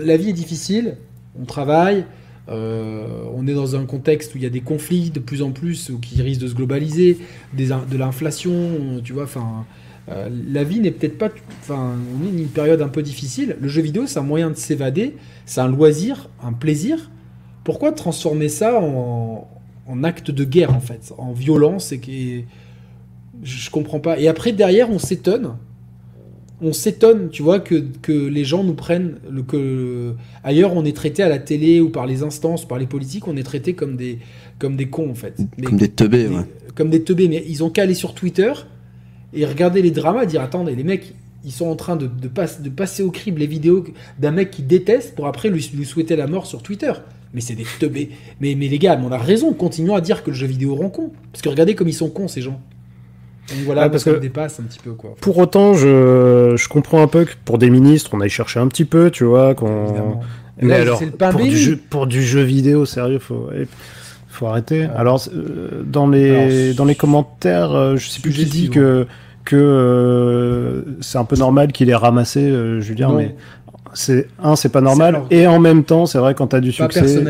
[0.00, 0.96] la vie est difficile,
[1.40, 2.04] on travaille,
[2.48, 5.50] euh, on est dans un contexte où il y a des conflits de plus en
[5.50, 7.18] plus qui risquent de se globaliser,
[7.54, 9.66] de l'inflation, tu vois, enfin.
[10.10, 11.28] Euh, la vie n'est peut-être pas.
[11.60, 13.58] Enfin, on est une période un peu difficile.
[13.60, 17.10] Le jeu vidéo, c'est un moyen de s'évader, c'est un loisir, un plaisir.
[17.62, 19.46] Pourquoi transformer ça en,
[19.86, 22.46] en acte de guerre, en fait, en violence et qui.
[23.42, 24.18] Je comprends pas.
[24.18, 25.56] Et après, derrière, on s'étonne
[26.60, 29.16] on s'étonne, tu vois, que, que, les gens nous prennent.
[29.30, 32.86] Le, que ailleurs, on est traité à la télé ou par les instances, par les
[32.86, 34.18] politiques, on est traité comme des,
[34.58, 35.36] comme des cons en fait.
[35.64, 36.44] comme des teubés, ouais.
[36.74, 38.52] Comme des teubés, mais ils ont qu'à aller sur Twitter
[39.34, 42.28] et regarder les dramas, et dire attendez, les mecs, ils sont en train de, de,
[42.28, 43.84] de passer au crible les vidéos
[44.18, 46.92] d'un mec qui déteste pour après lui, lui souhaiter la mort sur Twitter.
[47.34, 48.10] Mais c'est des teubés.
[48.40, 50.88] Mais, mais les gars, on a raison, continuons à dire que le jeu vidéo rend
[50.88, 51.12] con.
[51.30, 52.60] Parce que regardez comme ils sont cons ces gens.
[53.50, 55.14] Donc voilà, parce que dépasse un petit peu quoi.
[55.20, 58.68] Pour autant, je, je comprends un peu que pour des ministres, on aille chercher un
[58.68, 60.20] petit peu, tu vois, qu'on.
[60.60, 63.48] Mais alors, pour du, jeu, pour du jeu vidéo, sérieux, faut
[64.38, 64.86] faut arrêter.
[64.96, 69.06] Alors euh, dans les dans les commentaires, euh, je sais plus qui dit que
[69.44, 73.34] que euh, c'est un peu normal qu'il ait ramassé Julien, mais
[73.98, 77.24] c'est un, c'est pas normal, et en même temps, c'est vrai quand t'as du succès,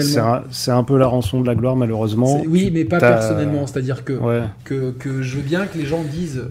[0.50, 2.42] c'est un, peu la rançon de la gloire malheureusement.
[2.46, 4.18] Oui, mais pas personnellement, c'est-à-dire que,
[4.64, 6.44] que, que je veux bien que les gens disent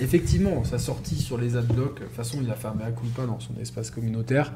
[0.00, 2.00] effectivement sa sortie sur les adblocks.
[2.00, 4.50] De toute façon, il a fait un mea culpa dans son espace communautaire.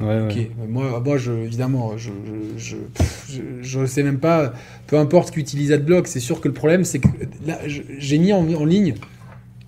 [0.00, 2.10] ok, moi, moi je, évidemment, je,
[2.56, 2.76] je,
[3.62, 4.52] je, sais même pas,
[4.88, 7.06] peu importe qu'utilise Adblock, c'est sûr que le problème, c'est que
[7.46, 8.94] là, j'ai mis en, en ligne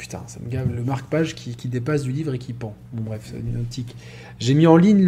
[0.01, 2.75] Putain, ça me gave le marque-page qui, dépasse du livre et qui pend.
[2.95, 3.95] Bon, bref, c'est une optique.
[4.39, 5.07] J'ai mis en ligne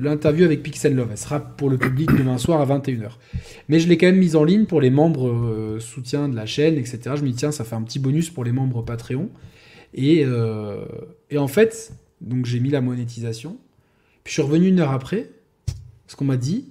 [0.00, 1.08] l'interview avec Pixel Love.
[1.10, 3.10] Elle sera pour le public demain soir à 21h.
[3.68, 6.46] Mais je l'ai quand même mise en ligne pour les membres euh, soutien de la
[6.46, 7.00] chaîne, etc.
[7.16, 9.30] Je me dis, tiens, ça fait un petit bonus pour les membres Patreon.
[9.94, 10.84] Et, euh,
[11.36, 13.56] en fait, donc j'ai mis la monétisation.
[14.22, 15.28] Puis je suis revenu une heure après,
[16.06, 16.66] ce qu'on m'a dit,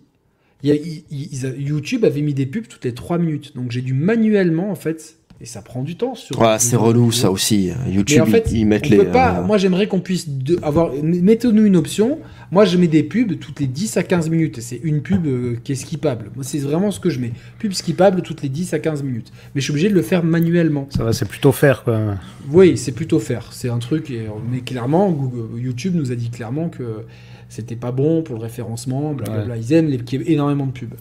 [0.63, 3.53] YouTube avait mis des pubs toutes les 3 minutes.
[3.53, 6.15] Donc j'ai dû manuellement, en fait, et ça prend du temps.
[6.15, 7.71] Sur ouais, c'est relou ça aussi.
[7.87, 9.05] YouTube, en fait, ils, mettent les.
[9.05, 10.27] Pas, euh, Moi, j'aimerais qu'on puisse
[10.63, 10.91] avoir.
[11.03, 12.19] Mettez-nous une option.
[12.51, 14.61] Moi, je mets des pubs toutes les 10 à 15 minutes.
[14.61, 16.31] C'est une pub euh, qui est skippable.
[16.35, 17.33] Moi, c'est vraiment ce que je mets.
[17.59, 19.31] Pub skippable toutes les 10 à 15 minutes.
[19.53, 20.87] Mais je suis obligé de le faire manuellement.
[20.89, 22.15] Ça va, c'est plutôt faire, quoi.
[22.51, 23.49] Oui, c'est plutôt faire.
[23.51, 24.11] C'est un truc.
[24.51, 27.05] Mais clairement, Google, YouTube nous a dit clairement que
[27.49, 29.13] c'était pas bon pour le référencement.
[29.13, 29.57] Blablabla.
[29.57, 29.99] Ils aiment les...
[29.99, 30.95] qu'il y ait énormément de pubs.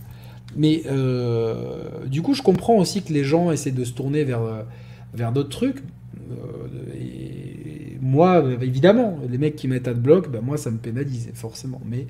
[0.57, 4.43] Mais euh, du coup, je comprends aussi que les gens essaient de se tourner vers,
[4.43, 4.63] euh,
[5.15, 5.83] vers d'autres trucs.
[6.31, 6.69] Euh,
[8.01, 11.81] moi, évidemment, les mecs qui mettent Adblock, ben moi, ça me pénalise, forcément.
[11.85, 12.07] Mais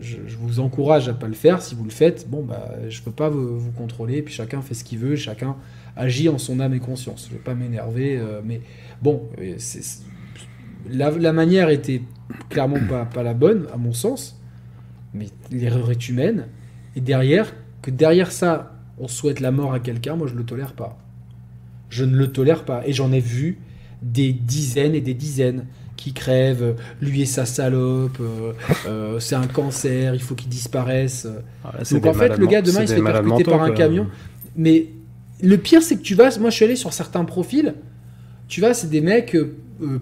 [0.00, 1.62] je, vous encourage à pas le faire.
[1.62, 4.20] Si vous le faites, bon, bah, je peux pas vous, contrôler.
[4.20, 5.56] Puis chacun fait ce qu'il veut, chacun
[5.96, 7.28] agit en son âme et conscience.
[7.30, 8.60] Je vais pas m'énerver, mais
[9.00, 9.22] bon,
[10.90, 12.02] la, la, manière était
[12.50, 14.38] clairement pas, pas la bonne, à mon sens.
[15.14, 16.46] Mais l'erreur est humaine.
[16.96, 17.52] Et derrière,
[17.82, 20.96] que derrière ça, on souhaite la mort à quelqu'un, moi je le tolère pas.
[21.90, 22.82] Je ne le tolère pas.
[22.86, 23.58] Et j'en ai vu
[24.00, 25.66] des dizaines et des dizaines
[25.96, 28.52] qui crèvent, lui et sa salope, euh,
[28.86, 31.28] euh, c'est un cancer, il faut qu'il disparaisse.
[31.64, 34.06] Ah, Donc en fait, le gars demain il se fait percuter par un camion.
[34.56, 34.88] Mais
[35.42, 37.74] le pire, c'est que tu vas, moi je suis allé sur certains profils,
[38.48, 39.54] tu vas, c'est des mecs, euh,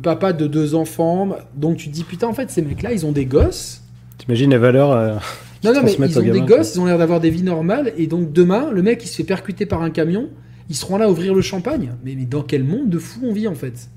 [0.03, 3.13] papa de deux enfants, donc tu te dis putain, en fait, ces mecs-là, ils ont
[3.13, 3.83] des gosses.
[4.19, 5.21] T'imagines les valeurs
[5.63, 8.07] non, non, mais ils ont des gosses, ils ont l'air d'avoir des vies normales, et
[8.07, 10.31] donc demain, le mec, il se fait percuter par un camion,
[10.71, 11.93] ils seront là à ouvrir le champagne.
[12.05, 13.91] Mais, mais dans quel monde de fou on vit, en fait?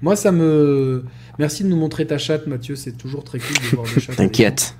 [0.00, 1.04] Moi, ça me...
[1.38, 4.16] Merci de nous montrer ta chatte, Mathieu, c'est toujours très cool de voir des chattes.
[4.16, 4.76] T'inquiète.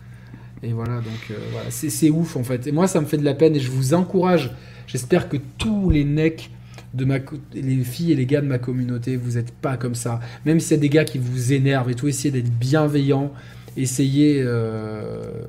[0.62, 2.66] Et voilà, donc euh, voilà, c'est ouf, en fait.
[2.68, 4.52] Et moi, ça me fait de la peine, et je vous encourage,
[4.86, 6.50] j'espère que tous les necks
[6.94, 7.16] de ma
[7.54, 10.20] les filles et les gars de ma communauté, vous êtes pas comme ça.
[10.44, 13.32] Même si c'est des gars qui vous énervent et tout, essayez d'être bienveillant,
[13.76, 14.40] essayez...
[14.44, 15.42] Euh,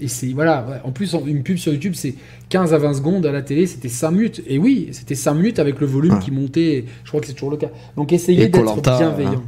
[0.00, 2.14] et c'est voilà, en plus une pub sur YouTube c'est
[2.48, 4.42] 15 à 20 secondes à la télé, c'était 5 minutes.
[4.46, 7.50] Et oui, c'était 5 minutes avec le volume qui montait, je crois que c'est toujours
[7.50, 7.70] le cas.
[7.96, 9.32] Donc essayez d'être bienveillant.
[9.32, 9.42] Hein.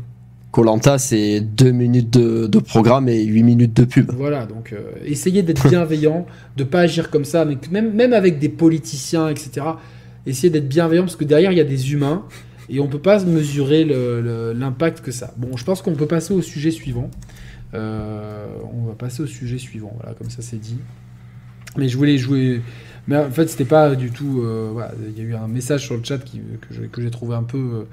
[0.51, 4.11] Colanta, c'est 2 minutes de, programme et 8 minutes de pub.
[4.17, 8.41] Voilà, donc euh, essayez d'être bienveillant, de pas agir comme ça, mais même, même avec
[8.41, 9.67] des politiciens, etc.
[10.27, 12.25] Essayez d'être bienveillant parce que derrière il y a des humains
[12.69, 15.33] et on peut pas mesurer l'impact que ça.
[15.37, 17.11] Bon, je pense qu'on peut passer au sujet suivant.
[17.75, 19.93] Euh, on va passer au sujet suivant.
[20.01, 20.79] Voilà, comme ça c'est dit.
[21.77, 22.63] Mais je voulais jouer.
[23.07, 24.43] Mais en fait, c'était pas du tout.
[24.43, 24.73] euh,
[25.09, 27.85] il y a eu un message sur le chat que j'ai trouvé un peu euh,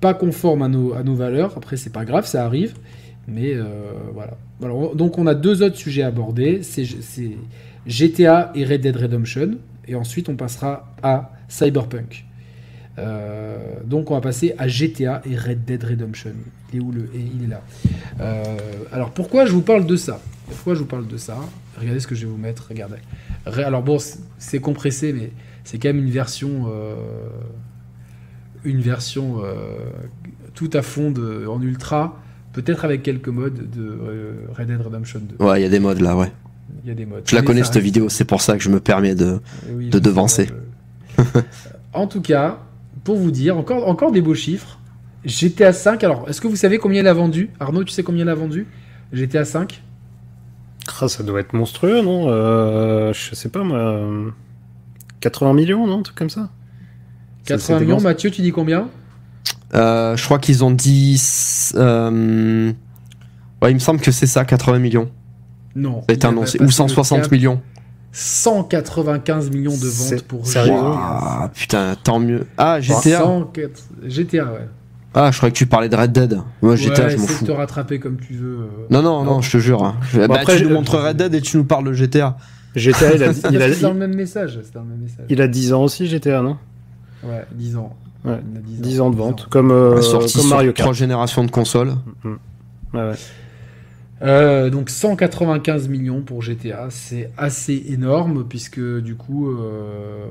[0.00, 1.54] pas conforme à nos, valeurs.
[1.56, 2.74] Après, c'est pas grave, ça arrive.
[3.28, 3.54] Mais
[4.14, 4.36] voilà.
[4.58, 4.74] voilà.
[4.74, 6.84] on- Donc, on a deux autres sujets à aborder c'est
[7.86, 9.58] GTA et Red Dead Redemption.
[9.86, 12.24] Et ensuite, on passera à Cyberpunk.
[13.00, 16.32] Euh, donc, on va passer à GTA et Red Dead Redemption.
[16.72, 17.02] Il est où le.
[17.14, 17.62] Et il est là.
[18.20, 18.44] Euh,
[18.92, 20.20] alors, pourquoi je vous parle de ça?
[20.48, 21.36] Pourquoi je vous parle de ça?
[21.78, 22.66] Regardez ce que je vais vous mettre.
[22.68, 22.96] Regardez.
[23.46, 23.98] Alors, bon,
[24.38, 25.30] c'est- compressé, mais
[25.64, 26.66] c'est quand même une version.
[26.70, 26.94] euh,
[28.64, 29.38] une version
[30.54, 32.20] tout à fond de, en ultra.
[32.52, 33.96] Peut-être avec quelques modes de
[34.54, 35.42] Red Dead Redemption 2.
[35.42, 36.30] Ouais, il y a des modes là, ouais.
[36.84, 37.22] Il y a des modes.
[37.26, 39.40] Je la connais cette reste- vidéo, c'est pour ça que je me permets de.
[39.70, 40.50] oui, de devancer.
[41.94, 42.58] en tout cas,
[43.04, 44.78] pour vous dire, encore, encore des beaux chiffres.
[45.24, 47.50] GTA 5, alors est-ce que vous savez combien il a vendu?
[47.60, 48.66] Arnaud, tu sais combien il a vendu?
[49.12, 49.82] GTA 5
[51.00, 52.26] Ah, ça doit être monstrueux, non?
[52.28, 53.76] Euh, Je sais pas, moi.
[53.78, 54.30] euh,
[55.20, 55.98] 80 millions, non?
[55.98, 56.48] Un truc comme ça
[57.44, 58.88] Ça, 80 c'était millions, Mathieu, tu dis combien?
[59.74, 61.20] Euh, je crois qu'ils ont dit.
[61.74, 62.72] euh,
[63.62, 65.10] Ouais, il me semble que c'est ça, 80 millions.
[65.76, 66.00] Non.
[66.00, 66.58] Ça a été il a annoncé.
[66.60, 67.30] Ou le 160 cap.
[67.30, 67.60] millions.
[68.12, 70.82] 195 millions de ventes pour sérieux GTA.
[70.82, 72.46] Ouah, putain, tant mieux.
[72.58, 74.68] Ah, GTA 104 GTA, ouais.
[75.14, 76.40] Ah, je croyais que tu parlais de Red Dead.
[76.62, 77.44] Moi, GTA, ouais, je m'en fous.
[77.44, 78.58] te rattraper comme tu veux.
[78.60, 78.66] euh.
[78.90, 79.82] Non, non, non, je te jure.
[79.84, 79.96] hein.
[80.12, 82.36] Je- bah, après, tu nous je- montres Red Dead et tu nous parles de GTA.
[82.76, 84.60] GTA, il a, il, a, c'est dans le même message.
[84.62, 85.24] C'est dans le même message.
[85.28, 86.56] il a 10 ans aussi, GTA, non?
[87.24, 87.96] Ouais, 10 ans.
[88.24, 90.86] Ouais, Il a 10 10 ans de vente, comme, euh, Sorti comme sur Mario trois
[90.88, 90.96] Kart.
[90.96, 91.94] générations de consoles.
[92.24, 92.30] Ouais,
[92.94, 93.12] ouais.
[94.22, 100.26] Euh, donc 195 millions pour GTA, c'est assez énorme puisque du coup, euh,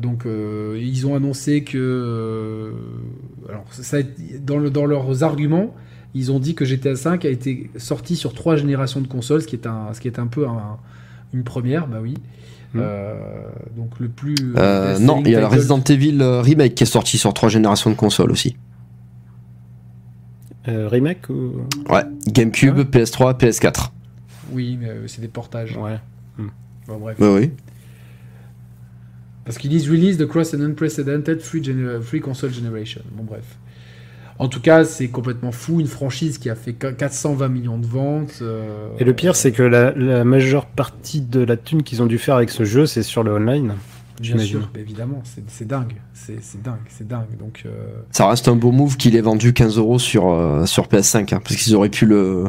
[0.00, 2.70] donc euh, ils ont annoncé que, euh,
[3.48, 3.98] alors ça,
[4.40, 5.74] dans, le, dans leurs arguments,
[6.14, 9.46] ils ont dit que GTA 5 a été sorti sur trois générations de consoles, ce
[9.48, 10.76] qui est un, ce qui est un peu un-
[11.34, 12.14] une première, bah oui.
[12.74, 12.80] Mm.
[12.82, 13.14] Euh,
[13.76, 17.32] donc le plus Euh, non, il y a Resident Evil Remake qui est sorti sur
[17.34, 18.56] trois générations de consoles aussi.
[20.68, 21.62] Euh, remake ou...
[21.88, 22.84] Ouais, GameCube, Ouais.
[22.84, 23.90] PS3, PS4.
[24.52, 25.76] Oui, mais euh, c'est des portages.
[25.76, 25.98] Ouais.
[26.86, 27.18] Bon, bref.
[27.18, 27.50] Ouais, oui.
[29.44, 33.00] Parce qu'ils disent release the cross and unprecedented free, gener- free console generation.
[33.12, 33.56] Bon, bref.
[34.38, 35.80] En tout cas, c'est complètement fou.
[35.80, 38.38] Une franchise qui a fait qu- 420 millions de ventes.
[38.42, 42.06] euh, Et le pire, c'est que la, la majeure partie de la thune qu'ils ont
[42.06, 43.74] dû faire avec ce jeu, c'est sur le online.
[44.20, 45.94] Bien sûr, évidemment, c'est c'est dingue.
[46.12, 47.36] C'est c'est dingue, c'est dingue.
[47.38, 50.88] Donc, euh, Ça reste un beau move qu'il ait vendu 15 euros sur, euh, sur
[50.88, 52.44] PS5, hein, parce qu'ils auraient pu le,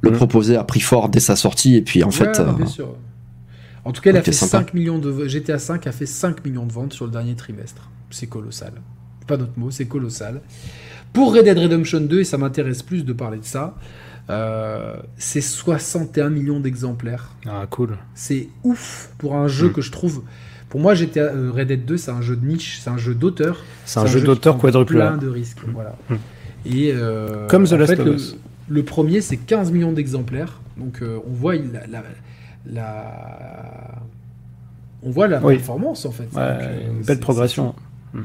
[0.00, 0.16] le Mhm.
[0.16, 2.40] proposer à prix fort dès sa sortie, et puis en ouais, fait.
[2.40, 2.94] euh, bien sûr.
[3.84, 4.58] En tout cas, il a ok, fait sympa.
[4.58, 7.88] 5 millions de GTA 5 a fait 5 millions de ventes sur le dernier trimestre.
[8.10, 8.72] C'est colossal.
[9.26, 10.40] Pas d'autre mot, c'est colossal.
[11.12, 13.76] Pour Red Dead Redemption 2, et ça m'intéresse plus de parler de ça,
[14.28, 17.34] euh, c'est 61 millions d'exemplaires.
[17.46, 17.96] Ah, cool.
[18.14, 19.72] C'est ouf pour un jeu Mm.
[19.72, 20.22] que je trouve.
[20.70, 23.14] Pour moi, GTA euh, Red Dead 2, c'est un jeu de niche, c'est un jeu
[23.14, 23.62] d'auteur.
[23.84, 25.16] C'est un jeu d'auteur quadruple Plein A.
[25.18, 25.96] de risques, voilà.
[26.08, 26.14] Mm.
[26.66, 28.36] Et euh, Comme The Last fait, of le, Us.
[28.68, 30.60] le premier, c'est 15 millions d'exemplaires.
[30.78, 32.02] Donc euh, on voit la, la,
[32.66, 33.98] la-
[35.02, 35.56] on voit la Oui.
[35.56, 36.28] performance en fait.
[36.34, 37.74] Ouais, Donc, une belle progression.
[38.14, 38.20] fou.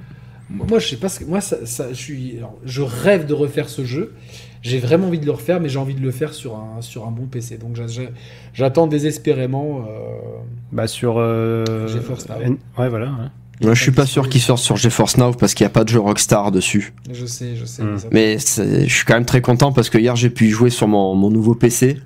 [0.49, 1.09] Moi, je sais pas.
[1.09, 2.37] ce que- Moi, ça, ça- je suis.
[2.37, 4.13] alors, je rêve de refaire ce jeu.
[4.67, 7.07] J'ai vraiment envie de le refaire, mais j'ai envie de le faire sur un sur
[7.07, 7.57] un bon PC.
[7.57, 8.09] Donc j'a- j'a-
[8.53, 9.85] j'attends désespérément.
[9.87, 10.37] euh,
[10.71, 11.15] Bah, sur.
[11.17, 11.87] Euh...
[11.87, 12.35] GeForce Now.
[12.41, 13.05] N- Ouais, voilà.
[13.07, 13.29] ouais.
[13.61, 15.85] Moi, je suis pas sûr qu'il sorte sur GeForce Now parce qu'il n'y a pas
[15.85, 16.93] de jeu Rockstar dessus.
[17.09, 17.83] Je sais, je sais.
[17.83, 17.97] Mm.
[18.11, 20.89] mais je suis quand même très content parce que hier j'ai pu y jouer sur
[20.89, 22.01] mon, mon nouveau PC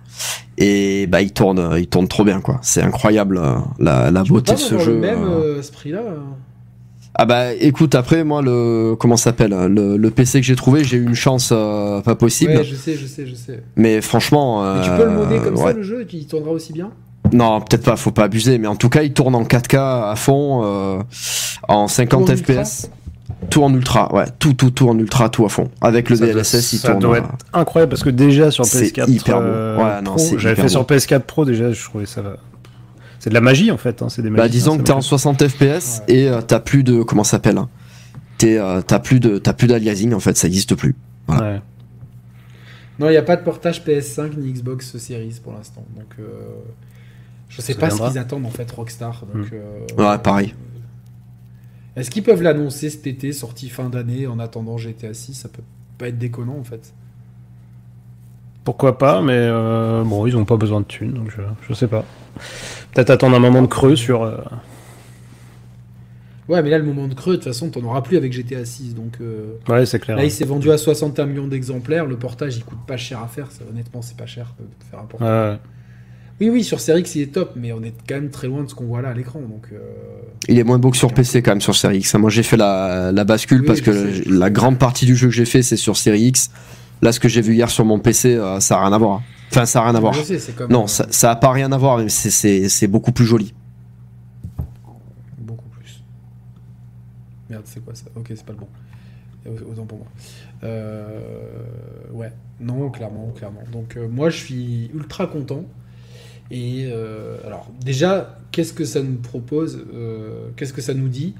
[0.60, 2.60] et bah il tourne, il tourne trop bien quoi.
[2.62, 4.94] C'est incroyable euh, la, la Tu beauté de ce jeu.
[4.94, 5.62] le même euh.
[5.64, 6.02] ce prix-là.
[6.02, 6.18] euh
[7.22, 10.86] Ah bah écoute après moi le comment ça s'appelle le, le PC que j'ai trouvé
[10.86, 12.52] j'ai eu une chance euh, pas possible.
[12.54, 13.62] Ouais, je sais, je sais, je sais.
[13.76, 14.74] Mais franchement.
[14.76, 16.92] Mais tu peux le euh, modder comme ça le jeu et il tournera aussi bien?
[17.34, 20.16] Non, peut-être pas, faut pas abuser, mais en tout cas, il tourne en 4K à
[20.16, 21.00] fond, euh,
[21.68, 22.90] en 50 Tout en FPS.
[23.50, 25.70] Tout en ultra, ouais, tout, tout, tout en ultra, tout à fond.
[25.82, 27.02] Avec le Ça doit- DLSS, il ça tourne.
[27.02, 29.46] doit euh, être incroyable parce que déjà sur C'est PS4 hyper bon.
[29.46, 30.96] euh, Ouais, non, Pro, c'est j'avais fait sur bon.
[30.96, 32.38] PS4 Pro déjà, je trouvais ça va.
[33.20, 34.98] C'est de la magie en fait, hein, c'est des Bah, disons ça que t'es en
[34.98, 36.14] me 60 FPS Ouais.
[36.16, 37.04] et euh, t'as plus de.
[37.04, 37.70] Comment ça s'appelle hein
[38.44, 40.96] euh, T'as plus de t'as plus d'aliasing en fait, ça existe plus.
[41.28, 41.62] Ouais.
[43.00, 45.86] Non, il n'y a pas de portage PS5 ni Xbox Series pour l'instant.
[45.96, 46.24] Donc, euh,
[47.50, 48.08] je sais Ça pas viendra.
[48.08, 49.24] ce qu'ils attendent en fait Rockstar.
[49.34, 49.56] Donc, Hmm.
[50.00, 50.54] euh, Ouais, pareil.
[51.96, 55.64] Est-ce qu'ils peuvent l'annoncer cet été, sortie fin d'année, en attendant GTA 6 Ça peut
[55.98, 56.94] pas être déconnant en fait.
[58.64, 61.88] Pourquoi pas, mais euh, bon, ils ont pas besoin de thunes, donc je, je sais
[61.88, 62.06] pas.
[62.94, 64.24] Peut-être attendre un moment de creux sur.
[64.24, 64.38] euh,
[66.48, 68.66] Ouais, mais là, le moment de creux, de toute façon, t'en auras plus avec GTA
[68.66, 68.96] 6.
[68.96, 70.18] Donc, euh, Ouais, c'est clair.
[70.18, 72.08] là, il s'est vendu à 61 millions d'exemplaires.
[72.08, 73.52] Le portage, il coûte pas cher à faire.
[73.52, 75.28] Ça, honnêtement, c'est pas cher de faire un portage.
[75.28, 75.60] Ouais, ouais.
[76.42, 78.64] Oui, oui, sur Series X, il est top, mais on est quand même très loin
[78.64, 79.42] de ce qu'on voit là à l'écran.
[79.42, 79.78] Donc, euh,
[80.48, 82.16] Il est moins beau que sur PC quand même sur Series X.
[82.16, 85.28] Moi j'ai fait la, la bascule Oui, parce que sais, la grande partie du jeu
[85.28, 86.50] que j'ai fait c'est sur Series X.
[87.02, 89.22] Là ce que j'ai vu hier sur mon PC euh, ça a rien à voir.
[89.52, 90.14] Enfin ça a rien à voir.
[90.24, 90.72] sais, comme.
[90.72, 93.54] Non euh, ça, ça a pas rien à voir mais c'est- beaucoup plus joli.
[95.38, 96.04] Beaucoup plus.
[97.50, 98.06] Merde, c'est quoi ça?
[98.16, 98.68] Ok, c'est pas le bon.
[99.48, 100.08] Euh, Autant pour moi.
[100.64, 101.20] Euh,
[102.12, 103.64] ouais, non, clairement, clairement.
[103.72, 105.64] Donc, euh, moi, je suis ultra content.
[106.52, 106.92] Et
[107.46, 109.86] alors, déjà, qu'est-ce que ça nous propose?
[110.58, 111.36] Qu'est-ce que ça nous dit?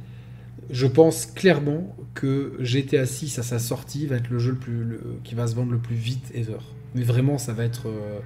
[0.72, 4.84] Je pense clairement que GTA 6 à sa sortie va être le jeu le plus,
[4.84, 6.58] le- qui va se vendre le plus vite ever.
[6.96, 8.20] Mais vraiment, ça va être euh,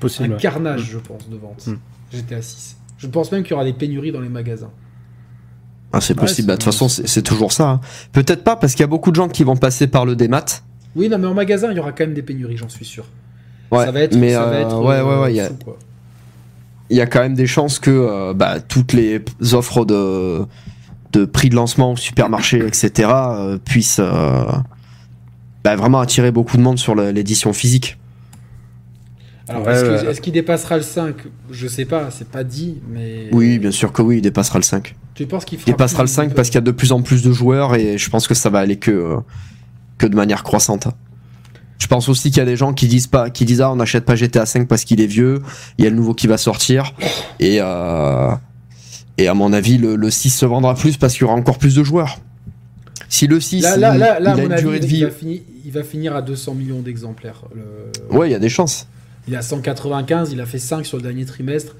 [0.00, 0.30] Possible.
[0.30, 0.40] un ouais.
[0.40, 1.66] carnage, je pense, de vente.
[1.66, 1.78] Mm.
[2.12, 2.76] GTA 6.
[2.98, 4.70] Je pense même qu'il y aura des pénuries dans les magasins.
[5.92, 6.48] Ah, c'est Ouais, possible.
[6.48, 7.68] Bah, De toute façon c'est toujours ça.
[7.70, 7.80] hein.
[8.12, 10.44] Peut-être pas parce qu'il y a beaucoup de gens qui vont passer par le démat.
[10.96, 13.04] Oui, non, mais en magasin, il y aura quand même des pénuries, j'en suis sûr.
[13.70, 15.32] Ouais, ça va être, mais ça va euh, être ouais euh, ouais ouais
[16.90, 19.22] il y y a quand même des chances que euh, bah, toutes les
[19.52, 20.46] offres de,
[21.12, 24.00] de prix de lancement au supermarché, etc., euh, puissent
[25.64, 27.98] bah, vraiment attirer beaucoup de monde sur l'édition physique.
[29.48, 31.14] Alors, Ouais, est-ce qu'il dépassera le 5
[31.50, 33.28] Je sais pas, c'est pas dit, mais.
[33.32, 34.94] Oui, bien sûr que oui, il dépassera le 5.
[35.14, 36.92] Tu penses qu'il Il dépassera le plus 5 de- parce qu'il y a de plus
[36.92, 39.16] en plus de joueurs et je pense que ça va aller que, euh,
[39.96, 40.88] que de manière croissante.
[41.78, 43.76] Je pense aussi qu'il y a des gens qui disent pas, qui disent ah on
[43.76, 45.40] n'achète pas GTA 5 parce qu'il est vieux,
[45.78, 46.92] il y a le nouveau qui va sortir
[47.40, 48.30] et euh,
[49.16, 51.58] et à mon avis le, le 6 se vendra plus parce qu'il y aura encore
[51.58, 52.18] plus de joueurs.
[53.08, 55.40] Si le 6 Là, il, il a une avis, durée de il, vie, va finir,
[55.64, 57.42] il va finir à 200 millions d'exemplaires.
[57.54, 58.86] Le- ouais il y a des chances.
[59.28, 61.76] Il a 195, il a fait 5 sur le dernier trimestre.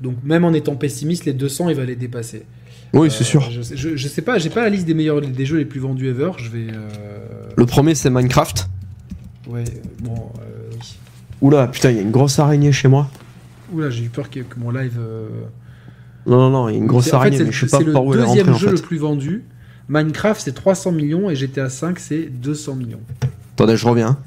[0.00, 2.44] Donc, même en étant pessimiste, les 200, il va les dépasser.
[2.92, 3.42] Oui Euh, c'est sûr.
[3.50, 5.64] Je, sais- je, je sais pas, j'ai pas la liste des meilleurs des jeux les
[5.64, 6.30] plus vendus ever.
[6.38, 6.66] Je vais.
[6.72, 6.88] euh,
[7.56, 8.68] Le premier c'est Minecraft.
[9.48, 9.64] Ouais,
[10.00, 10.96] bon, euh, oui.
[11.40, 13.08] Oula putain il y a une grosse araignée chez moi.
[13.72, 14.96] Oula, j'ai eu peur que, que mon live.
[15.00, 15.28] euh,
[16.26, 17.66] Non non non il y a une grosse C'est- en fait, araignée mais le- je
[17.66, 18.74] sais pas le par où elle est deuxième en jeu fait.
[18.76, 19.44] le plus vendu.
[19.88, 23.00] Minecraft, c'est 300 millions et GTA 5, c'est 200 millions.
[23.54, 24.18] Attendez je reviens.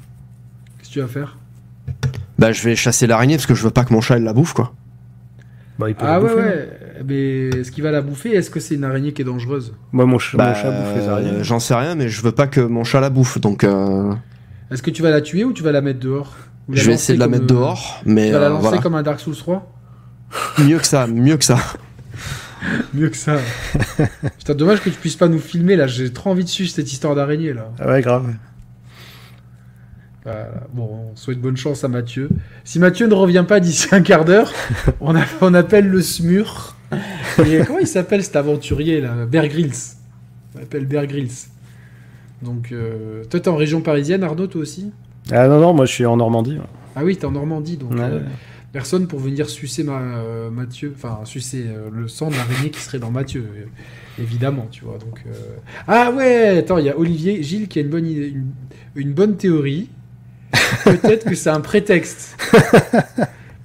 [0.78, 1.38] Qu'est-ce que tu vas faire?
[2.38, 4.32] Bah je vais chasser l'araignée parce que je veux pas que mon chat elle la
[4.32, 4.74] bouffe quoi.
[5.78, 6.68] Bah, il peut Ah la ouais, bouffer, ouais.
[7.06, 8.30] Mais est-ce qu'il va la bouffer?
[8.34, 9.74] Est-ce que c'est une araignée qui est dangereuse?
[9.92, 11.30] Moi, mon, ch- Bah, mon chat bouffe les araignées.
[11.32, 14.10] euh, J'en sais rien, mais je veux pas que mon chat la bouffe, donc euh,
[14.70, 16.34] Est-ce que tu vas la tuer ou tu vas la mettre dehors?
[16.70, 18.62] La je vais essayer de la mettre euh, dehors, mais Tu vas la euh, lancer
[18.68, 18.78] voilà.
[18.82, 19.70] comme un Dark Souls 3
[20.64, 21.58] mieux que ça, mieux que ça.
[22.94, 23.36] Mieux que ça.
[24.38, 25.86] Putain, dommage que tu puisses pas nous filmer là.
[25.86, 27.70] J'ai trop envie de suivre cette histoire d'araignée là.
[27.78, 28.32] Ah ouais, grave.
[30.26, 30.50] Voilà.
[30.72, 32.28] Bon, on souhaite bonne chance à Mathieu.
[32.64, 34.52] Si Mathieu ne revient pas d'ici un quart d'heure,
[35.00, 36.74] on, a- on appelle le SMUR.
[37.44, 39.24] Et comment il s'appelle cet aventurier là?
[39.26, 39.72] Bear Grylls.
[40.54, 41.30] On l'appelle Bear Grylls.
[42.42, 44.90] Donc, euh, toi, t'es en région parisienne, Arnaud, toi aussi?
[45.30, 46.58] Ah non, non, moi je suis en Normandie.
[46.94, 48.00] Ah oui, t'es en Normandie, donc Ouais.
[48.00, 48.20] euh,
[48.72, 52.80] personne pour venir sucer ma, euh, Mathieu, enfin sucer euh, le sang de l'araignée qui
[52.80, 53.44] serait dans Mathieu,
[54.18, 54.98] évidemment, tu vois.
[54.98, 55.22] Donc,
[55.88, 58.50] ah ouais, attends, il y a Olivier Gilles qui a une bonne idée- une,
[58.96, 59.88] une bonne théorie.
[60.84, 62.36] Peut-être que c'est un prétexte.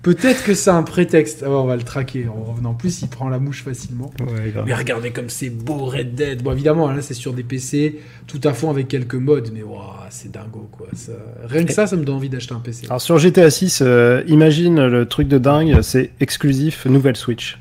[0.01, 1.43] Peut-être que c'est un prétexte.
[1.45, 2.71] Ah ouais, on va le traquer en revenant.
[2.71, 4.11] En plus, il prend la mouche facilement.
[4.19, 4.51] Ouais.
[4.65, 6.41] Mais regardez comme c'est beau Red Dead.
[6.41, 9.81] Bon, évidemment, là, c'est sur des PC, tout à fond avec quelques modes, mais waouh,
[10.09, 10.87] c'est dingo, quoi.
[10.93, 11.11] Ça...
[11.43, 12.87] Rien que ça, ça me donne envie d'acheter un PC.
[12.87, 17.59] Alors sur GTA 6, euh, imagine le truc de dingue, c'est exclusif nouvelle Switch.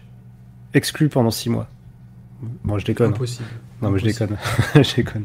[0.73, 1.69] Exclu pendant 6 mois.
[2.65, 3.11] Bon, je déconne.
[3.11, 3.45] Impossible.
[3.82, 4.36] Non, mais je déconne.
[4.74, 5.24] je déconne.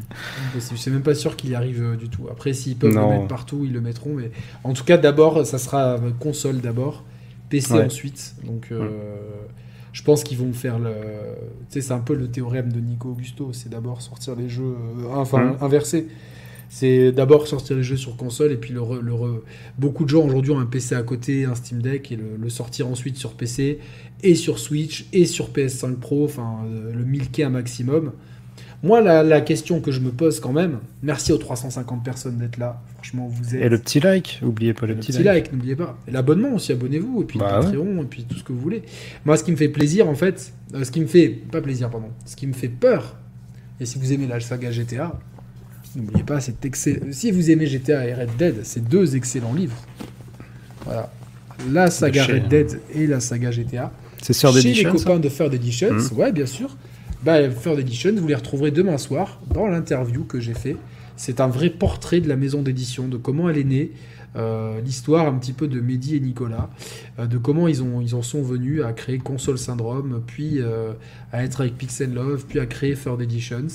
[0.54, 2.26] Je suis même pas sûr qu'il y arrive euh, du tout.
[2.30, 3.10] Après, s'ils peuvent Non.
[3.10, 4.14] le mettre partout, ils le mettront.
[4.14, 4.30] Mais
[4.64, 7.04] en tout cas, d'abord, ça sera console d'abord,
[7.50, 7.84] PC Ouais.
[7.84, 8.34] ensuite.
[8.44, 8.88] Donc, euh,
[9.92, 10.90] je pense qu'ils vont faire le.
[11.70, 13.50] Tu sais, c'est un peu le théorème de Nico Augusto.
[13.52, 14.62] C'est d'abord sortir les jeux,
[15.00, 15.56] euh, enfin Mhm.
[15.60, 16.08] inversé.
[16.68, 19.40] C'est d'abord sortir les jeux sur console et puis le, re- le re-
[19.78, 22.48] beaucoup de gens aujourd'hui ont un PC à côté, un Steam Deck et le, le
[22.50, 23.78] sortir ensuite sur PC
[24.24, 28.10] et sur Switch et sur PS5 Pro, enfin le milquer un maximum.
[28.82, 32.58] Moi, la, la question que je me pose quand même, merci aux 350 personnes d'être
[32.58, 32.80] là.
[32.94, 33.62] Franchement, vous êtes.
[33.62, 35.44] Et le petit like, oubliez pas le, Le petit, petit like.
[35.44, 35.98] like, n'oubliez pas.
[36.06, 37.22] Et l'abonnement aussi, abonnez-vous.
[37.22, 38.82] Et puis Bah le Patreon, et puis tout ce que vous voulez.
[39.24, 41.28] Moi, ce qui me fait plaisir, en fait, euh, ce qui me fait.
[41.28, 42.08] Pas plaisir, pardon.
[42.26, 43.16] Ce qui me fait peur,
[43.80, 45.18] et si vous aimez la saga GTA,
[45.96, 47.06] n'oubliez pas, c'est excellent.
[47.12, 49.82] Si vous aimez GTA et Red Dead, c'est deux excellents livres.
[50.84, 51.10] Voilà.
[51.72, 53.90] La saga Red Dead et la saga GTA.
[54.22, 56.18] C'est sur Chez les copains de Third Editions, Mhm.
[56.18, 56.76] ouais, bien sûr.
[57.26, 60.76] Bah, Third Edition, vous les retrouverez demain soir dans l'interview que j'ai fait
[61.16, 63.92] c'est un vrai portrait de la maison d'édition, de comment elle est née,
[64.36, 66.68] euh, l'histoire un petit peu de Mehdi et Nicolas,
[67.18, 70.92] euh, de comment ils, en sont venus à créer Console Syndrome, puis euh,
[71.32, 73.66] à être avec Pixel Love, puis à créer Third Editions.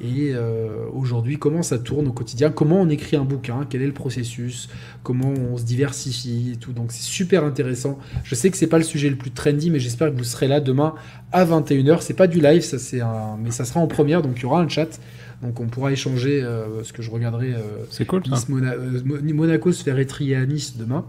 [0.00, 2.50] Et euh, aujourd'hui, comment ça tourne au quotidien?
[2.50, 3.66] Comment on écrit un bouquin?
[3.68, 4.68] Quel est le processus?
[5.02, 6.72] Comment on se diversifie et tout?
[6.72, 7.98] Donc c'est super intéressant.
[8.24, 10.48] Je sais que c'est pas le sujet le plus trendy, mais j'espère que vous serez
[10.48, 10.94] là demain
[11.32, 12.00] à 21h.
[12.00, 14.46] C'est pas du live, ça c'est un, mais ça sera en première, donc il y
[14.46, 15.00] aura un chat.
[15.42, 18.22] Donc on pourra échanger, euh, ce que je regarderai euh, C'est cool.
[18.30, 21.04] Nice Mona- euh, Mo- Monaco se fait étrier à Nice demain.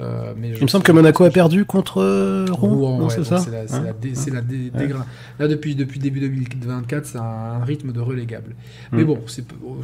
[0.00, 3.02] Il me semble que Monaco a perdu contre Rouen.
[3.02, 4.86] Ouais, c'est ça c'est la, Hein la dé- c'est la dé- Ouais.
[4.86, 5.04] dégra-
[5.38, 8.54] Là, depuis, depuis début 2024, c'est un, un rythme de relégable.
[8.92, 8.96] Mm.
[8.96, 9.18] Mais bon,
[9.64, 9.76] oh,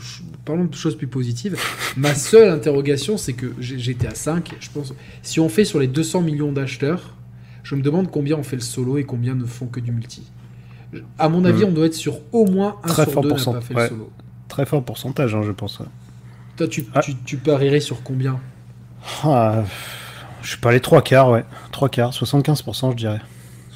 [0.45, 1.57] parlons de choses plus positives.
[1.97, 4.55] Ma seule interrogation, c'est que j'étais à 5.
[4.61, 4.93] Je pense,
[5.23, 7.15] si on fait sur les 200 millions d'acheteurs,
[7.63, 10.23] je me demande combien on fait le solo et combien ne font que du multi.
[11.19, 11.69] À mon avis, Mm.
[11.69, 13.83] on doit être sur au moins un Très sur fort deux n'a pas fait ouais.
[13.85, 14.11] le solo.
[14.49, 15.81] Très fort pourcentage, hein, je pense.
[15.81, 15.87] ouais.
[16.57, 17.01] Toi, tu, Ah.
[17.01, 18.39] tu, tu parierais sur combien?
[19.25, 19.63] Ah,
[20.43, 21.45] je sais pas, les trois quarts, ouais.
[21.73, 23.21] Trois quarts, 75%, je dirais.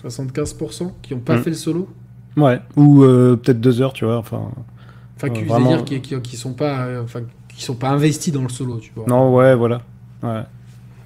[0.03, 1.43] 75% qui n'ont pas Mm.
[1.43, 1.89] fait le solo?
[2.37, 2.61] Ouais.
[2.77, 4.19] Ou euh, peut-être deux heures, tu vois.
[4.19, 4.51] Enfin.
[5.17, 7.89] Enfin, qui, Euh, vraiment- dire, qui, qui, qui sont pas, euh, enfin, qui sont pas
[7.89, 9.07] investis dans le solo, tu vois.
[9.09, 9.83] Non, ouais, voilà.
[10.23, 10.43] Ouais.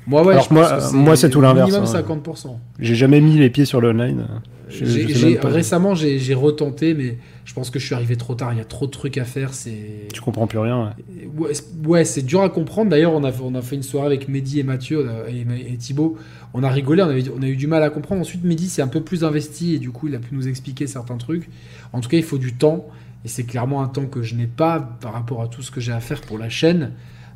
[0.06, 1.92] Moi, ouais, Alors je moi, euh, moi, c'est tout l'inverse, Minimum hein.
[1.92, 2.58] 50%.
[2.78, 4.26] J'ai jamais mis les pieds sur le online.
[4.72, 8.52] Je- je récemment, j'ai retenté, mais je pense que je suis arrivé trop tard.
[8.52, 9.52] Il y a trop de trucs à faire.
[9.54, 10.94] C'est Tu comprends plus rien.
[11.38, 11.52] ouais.
[11.86, 12.90] ouais, c'est- dur à comprendre.
[12.90, 15.76] D'ailleurs, on a, on a fait une soirée avec Mehdi et Mathieu a- et, et
[15.76, 16.16] Thibaut.
[16.54, 18.20] On a rigolé, on, avait, on a eu du mal à comprendre.
[18.20, 20.86] Ensuite, Mehdi s'est un peu plus investi et du coup, il a pu nous expliquer
[20.86, 21.48] certains trucs.
[21.92, 22.86] En tout cas, il faut du temps.
[23.24, 25.80] Et c'est clairement un temps que je n'ai pas par rapport à tout ce que
[25.80, 26.90] j'ai à faire pour la chaîne.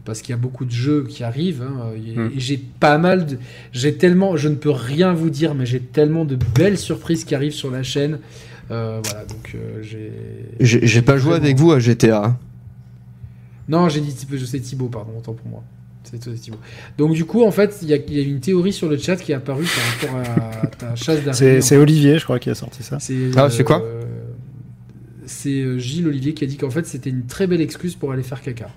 [0.06, 1.62] Parce qu'il y a beaucoup de jeux qui arrivent.
[1.62, 2.30] hein, et, Mm.
[2.36, 3.36] et j'ai pas mal de.
[3.72, 4.36] J'ai tellement.
[4.38, 7.70] Je ne peux rien vous dire, mais j'ai tellement de belles surprises qui arrivent sur
[7.70, 8.20] la chaîne.
[8.70, 10.12] Euh, voilà, donc euh, j'ai.
[10.86, 12.38] J'ai pas joué avec vous à GTA.
[13.68, 15.62] Non, j'ai dit je sais Thibaut, pardon, autant pour moi.
[16.04, 16.58] C'est c'est Thibaut.
[16.98, 18.96] Donc du coup, en fait, il y, a- il y a une théorie sur le
[18.96, 21.60] chat qui est apparue par rapport à ta chasse d'araignée.
[21.60, 22.98] C'est Olivier, je crois, qui a sorti ça.
[23.00, 24.02] C'est, Ah, c'est quoi euh,
[25.26, 28.22] C'est Gilles Olivier qui a dit qu'en fait c'était une très belle excuse pour aller
[28.22, 28.68] faire caca.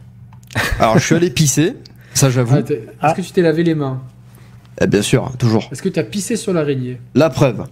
[0.80, 1.76] Alors, je suis allé pisser,
[2.13, 2.55] ça j'avoue.
[2.57, 3.13] Ah, t'es- Est-ce Ah.
[3.13, 4.01] que tu t'es lavé les mains
[4.81, 5.67] Eh, bien sûr, toujours.
[5.71, 7.65] Est-ce que tu as pissé sur l'araignée La preuve.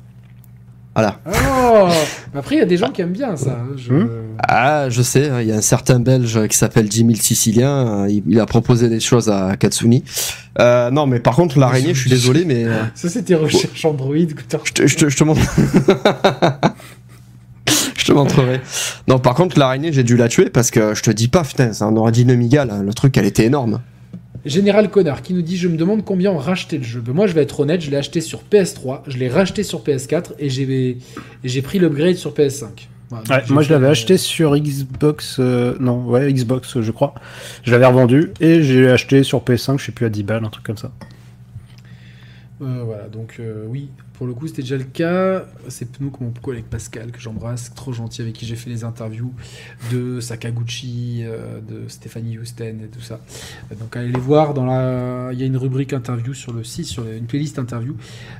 [0.95, 1.19] Voilà.
[1.27, 1.87] Oh
[2.35, 3.51] Après, il y a des gens qui aiment bien ça.
[3.61, 4.09] hein, je- Hmm.
[4.47, 8.09] Ah, je sais, il y a un certain Belge qui s'appelle Jimmy le Sicilien, euh,
[8.27, 10.03] il, a proposé des choses à Katsuni.
[10.59, 14.15] Euh, non, mais par contre, l'araignée, je suis désolé, mais euh, Ça, c'était recherche Android.
[14.15, 15.41] que t'as- je te, je te, je te montre.
[18.07, 18.61] je te montrerai.
[19.07, 21.73] Non, par contre, l'araignée, j'ai dû la tuer parce que je te dis pas, putain,
[21.73, 22.81] c'est un ordi Amiga, là.
[22.81, 23.81] Le truc, elle était énorme.
[24.45, 27.01] Général Connard qui nous dit Je me demande combien ont racheté le jeu.
[27.01, 29.81] Ben, moi, je vais être honnête, je l'ai acheté sur PS3, je l'ai racheté sur
[29.83, 32.65] PS4 et j'ai pris l'upgrade sur PS5.
[33.09, 35.37] Voilà, donc Ouais, j'ai moi, je l'avais euh, acheté sur Xbox.
[35.39, 37.13] euh, non, ouais, Xbox, je crois.
[37.63, 40.49] Je l'avais revendu et j'ai acheté sur PS5, je sais plus, à 10 balles, un
[40.49, 40.91] truc comme ça.
[42.59, 45.45] Euh, voilà, donc euh, oui, pour le coup, c'était déjà le cas.
[45.67, 49.31] C'est Pnouk, mon collègue Pascal, que j'embrasse, trop gentil, avec qui j'ai fait les interviews
[49.91, 53.19] de Sakaguchi, euh, de Stéphanie Houston et tout ça.
[53.79, 54.55] Donc allez les voir.
[54.55, 55.31] Dans.
[55.31, 57.95] Il y a une rubrique interview sur le site, sur une playlist interview.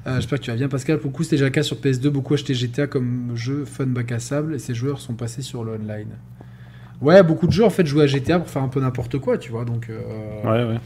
[0.05, 0.97] J'espère que tu vas bien, Pascal.
[0.97, 2.09] Pour le coup, c'était déjà le cas sur PS2.
[2.09, 5.63] Beaucoup achetaient GTA comme jeu fun bac à sable et ces joueurs sont passés sur
[5.63, 6.09] le online.
[7.01, 9.37] Ouais, beaucoup de jeux en fait jouaient à GTA pour faire un peu n'importe quoi,
[9.37, 9.65] tu vois.
[9.65, 9.91] Donc,
[10.43, 10.79] Ouais, ouais.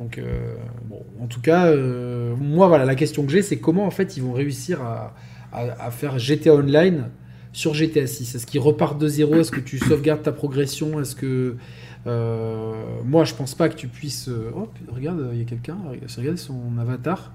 [0.00, 0.54] Donc, euh,
[0.84, 4.16] bon, en tout cas, euh, moi, voilà, la question que j'ai, c'est comment en fait
[4.16, 5.14] ils vont réussir à,
[5.52, 7.08] à- à faire GTA Online
[7.52, 9.36] sur GTA 6 Est-ce qu'ils repartent de zéro?
[9.36, 11.00] Est-ce que tu sauvegardes ta progression?
[11.00, 11.56] Est-ce que
[12.06, 12.72] euh,
[13.04, 14.28] moi, je pense pas que tu puisses.
[14.54, 15.76] Oh, regarde, il y a quelqu'un.
[16.16, 17.32] Regarde son avatar.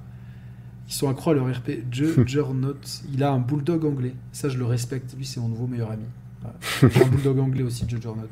[0.88, 1.72] Ils sont accro à leur RP.
[1.92, 2.76] Juggernaut.
[3.14, 4.14] Il a un bulldog anglais.
[4.32, 5.14] Ça, je le respecte.
[5.18, 6.06] Lui, c'est mon nouveau meilleur ami.
[6.42, 7.06] Voilà.
[7.06, 8.30] Un bulldog anglais aussi, Juggernaut.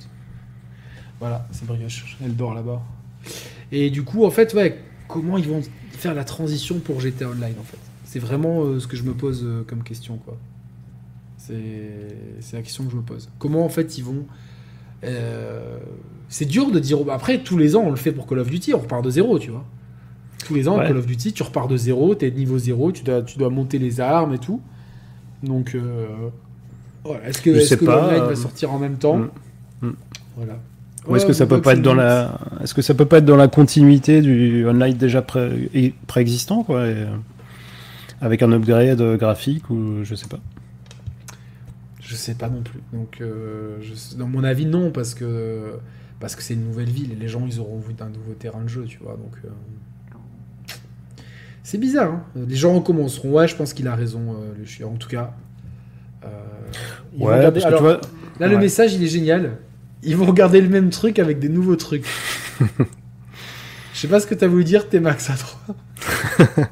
[1.19, 2.15] Voilà, c'est Brioche.
[2.23, 2.81] Elle dort là-bas.
[3.71, 7.55] Et du coup, en fait, ouais, comment ils vont faire la transition pour GTA Online,
[7.59, 7.77] en fait?
[8.05, 10.37] C'est vraiment euh, ce que je me pose euh, comme question, quoi.
[11.37, 11.57] C'est
[12.53, 13.29] la question que je me pose.
[13.39, 14.25] Comment, en fait, ils vont...
[15.03, 15.77] euh,
[16.29, 16.99] C'est dur de dire...
[17.11, 19.39] Après, tous les ans, on le fait pour Call of Duty, on repart de zéro,
[19.39, 19.65] tu vois.
[20.45, 20.87] Tous les ans, Ouais.
[20.87, 23.77] Call of Duty, tu repars de zéro, t'es niveau zéro, tu dois, tu dois monter
[23.79, 24.61] les armes et tout.
[25.43, 25.75] Donc,
[27.25, 29.17] est-ce que, est-ce que l'online va sortir en même temps?
[29.17, 29.29] mm,
[29.87, 29.95] mm.
[30.37, 30.59] Voilà.
[31.07, 33.25] Ou est-ce que ça peut pas être dans la, est-ce que ça peut pas être
[33.25, 37.07] dans la continuité du online déjà pré- préexistant, quoi, et, euh,
[38.21, 40.39] avec un upgrade graphique ou je sais pas?
[42.01, 42.79] Je sais pas non plus.
[42.91, 45.73] Donc, euh, je- dans mon avis, non, parce que
[46.19, 48.61] parce que c'est une nouvelle ville et les gens ils auront vu d'un nouveau terrain
[48.61, 49.13] de jeu, tu vois.
[49.13, 49.47] Donc, euh,
[51.63, 52.11] c'est bizarre.
[52.11, 52.23] hein.
[52.47, 53.31] Les gens recommenceront.
[53.31, 54.87] Ouais, je pense qu'il a raison, euh, le chien.
[54.87, 55.33] En tout cas,
[57.17, 57.93] Ouais, garder- parce que Alors, tu vois,
[58.39, 59.57] là, le message il est génial.
[60.03, 62.05] Ils vont regarder le même truc avec des nouveaux trucs.
[63.93, 65.59] Je sais pas ce que t'as voulu dire, T-Max à 3.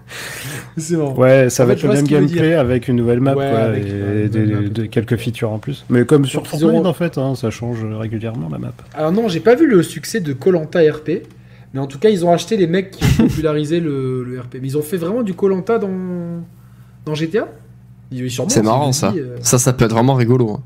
[0.77, 1.13] c'est bon.
[1.15, 3.59] Ouais, ça En va fait, être le même gameplay avec une nouvelle map Ouais, quoi,
[3.59, 4.61] avec, et des- map.
[4.69, 5.83] de quelques features en plus.
[5.89, 8.71] Mais comme sur Fortnite en fait, hein, ça change régulièrement la map.
[8.93, 11.23] Alors non, j'ai pas vu le succès de Colanta RP,
[11.73, 14.55] mais en tout cas, ils ont acheté les mecs qui ont popularisé le, le RP.
[14.61, 15.89] Mais ils ont fait vraiment du Colanta dans
[17.05, 17.47] dans GTA.
[18.47, 19.11] C'est marrant ça.
[19.11, 20.51] dit, euh, Ça, ça peut être vraiment rigolo.
[20.51, 20.61] hein.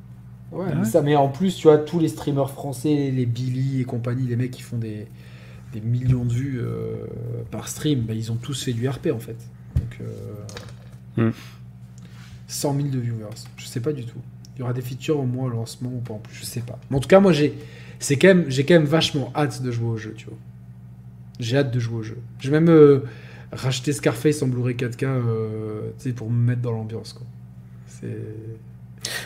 [0.52, 0.76] Ouais, Ouais.
[0.76, 4.28] mais ça, mais en plus, tu vois, tous les streamers français, les Billy et compagnie,
[4.28, 5.08] les mecs qui font des,
[5.74, 7.06] des millions de vues euh,
[7.52, 9.38] par stream, bah, ils ont tous fait du RP en fait.
[9.76, 11.32] Donc, euh, Hmm.
[12.48, 14.18] 100 000 de viewers, je sais pas du tout.
[14.56, 16.62] Il y aura des features au moins au lancement ou pas en plus, je sais
[16.62, 16.80] pas.
[16.90, 17.54] Mais en tout cas, moi j'ai,
[18.00, 20.38] c'est quand même, j'ai quand même vachement hâte de jouer au jeu, tu vois.
[21.40, 22.18] J'ai hâte de jouer au jeu.
[22.40, 23.02] J'ai même euh,
[23.54, 27.26] racheté Scarface en Blu-ray 4K, euh, tu sais, pour me mettre dans l'ambiance, quoi.
[27.88, 28.18] C'est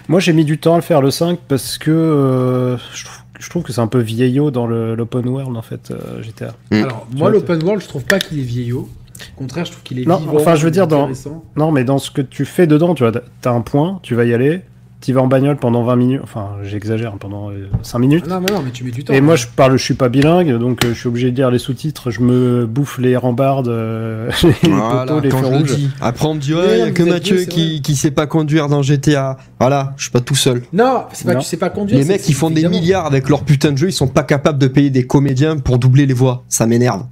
[0.08, 3.18] Moi j'ai mis du temps à le faire le 5 parce que euh, je, trouve,
[3.40, 6.54] je trouve que c'est un peu vieillot dans le- l'open world en fait euh, GTA.
[6.72, 6.76] Mm.
[6.84, 8.90] Alors, moi, l'open world, je trouve pas qu'il est vieillot.
[9.36, 10.36] Au contraire, je trouve qu'il est Non, vivant.
[10.36, 11.10] enfin, je veux dire, dans-.
[11.56, 14.26] Non mais dans ce que tu fais dedans, tu vois, t'as un point, tu vas
[14.26, 14.62] y aller,
[15.02, 18.24] tu vas en bagnole pendant 20 minutes, enfin j'exagère, hein, pendant euh, 5 minutes.
[18.28, 19.14] Ah non, mais non, mais tu mets du temps.
[19.14, 21.52] Et moi, je parle, je suis pas bilingue, donc euh, je suis obligé de lire
[21.52, 22.10] les sous-titres.
[22.10, 24.32] Je me bouffe les rambardes, euh,
[24.64, 25.76] les Voilà, poteaux, les quand feux je le rouges.
[25.76, 25.90] dis.
[26.02, 28.26] Après, on me dit, Mais ouais, il y a que Mathieu qui, qui sait pas
[28.26, 29.38] conduire dans GTA.
[29.60, 30.64] Voilà, je suis pas tout seul.
[30.74, 31.40] Non, c'est pas Non.
[31.40, 32.00] que tu sais pas conduire.
[32.00, 34.58] Les mecs qui font des milliards avec leur putain de jeu, ils sont pas capables
[34.58, 36.44] de payer des comédiens pour doubler les voix.
[36.50, 37.04] Ça m'énerve.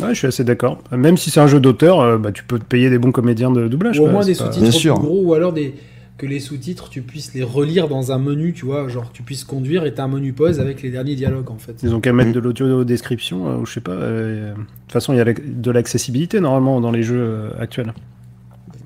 [0.00, 0.78] Ouais, je suis assez d'accord.
[0.92, 3.50] Même si c'est un jeu d'auteur, euh, bah, tu peux te payer des bons comédiens
[3.50, 3.98] de doublage.
[3.98, 5.74] Ou au moins des sous-titres gros, ou alors des
[6.16, 9.42] que les sous-titres, tu puisses les relire dans un menu, tu vois, genre tu puisses
[9.44, 11.74] conduire et t'as un menu pause avec les derniers dialogues en fait.
[11.82, 13.92] Ils ont qu'à mettre de l'audio description, euh, ou je sais pas.
[13.92, 17.92] euh, De toute façon, il y a de l'accessibilité normalement dans les jeux euh, actuels.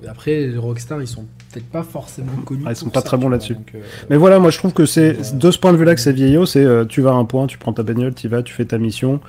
[0.07, 2.63] Après, les Rockstar, ils sont peut-être pas forcément connus.
[2.65, 3.57] Ah, ils sont pas ça, très tu bons là-dessus.
[3.75, 3.79] euh,
[4.09, 6.45] Mais voilà, moi je trouve que c'est de ce point de vue-là que c'est vieillot.
[6.45, 8.65] C'est euh, tu vas à un point, tu prends ta bagnole, tu vas, tu fais
[8.65, 9.19] ta mission.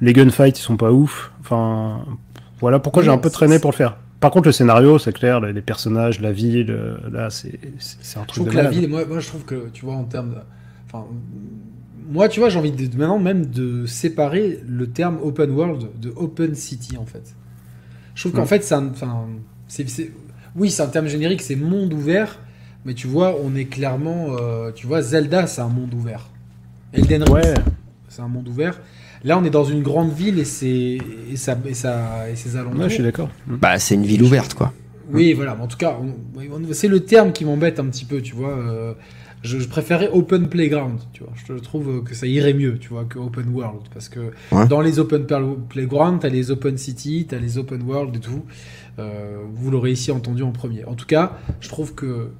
[0.00, 1.30] Les gunfights, ils sont pas ouf.
[1.40, 2.04] Enfin,
[2.58, 3.96] voilà pourquoi j'ai un peu traîné pour le faire.
[4.24, 6.74] Par contre, le scénario, c'est clair, les personnages, la ville,
[7.12, 7.58] là, c'est
[8.16, 9.96] un Je truc trouve de que la ville, moi, moi je trouve que, tu vois,
[9.96, 10.38] en termes de.
[10.86, 11.04] Enfin,
[12.10, 16.10] moi, tu vois, j'ai envie de, maintenant même de séparer le terme open world de
[16.16, 17.36] open city, en fait.
[18.14, 18.92] Je trouve qu'en fait, c'est un.
[20.56, 22.38] Oui, c'est un terme générique, c'est monde ouvert,
[22.86, 24.28] mais tu vois, on est clairement.
[24.40, 26.30] euh, tu vois, Zelda, c'est un monde ouvert.
[26.94, 27.54] Elden Ring, Ouais,
[28.08, 28.80] c'est un monde ouvert.
[29.24, 30.98] Là, on est dans une grande ville et, c'est,
[31.32, 32.80] et, ça, et, ça, et ses alentours.
[32.80, 33.30] ouais, je suis d'accord.
[33.46, 33.56] Mm.
[33.56, 34.72] Bah, c'est une ville ouverte, quoi.
[35.10, 35.54] Oui, voilà.
[35.54, 38.20] mais En tout cas, on- oui, on- c'est le terme qui m'embête un petit peu,
[38.20, 38.50] tu vois.
[38.56, 38.92] euh,
[39.42, 41.32] je, je préférais open playground, tu vois.
[41.46, 44.66] Je trouve que ça irait mieux, tu vois, que open world, parce que Ouais.
[44.68, 45.26] dans les open
[45.68, 48.42] playground, t'as les open city, t'as les open world et tout.
[48.98, 50.84] Euh, vous l'aurez ici entendu en premier.
[50.86, 52.30] En tout cas, je trouve que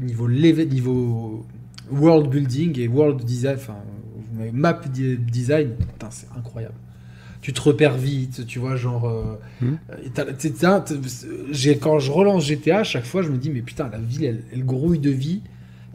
[0.00, 1.44] niveau level- niveau
[1.90, 3.76] world building et world design, enfin
[4.52, 6.74] map di- design, putain, c'est incroyable.
[7.42, 9.08] Tu te repères vite, tu vois, genre.
[9.08, 9.78] euh, Mhm.
[9.90, 9.96] euh,
[11.52, 14.24] j'ai- quand je relance GTA, à chaque fois, je me dis, mais putain, la ville,
[14.24, 15.42] elle, elle grouille de vie.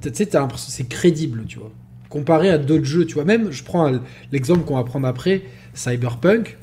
[0.01, 1.71] Tu sais, t'as l'impression que c'est crédible, tu vois.
[2.09, 3.25] Comparé à d'autres jeux, tu vois.
[3.25, 3.91] Même, je prends
[4.31, 5.43] l'exemple qu'on va prendre après,
[5.73, 6.57] Cyberpunk.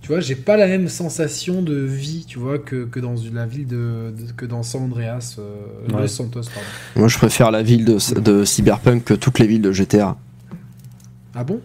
[0.00, 3.46] Tu vois, j'ai pas la même sensation de vie, tu vois, que, que dans la
[3.46, 6.02] ville de, de- que dans San Andreas, euh, Ouais.
[6.02, 6.68] Los Santos, pardon.
[6.96, 10.16] Moi, je préfère la ville de, de Cyberpunk que toutes les villes de GTA.
[11.40, 11.60] Ah bon?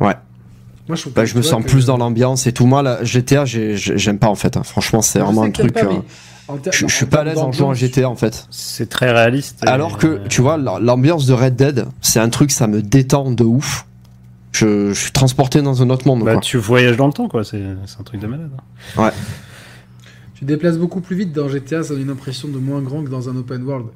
[0.00, 0.14] Ouais.
[0.88, 2.66] Moi, je, Bah, je me tu sens que- plus dans l'ambiance et tout.
[2.66, 4.56] Moi, la GTA, j'ai- j'ai- j'aime pas en fait.
[4.56, 4.62] hein.
[4.62, 5.72] Franchement, c'est vraiment un truc.
[5.72, 8.46] pas, euh, ter- Je je suis pas à l'aise en jouant à GTA en fait.
[8.50, 9.58] C'est très réaliste.
[9.66, 12.80] Alors que, euh, tu vois, la- l'ambiance de Red Dead, c'est un truc, ça me
[12.82, 13.86] détend de ouf.
[14.52, 16.22] Je, je suis transporté dans un autre monde.
[16.24, 16.40] bah, quoi.
[16.40, 17.42] tu voyages dans le temps, quoi.
[17.42, 18.50] C'est un truc de malade.
[18.96, 19.10] hein.
[20.34, 23.02] Tu te déplaces beaucoup plus vite dans GTA, ça donne une impression de moins grand
[23.04, 23.86] que dans un open world.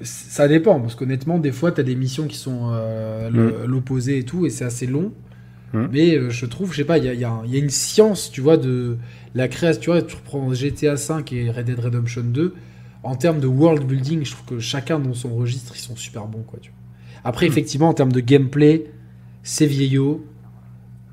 [0.00, 4.18] Ça dépend, parce qu'honnêtement, des fois, tu as des missions qui sont euh, le- l'opposé
[4.18, 5.12] et tout, et c'est assez long.
[5.74, 5.86] Mm.
[5.92, 7.52] Mais euh, je trouve, je sais pas, il y a, il y a un- il
[7.52, 8.96] y a une science, tu vois, de
[9.34, 9.80] la création.
[9.80, 12.54] Tu vois, tu reprends GTA 5 et Red Dead Redemption 2.
[13.02, 16.26] En termes de world building, je trouve que chacun dans son registre, ils sont super
[16.26, 16.58] bons, quoi.
[16.60, 16.78] Tu vois.
[17.24, 17.50] Après, Mm.
[17.50, 18.86] effectivement, en termes de gameplay,
[19.42, 20.24] c'est vieillot,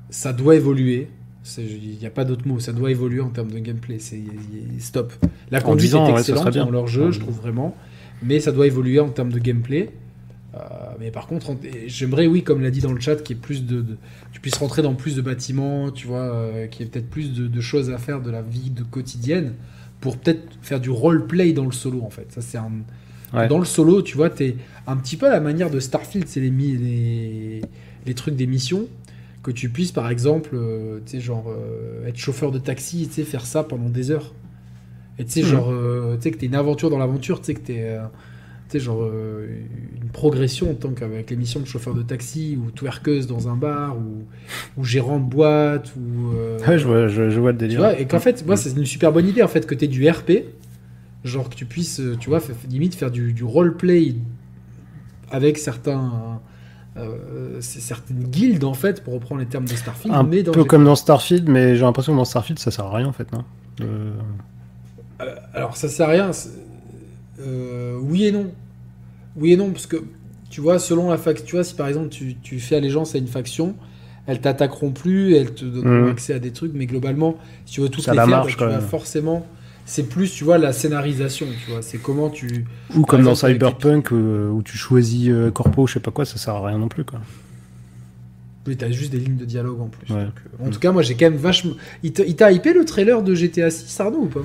[0.08, 1.08] ça doit évoluer.
[1.58, 3.98] Il n'y a pas d'autre mot, ça doit évoluer en termes de gameplay.
[3.98, 4.22] C'est
[4.78, 5.12] stop.
[5.50, 7.74] La conduite 10 ans, est excellente dans leur jeu, je 10 trouve vraiment.
[8.22, 9.90] Mais ça doit évoluer en termes de gameplay.
[10.54, 10.58] Euh,
[10.98, 11.54] mais par contre,
[11.86, 13.96] j'aimerais, oui, comme l'a dit dans le chat, qu'il y ait plus de, de-
[14.32, 17.32] tu puisses rentrer dans plus de bâtiments, tu vois, euh, qu'il y ait peut-être plus
[17.32, 19.54] de, de choses à faire de la vie de quotidienne
[20.00, 22.26] pour peut-être faire du roleplay dans le solo, en fait.
[22.32, 22.70] Ça, c'est un,
[23.32, 23.46] Ouais.
[23.46, 24.56] dans le solo, tu vois, t'es
[24.88, 27.60] un petit peu à la manière de Starfield, c'est les, mi- les,
[28.04, 28.88] les trucs des missions,
[29.44, 33.14] que tu puisses, par exemple, euh, tu sais, genre, euh, être chauffeur de taxi, tu
[33.14, 34.34] sais, faire ça pendant des heures.
[35.20, 35.46] Et tu sais, Mhm.
[35.46, 38.00] genre, euh, tu sais, que t'es une aventure dans l'aventure, tu sais, que t'es, euh,
[38.68, 39.46] tu sais, genre euh,
[40.02, 43.54] une progression en tant qu'avec les missions de chauffeur de taxi ou twerkeuse dans un
[43.56, 44.24] bar ou,
[44.80, 46.34] ou gérant de boîte ou.
[46.66, 47.80] Ouais, je vois, je, je vois le tu délire.
[47.80, 50.08] vois, et qu'en fait, moi, c'est une super bonne idée en fait que tu du
[50.08, 50.30] RP,
[51.24, 54.14] genre que tu puisses, tu vois, limite faire du, du roleplay
[55.30, 56.40] avec certains.
[56.96, 60.52] euh, c'est certaines guildes en fait, pour reprendre les termes de Starfield, Un mais dans
[60.52, 63.12] peu comme dans Starfield, mais j'ai l'impression que dans Starfield, ça sert à rien en
[63.12, 63.44] fait, non?
[63.80, 64.12] Euh,
[65.54, 66.30] alors ça sert à rien.
[67.40, 68.50] euh, oui et non.
[69.36, 69.96] Oui et non, parce que
[70.50, 73.18] tu vois, selon la faction, tu vois, si par exemple tu, tu fais allégeance à
[73.18, 73.74] une faction,
[74.26, 76.10] elles t'attaqueront plus, elles te donneront Mhm.
[76.10, 77.36] accès à des trucs, mais globalement,
[77.66, 78.88] si tu veux tout Ça les la faire, marche, bah, tu vas même.
[78.88, 79.46] forcément.
[79.86, 81.82] C'est plus, tu vois, la scénarisation, tu vois.
[81.82, 82.64] C'est comment tu.
[82.94, 86.36] Ou comme dans Cyberpunk euh, où tu choisis euh, corpo, je sais pas quoi, ça
[86.36, 87.20] sert à rien non plus quoi.
[88.66, 90.12] Oui, t'as juste des lignes de dialogue en plus.
[90.12, 90.24] Ouais.
[90.26, 91.72] Donc, euh, en tout cas, moi j'ai quand même vachement.
[92.02, 94.42] Il t'a il t'a hypé le trailer de GTA 6, Arnaud, ou pas?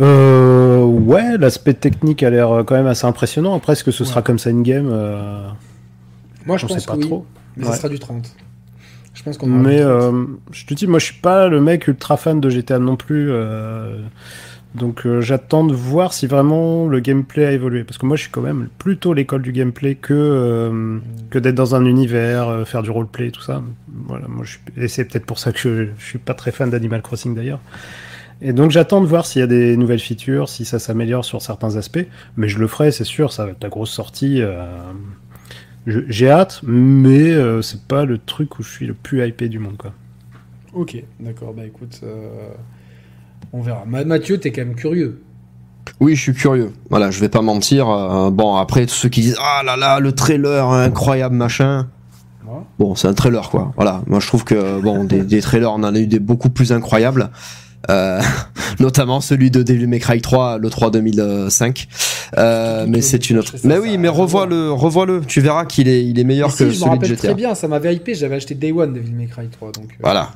[0.00, 3.54] Euh, ouais, l'aspect technique a l'air euh, quand même assez impressionnant.
[3.54, 5.48] Après, est-ce que ce sera comme ça in-game euh,
[6.46, 7.26] Moi je On pense sait pas que oui, trop.
[7.56, 7.72] mais Ouais.
[7.72, 8.34] ça sera du 30.
[9.14, 9.90] Je pense qu'on Mais du 30.
[9.90, 12.94] euh, je te dis, moi je suis pas le mec ultra fan de GTA non
[12.96, 13.32] plus.
[14.74, 17.82] donc euh, j'attends de voir si vraiment le gameplay a évolué.
[17.82, 20.98] Parce que moi je suis quand même plutôt l'école du gameplay que, euh,
[21.30, 23.62] que d'être dans un univers, euh, faire du roleplay et tout ça.
[24.06, 24.60] Voilà, moi je suis...
[24.76, 27.60] Et c'est peut-être pour ça que je, je suis pas très fan d'Animal Crossing d'ailleurs.
[28.40, 31.42] Et donc j'attends de voir s'il y a des nouvelles features, si ça s'améliore sur
[31.42, 32.06] certains aspects.
[32.36, 34.40] Mais je le ferai, c'est sûr, ça va être la grosse sortie.
[34.42, 34.66] euh,
[35.86, 39.58] J'ai hâte, mais euh, c'est pas le truc où je suis le plus hypé du
[39.58, 39.92] monde, quoi.
[40.74, 42.28] Ok, d'accord, bah écoute, euh,
[43.52, 43.84] on verra.
[43.86, 45.20] Ma- Mathieu, t'es quand même curieux.
[45.98, 46.70] Oui, je suis curieux.
[46.90, 47.88] Voilà, je vais pas mentir.
[47.88, 51.88] euh, bon, après, tous ceux qui disent Ah là là, le trailer, incroyable, machin.
[52.78, 53.72] Bon, c'est un trailer, quoi.
[53.76, 56.48] Voilà, moi je trouve que, bon, des, des trailers, on en a eu des beaucoup
[56.50, 57.30] plus incroyables.
[57.90, 58.20] Euh,
[58.80, 61.88] notamment celui de Devil May Cry 3, le 3 2005.
[62.36, 63.54] Euh, mais c'est une autre.
[63.64, 65.22] Mais oui, mais revois-le, revois-le.
[65.26, 67.08] Tu verras qu'il est, il est meilleur Mais que si, je me celui de rappelle
[67.08, 67.28] GTA.
[67.28, 69.72] très bien, ça m'avait hypé, j'avais acheté Day One Devil May Cry 3.
[69.72, 70.30] Donc, euh, Voilà.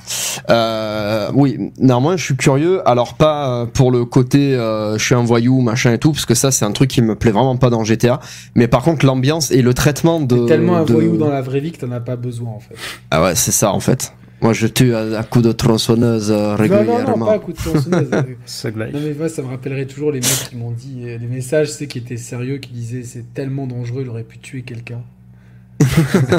[0.51, 2.87] Euh, oui, néanmoins, je suis curieux.
[2.89, 6.51] Alors pas pour le côté, je suis un voyou, machin et tout, parce que ça,
[6.51, 8.21] c'est un truc qui me plaît vraiment pas dans GTA.
[8.55, 10.39] Mais par contre, l'ambiance et le traitement de.
[10.39, 12.61] T'es tellement un de- voyou dans la vraie vie que t'en as pas besoin en
[12.61, 12.75] fait.
[13.11, 14.13] Ah ouais, c'est ça en fait.
[14.43, 16.99] Moi, je tue à, à coups de tronçonneuse euh, Non, régulièrement.
[17.03, 18.11] non, non, pas à coup de tronçonneuse.
[18.93, 21.71] Non mais moi ça me rappellerait toujours les mecs qui m'ont dit, euh, les messages
[21.71, 25.01] c'est qui étaient sérieux, qui disaient c'est tellement dangereux, il aurait pu tuer quelqu'un.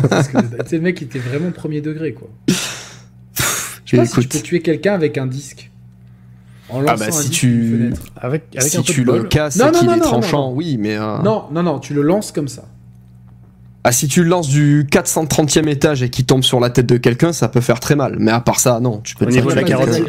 [0.10, 2.30] Parce que tu sais, le mec il était vraiment premier degré quoi.
[3.86, 4.32] Je sais pas si tu Écoute.
[4.32, 5.70] peux tuer quelqu'un avec un disque.
[6.70, 7.94] En lançant Ah bah un si disque tu-.
[8.16, 10.50] Avec, avec si un tu le casses Non, et non, qu'il non, est non, tranchant,
[10.50, 10.56] non.
[10.56, 10.96] oui, mais.
[10.98, 12.66] euh, Non, non, non, tu le lances comme ça.
[13.86, 16.98] Ah, si tu le lances du 430e étage et qu'il tombe sur la tête de
[16.98, 18.16] quelqu'un, ça peut faire très mal.
[18.20, 20.06] Mais à part ça, non, tu peux Au niveau de la carotide.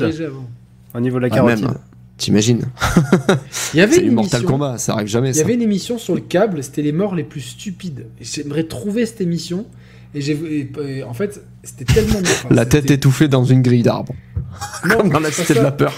[0.95, 1.65] Au niveau de la Ah, carotide.
[1.65, 1.75] même,
[2.17, 2.63] t'imagines
[3.75, 4.59] Il y avait C'est une Mortal émission.
[4.59, 5.43] Kombat, ça arrive jamais Il y ça.
[5.45, 8.07] avait une émission sur le câble, c'était les morts les plus stupides.
[8.21, 9.67] J'aimerais trouver cette émission.
[10.17, 12.21] Et j'ai, et- et en fait, c'était tellement.
[12.21, 14.15] enfin, La tête étouffée dans une grille d'arbre.
[14.89, 15.93] Non, Comme dans la cité de la peur.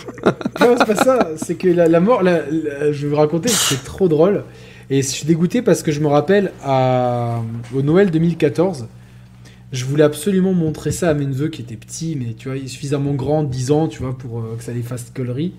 [0.59, 1.29] Non, c'est pas ça.
[1.37, 4.45] C'est que la, la mort, la- la- je vais vous raconter, c'est trop drôle.
[4.89, 8.87] Et je suis dégoûté parce que je me rappelle au Noël 2014,
[9.73, 13.15] je voulais absolument montrer ça à mes neveux qui étaient petits, mais tu vois, suffisamment
[13.15, 15.55] grands, 10 ans, tu vois, pour euh, que ça les fasse gaulerie.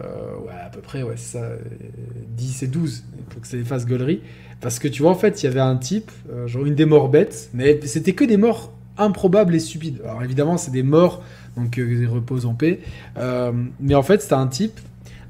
[0.00, 1.58] Euh, ouais, à peu près, ouais, ça, euh,
[2.36, 4.20] 10 et 12, pour que ça les fasse gaulerie.
[4.60, 6.84] Parce que tu vois, en fait, il y avait un type, euh, genre une des
[6.84, 10.00] morts bêtes, mais c'était que des morts improbables et stupides.
[10.04, 11.22] Alors évidemment, c'est des morts,
[11.56, 12.80] donc euh, ils reposent en paix.
[13.80, 14.78] Mais en fait, c'était un type,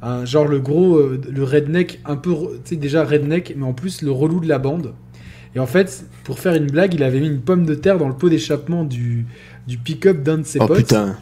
[0.02, 2.30] un, genre le gros, euh, le redneck, un peu,
[2.64, 4.94] tu sais, déjà redneck, mais en plus le relou de la bande.
[5.54, 8.08] Et en fait, pour faire une blague, il avait mis une pomme de terre dans
[8.08, 9.24] le pot d'échappement du,
[9.66, 10.78] du pick-up d'un de ses Oh potes.
[10.78, 11.16] putain.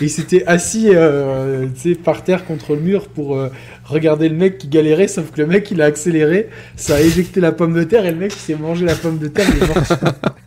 [0.00, 3.48] Et il s'était assis euh, tu sais, par terre contre le mur pour euh,
[3.84, 7.40] regarder le mec qui galérait, sauf que le mec il a accéléré, ça a éjecté
[7.40, 9.46] la pomme de terre et le mec il s'est mangé la pomme de terre.
[9.56, 9.82] il est mort.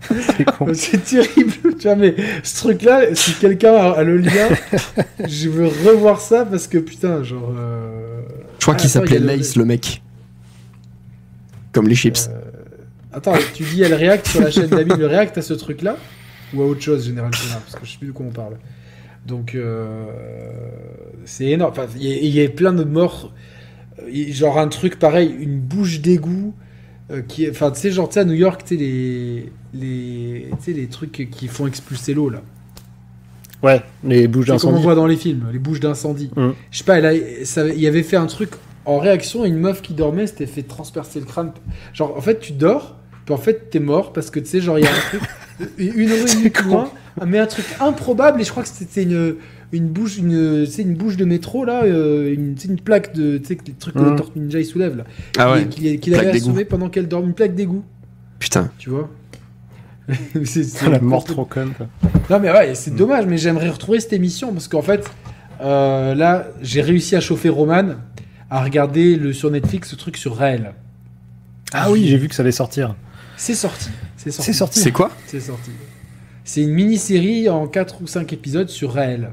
[0.74, 4.48] C'est terrible, tu vois, mais ce truc-là, si quelqu'un a, a le lien,
[5.28, 7.52] je veux revoir ça parce que putain, genre.
[7.56, 8.20] euh,
[8.58, 10.02] Je crois Ah, qu'il attends, s'appelait y Lace, le mec.
[11.72, 12.28] Comme les chips.
[12.30, 12.40] euh,
[13.12, 15.96] Attends, tu dis elle react sur la chaîne d'Ami, le react à ce truc-là
[16.54, 18.54] ou à autre chose, Général Chénard, parce que je sais plus de quoi on parle.
[19.26, 20.04] Donc, euh,
[21.24, 21.72] c'est énorme.
[21.72, 23.32] Enfin, il y, a- il y a plein de morts.
[24.12, 26.54] Genre un truc pareil, une bouche d'égout.
[27.10, 30.50] Euh, qui Enfin, tu sais, genre, tu sais, à New York, tu sais, les, les,
[30.66, 32.42] les trucs qui font expulser l'eau, là.
[33.62, 34.82] Ouais, les bouches C'est comme on d'incendie.
[34.82, 36.30] voit dans les films, les bouches d'incendie.
[36.36, 36.50] Mm.
[36.70, 37.00] Je sais pas,
[37.44, 38.50] ça- il avait fait un truc
[38.84, 41.52] en réaction à une meuf qui dormait, s'était fait transpercer le crâne.
[41.94, 44.78] Genre, en fait, tu dors, puis en fait, t'es mort parce que tu sais, genre,
[44.78, 45.22] il y a un truc,
[45.78, 46.62] une rue con.
[46.68, 46.90] loin,
[47.26, 49.36] mais un truc improbable, et je crois que c'était une,
[49.72, 53.38] une bouche, une, sais, une bouche de métro là, euh, une, sais, une plaque de,
[53.38, 55.04] tu sais, les trucs que les Tortues Ninja ils soulèvent là,
[55.38, 55.66] Ah ouais.
[55.66, 56.46] qu'il qu'il avait d'égout.
[56.50, 57.84] assommé pendant qu'elle dorme, une plaque d'égout,
[58.38, 58.70] Putain.
[58.78, 59.10] tu vois.
[60.44, 61.88] C'est- c'est- La mort trop conne, quoi.
[62.30, 65.04] Non mais ouais, c'est dommage, mais j'aimerais retrouver cette émission parce qu'en fait,
[65.60, 67.94] euh, là, j'ai réussi à chauffer Roman
[68.50, 70.74] à regarder le sur Netflix ce truc sur Raël.
[71.72, 72.94] Ah oui, j'ai vu que ça allait sortir.
[73.36, 74.46] C'est sorti, c'est sorti.
[74.46, 74.78] C'est sorti.
[74.78, 75.10] C'est quoi?
[75.26, 75.72] C'est sorti.
[76.44, 79.32] C'est une mini-série en 4 ou 5 épisodes sur Raël.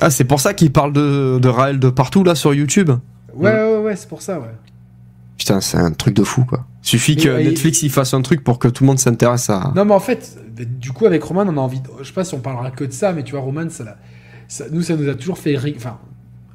[0.00, 2.90] Ah, c'est pour ça qu'il parle de, de Raël de partout là sur YouTube.
[3.34, 4.46] Ouais, ouais, ouais, c'est pour ça, ouais.
[5.36, 6.66] Putain, c'est un truc de fou quoi.
[6.82, 9.50] Suffit Mais, que euh, Netflix il fasse un truc pour que tout le monde s'intéresse
[9.50, 9.72] à.
[9.76, 11.80] Non, mais en fait, du coup, avec Roman, on a envie.
[11.80, 13.96] de- Je sais pas si on parlera que de ça, mais tu vois, Roman, ça,
[14.48, 15.98] ça- nous, ça nous a toujours fait ri- enfin,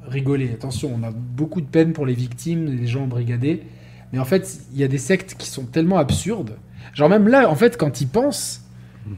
[0.06, 0.50] rigoler.
[0.52, 3.62] Attention, on a beaucoup de peine pour les victimes, les gens embrigadés.
[4.12, 6.56] Mais en fait, il y a des sectes qui sont tellement absurdes.
[6.94, 8.62] Genre, même là, en fait, quand ils pensent.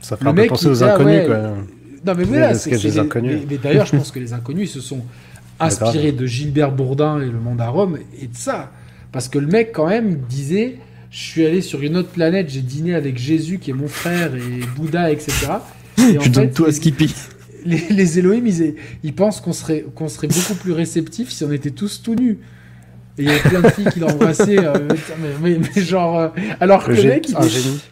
[0.01, 1.27] Ça fait Le un peu mec, penser il aux là, inconnus, ouais.
[1.27, 1.37] quoi.
[2.05, 3.39] Non, mais voilà, c'est des inconnus.
[3.41, 5.01] Mais, mais d'ailleurs, je pense que les inconnus se sont
[5.61, 8.73] inspirés de Gilbert Bourdin et le monde à Rome et de ça.
[9.13, 10.77] Parce que le mec, quand même, disait
[11.11, 14.35] Je suis allé sur une autre planète, j'ai dîné avec Jésus qui est mon frère
[14.35, 15.33] et Bouddha, etc.
[15.99, 17.15] Et en Je donne fait, tout à les- Skippy.
[17.65, 21.51] les, les Elohim, ils, ils pensent qu'on serait, qu'on serait beaucoup plus réceptifs si on
[21.53, 22.39] était tous tout nus.
[23.19, 24.75] Et il y avait plein de filles qui l'embrassaient, euh,
[25.21, 25.29] mais,
[25.59, 26.19] mais- mais genre.
[26.19, 26.29] euh,
[26.61, 27.29] alors que Le mec,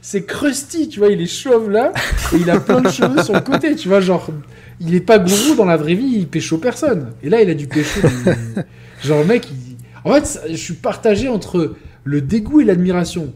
[0.03, 1.93] c'est Krusty, tu vois, il est chauve là,
[2.35, 4.29] et il a plein de cheveux sur le côté, tu vois, genre.
[4.81, 7.13] Il est pas gourou dans la vraie vie, il pécho personne.
[7.23, 8.01] Et là, il a du pécho.
[8.27, 8.65] mais-
[9.03, 9.77] genre, le mec, il...
[10.05, 13.33] En fait, je suis partagé entre le dégoût et l'admiration.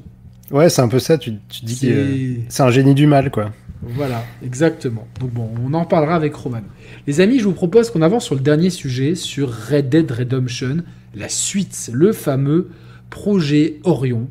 [0.50, 1.16] Ouais, c'est un peu ça.
[1.16, 3.52] Tu, tu dis que c'est un génie du mal, quoi.
[3.82, 5.06] Voilà, exactement.
[5.20, 6.60] Donc bon, on en parlera avec Roman.
[7.06, 10.78] Les amis, je vous propose qu'on avance sur le dernier sujet, sur Red Dead Redemption,
[11.18, 12.70] la suite, le fameux
[13.10, 14.28] projet Orion.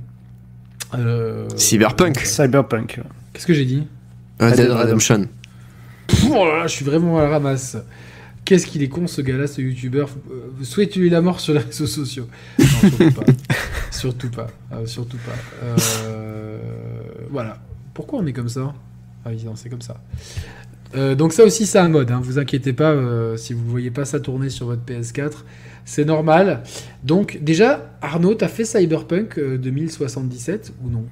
[0.96, 2.20] Euh, Cyberpunk.
[2.20, 3.02] Cyberpunk.
[3.34, 3.84] Qu'est-ce que j'ai dit
[4.40, 5.28] Red Dead Redemption.
[6.08, 7.78] Pff, Oh là là, je suis vraiment à la ramasse.
[8.46, 10.10] Qu'est-ce qu'il est con ce gars-là, ce youtubeur.
[10.32, 12.28] Euh, Souhaitez-lui la mort sur les réseaux sociaux?
[12.58, 13.26] Non, surtout pas.
[13.92, 14.48] surtout pas.
[14.72, 15.66] Euh, surtout pas.
[15.66, 16.58] Euh,
[17.30, 17.60] Voilà.
[17.94, 18.74] Pourquoi on est comme ça?
[19.26, 19.98] Ah oui, c'est comme ça.
[20.96, 22.12] Euh, donc ça aussi, c'est un mode.
[22.12, 22.22] Hein.
[22.24, 25.32] Vous inquiétez pas euh, si vous voyez pas ça tourner sur votre PS4.
[25.90, 26.64] C'est normal.
[27.04, 31.06] Donc déjà, Arnaud, t'as fait Cyberpunk euh, 2077 ou non?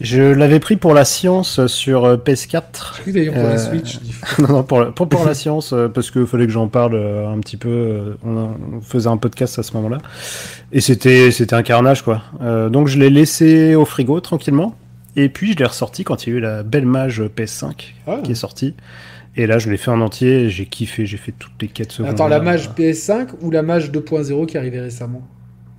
[0.00, 2.62] Je l'avais pris pour la science sur euh, PS4.
[2.96, 3.98] Je cru d'ailleurs pour la Euh, Switch.
[4.38, 6.94] non, non, pour, la- pour, pour la science, euh, parce qu'il fallait que j'en parle
[6.94, 7.68] euh, un petit peu.
[7.68, 9.98] euh, On, on faisait un podcast à ce moment-là.
[10.70, 12.22] Et c'était c'était un carnage, quoi.
[12.40, 14.76] Euh, donc je l'ai laissé au frigo tranquillement.
[15.16, 18.18] Et puis je l'ai ressorti quand il y a eu la belle mage PS5 Ah.
[18.22, 18.74] qui est sortie.
[19.36, 20.50] Et là, je l'ai fait en entier.
[20.50, 21.06] J'ai kiffé.
[21.06, 22.14] J'ai fait toutes les quêtes secondaires.
[22.14, 25.22] Attends, la mage PS5 ou la mage 2.0 qui est arrivée récemment?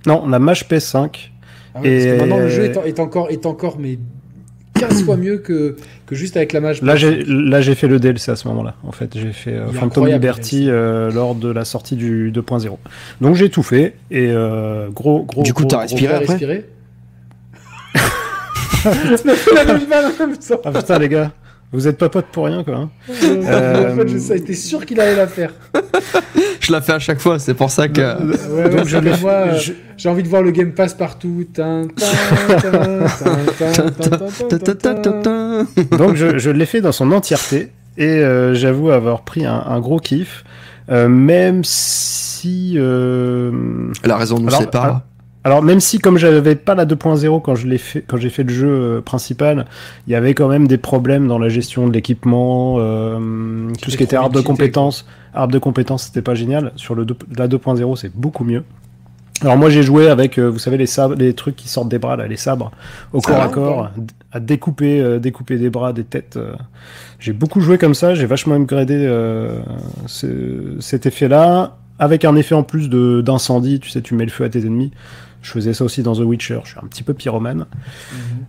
[0.06, 1.30] Non, la mage PS5.
[1.76, 3.98] Ah ouais, Parce Et- que maintenant le jeu est, en- est encore, est encore mais
[4.78, 5.76] 15 fois mieux que,
[6.06, 6.82] que juste avec la mage.
[6.82, 6.98] Là, PS5.
[6.98, 8.74] j'ai là j'ai fait le DLC à ce moment-là.
[8.82, 12.76] En fait, j'ai fait euh, Phantom Liberty euh, lors de la sortie du 2.0.
[13.20, 15.42] Donc j'ai tout fait et euh, gros gros.
[15.42, 16.64] Du coup, t'as respiré après?
[20.64, 21.32] Ah putain les gars,
[21.74, 22.76] vous êtes pas potes pour rien, quoi.
[22.76, 22.90] Hein.
[23.44, 25.52] Euh, j'étais sûr qu'il allait la faire.
[26.60, 28.00] je la fais à chaque fois, c'est pour ça que.
[28.00, 31.44] Ouais, j'ai envie de voir le Game Pass partout.
[31.56, 31.92] Donc,
[36.14, 40.44] je, l'ai fait dans son entièreté et euh, j'avoue avoir pris un, gros kiff,
[40.90, 42.78] euh, même si.
[42.78, 45.02] La raison nous sépare
[45.44, 48.42] alors- même si comme j'avais pas la 2.0 quand je l'ai fait quand j'ai fait
[48.42, 49.66] le jeu euh, principal,
[50.06, 53.96] il y avait quand même des problèmes dans la gestion de l'équipement, euh, tout ce
[53.96, 55.06] qui était arbre de compétences.
[55.34, 56.72] Arbre de compétences, c'était pas génial.
[56.76, 57.04] Sur le
[57.36, 58.62] la 2.0, c'est beaucoup mieux.
[59.40, 61.98] Alors moi j'ai joué avec, euh, vous savez les sabres, les trucs qui sortent des
[61.98, 62.70] bras là, les sabres
[63.12, 63.90] au corps à corps,
[64.30, 66.36] à découper, euh, découper des bras, des têtes.
[66.36, 66.54] euh.
[67.18, 69.58] J'ai beaucoup joué comme ça, j'ai vachement upgradé euh,
[70.06, 73.80] ce- cet effet-là, avec un effet en plus de d'incendie.
[73.80, 74.92] Tu sais, tu mets le feu à tes ennemis.
[75.44, 76.60] Je faisais ça aussi dans The Witcher.
[76.64, 77.66] Je suis un petit peu pyromane.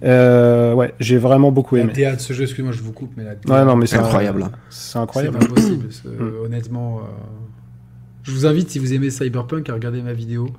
[0.04, 1.94] Euh, ouais, j'ai vraiment beaucoup La aimé.
[1.94, 3.98] DA de ce jeu, excuse-moi, je vous coupe, mais la DA, Ouais, non, mais c'est
[3.98, 4.48] Incroyable.
[4.70, 5.40] C'est c'est incroyable.
[5.40, 5.86] pas possible.
[5.86, 6.46] parce que, Mm.
[6.46, 7.02] Honnêtement, euh,
[8.24, 10.50] je vous invite, si vous aimez Cyberpunk, à regarder ma vidéo,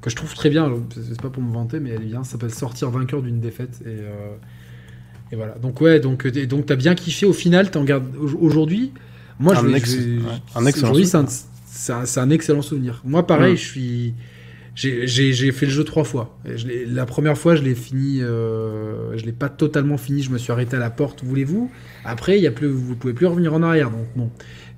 [0.00, 0.72] que je trouve très bien.
[0.94, 2.24] C'est pas pour me vanter, mais elle est bien.
[2.24, 3.80] Ça s'appelle Sortir vainqueur d'une défaite.
[3.84, 4.34] Et, euh,
[5.32, 5.54] et voilà.
[5.54, 7.26] Donc, ouais, donc, et donc t'as bien kiffé.
[7.26, 8.92] Au final, t'en gardes au- aujourd'hui.
[9.38, 10.22] Moi, Un je vais- ex- je vais- ouais,
[10.56, 11.44] un c'est- excellent aujourd'hui, c'est un, souvenir.
[11.66, 13.02] c'est un- c'est un excellent souvenir.
[13.04, 13.56] Moi, pareil, Mm.
[13.58, 14.14] je suis.
[14.76, 16.38] J'ai fait le jeu trois fois.
[16.44, 18.20] Je la première fois, je l'ai fini.
[18.20, 20.22] Euh, je l'ai pas totalement fini.
[20.22, 21.24] Je me suis arrêté à la porte.
[21.24, 21.70] Voulez-vous?
[22.04, 23.90] Après, il y a plus, vous pouvez plus revenir en arrière.
[23.90, 24.30] Donc bon,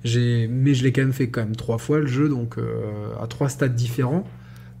[0.05, 2.63] j'ai, mais je l'ai quand même fait quand même trois fois le jeu, donc euh,
[3.21, 4.25] à trois stades différents.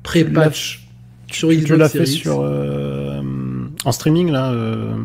[0.03, 0.87] Pré-patch
[1.29, 3.21] sur Tu, tu Xbox l'as fait sur euh,
[3.83, 4.95] en streaming là euh,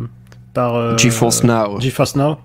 [0.52, 1.80] par euh, GeForce Now.
[1.80, 2.38] GeForce Now.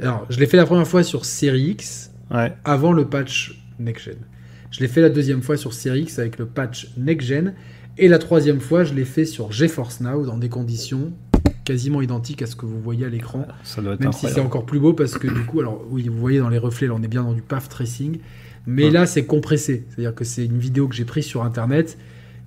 [0.00, 2.52] Alors, je l'ai fait la première fois sur Series X Ouais.
[2.64, 4.14] avant le patch Next Gen.
[4.70, 7.54] Je l'ai fait la deuxième fois sur Series X avec le patch Next Gen.
[7.98, 11.12] Et la troisième fois, je l'ai fait sur GeForce Now dans des conditions
[11.64, 13.46] quasiment identiques à ce que vous voyez à l'écran.
[13.64, 16.08] Ça doit être Même si c'est encore plus beau parce que du coup, alors oui,
[16.08, 18.18] vous voyez dans les reflets, là on est bien dans du path tracing,
[18.66, 18.90] mais Ouais.
[18.90, 19.84] là c'est compressé.
[19.90, 21.98] C'est-à-dire que c'est une vidéo que j'ai prise sur internet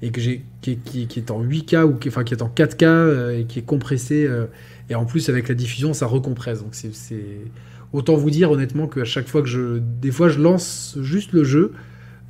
[0.01, 2.41] et que j'ai qui, est- qui- qui est en 8K ou qui, enfin, qui est
[2.41, 4.25] en 4K euh, et qui est compressée.
[4.27, 4.45] euh,
[4.89, 6.59] et en plus avec la diffusion, ça recompresse.
[6.61, 6.91] Donc c'est-
[7.93, 11.43] autant vous dire honnêtement qu'à chaque fois que je, des fois je lance juste le
[11.43, 11.71] jeu.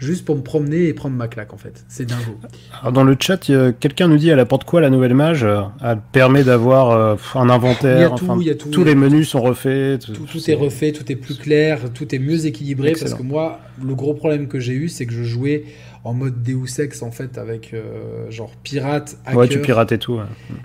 [0.03, 1.85] Juste pour me promener et prendre ma claque en fait.
[1.87, 2.37] C'est dingo.
[2.81, 3.37] Alors, dans le chat,
[3.79, 5.43] quelqu'un nous dit elle apporte quoi la nouvelle mage?
[5.43, 7.97] Euh, Elle permet d'avoir euh, un inventaire.
[7.97, 8.69] Il y a tout, enfin, il y a tout.
[8.69, 9.99] tous les menus sont refaits.
[10.05, 12.89] Tout, tout est refait, tout est plus clair, tout est mieux équilibré.
[12.89, 13.09] Excellent.
[13.11, 15.63] Parce que moi, le gros problème que j'ai eu, c'est que je jouais
[16.03, 19.39] en mode Deus Ex en fait avec euh, genre pirate, hacker.
[19.39, 20.15] Ouais, tu pirates et tout.
[20.15, 20.23] ouais.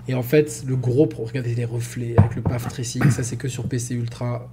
[0.09, 3.37] Et en fait, le gros pro, regardez les reflets avec le path tracing, ça c'est
[3.37, 4.49] que sur PC Ultra.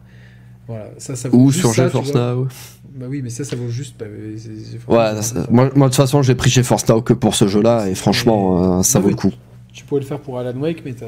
[0.68, 2.12] Voilà, ça, ça vaut Ou sur GeForce.
[2.14, 2.48] Now.
[2.96, 3.94] Bah oui, mais ça, ça vaut juste.
[3.98, 4.06] bah,
[4.36, 7.46] c'est- Ouais, ça- moi, moi, de toute façon, j'ai pris GeForce Now que pour ce
[7.46, 9.32] jeu-là, et franchement, euh, ça Non, vaut le coup.
[9.72, 11.04] Tu pourrais le faire pour Alan Wake, mais tu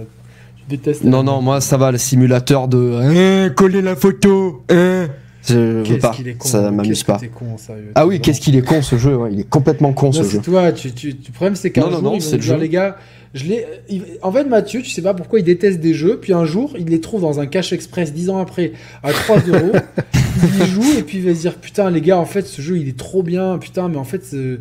[0.69, 1.03] détestes.
[1.05, 3.01] Non, non, moi, ça va, le simulateur de.
[3.01, 5.09] Hein, coller la photo hein.
[5.49, 7.17] Je veux pas, qu'il est con, ça m'amuse pas.
[7.17, 9.95] t'es con, sérieux, Ah oui, qu'est-ce qu'il est con ce jeu, ouais, il est complètement
[9.95, 10.41] con Non, ce jeu.
[10.41, 12.61] toi, tu, tu, le problème c'est qu'un jour, non, ils vont c'est le dire, jeu.
[12.61, 12.99] les gars,
[13.33, 13.65] je l'ai...
[13.89, 16.75] il- En fait, Mathieu, tu sais pas pourquoi il déteste des jeux, puis un jour,
[16.79, 19.73] il les trouve dans un cache express 10 ans après à 3 euros,
[20.61, 22.79] il joue, et puis il va se dire, putain, les gars, en fait, ce jeu,
[22.79, 24.59] il est trop bien, putain, mais en fait, c'est-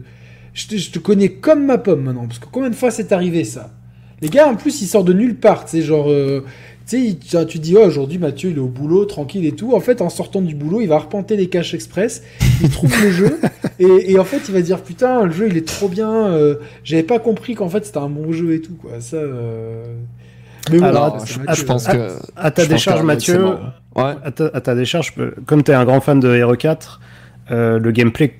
[0.54, 3.12] je te, je te connais comme ma pomme maintenant, parce que combien de fois c'est
[3.12, 3.72] arrivé ça?
[4.22, 6.10] Les gars, en plus, il sort de nulle part, tu sais, genre...
[6.10, 6.44] euh,
[6.90, 9.74] tu sais, tu tu dis, oh, aujourd'hui, Mathieu, il est au boulot, tranquille et tout.
[9.74, 12.24] En fait, en sortant du boulot, il va arpenter les caches express,
[12.62, 13.40] il trouve le jeu,
[13.80, 16.28] et, et en fait, il va dire putain, le jeu il est trop bien.
[16.28, 16.56] euh,
[16.86, 19.02] J'avais pas compris qu'en fait c'était un bon jeu et tout quoi.
[19.02, 19.18] Ça.
[19.18, 19.84] euh,
[20.72, 21.94] Mais bon, Alors, c'est je, pense là.
[21.96, 22.12] que.
[22.36, 23.46] À ta décharge, Mathieu.
[23.96, 24.14] Ouais.
[24.24, 25.14] à ta, à ta décharge,
[25.46, 27.00] comme tu es un grand fan de Hero 4,
[27.52, 28.34] euh, le gameplay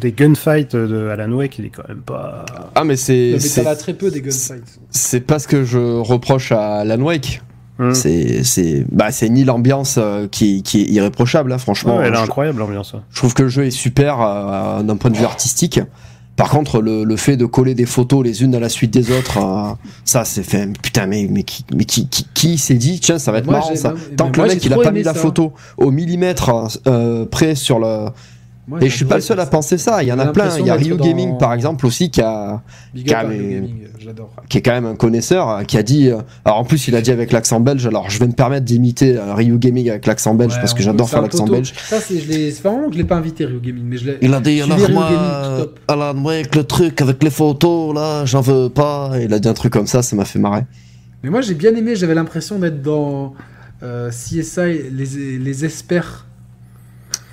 [0.00, 2.44] des gunfights de Alan Wake, il est quand même pas.
[2.74, 3.30] Ah, mais c'est.
[3.32, 4.78] Mais c'est- t'en as très peu des gunfights.
[4.90, 7.42] C'est pas ce que je reproche à Alan Wake.
[7.78, 7.92] Hmm.
[7.92, 11.98] C'est, c'est, bah, c'est ni l'ambiance euh, qui, qui est irréprochable, hein, franchement.
[11.98, 12.94] Ouais, elle est je, incroyable l'ambiance.
[13.10, 15.80] je trouve que le jeu est super euh, d'un point de vue artistique.
[16.36, 19.10] Par contre, le, le fait de coller des photos les unes à la suite des
[19.10, 19.72] autres, euh,
[20.04, 20.68] ça, c'est fait.
[20.82, 23.54] Putain, mais, mais, qui, mais qui, qui, qui s'est dit, tiens, ça va être Moi,
[23.58, 23.94] marrant ça.
[24.16, 27.78] Tant que le mec, il a pas mis la photo au millimètre euh, près sur
[27.78, 28.08] le.
[28.68, 30.02] Moi, Et je suis pas le seul à penser ça.
[30.02, 30.48] Il y en a plein.
[30.58, 32.62] Il y a Ryu dans- Gaming, par exemple, aussi, qui a,
[32.96, 34.30] Gaming, j'adore.
[34.48, 36.08] qui est quand même un connaisseur, euh, qui a dit.
[36.08, 37.86] euh, alors en plus, il a dit avec l'accent belge.
[37.86, 40.82] Alors je vais me permettre d'imiter euh, Ryu Gaming avec l'accent belge Ouais, parce que
[40.82, 41.72] j'adore faire l'accent belge.
[41.76, 43.98] Ça, c'est, je l'ai, c'est pas vraiment que je l'ai pas invité Rio Gaming, mais
[43.98, 44.18] je l'ai.
[44.20, 45.66] Il a dit, alors Ryu moi, Gaming, euh.
[45.86, 49.12] Alan Wake, le truc avec les photos, là, j'en veux pas.
[49.22, 50.62] Il a dit un truc comme ça, ça m'a fait marrer.
[51.22, 51.94] Mais moi, j'ai bien aimé.
[51.94, 53.34] J'avais l'impression d'être dans
[53.82, 56.25] euh, CSI, les, les experts.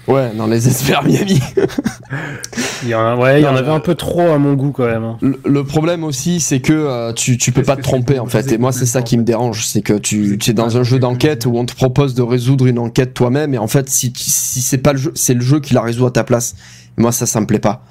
[0.08, 1.40] Ouais, dans les experts Miami.
[2.84, 4.38] Il y en, a, ouais, il y en Non, avait euh, un peu trop à
[4.38, 5.04] mon goût quand même.
[5.04, 5.18] hein.
[5.22, 8.52] Le, le problème aussi, c'est que euh, tu, tu peux pas te tromper en fait.
[8.52, 11.46] Et moi, c'est ça qui me dérange, c'est que tu, es dans un jeu d'enquête
[11.46, 14.92] où on te propose de résoudre une enquête toi-même, et en fait, si, c'est pas
[14.92, 16.56] le jeu, c'est le jeu qui la résout à ta place.
[16.98, 17.86] Moi, ça, ça me plaît pas.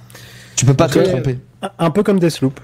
[0.55, 1.39] Tu peux pas te tromper.
[1.78, 2.60] Un- peu comme Deathloop.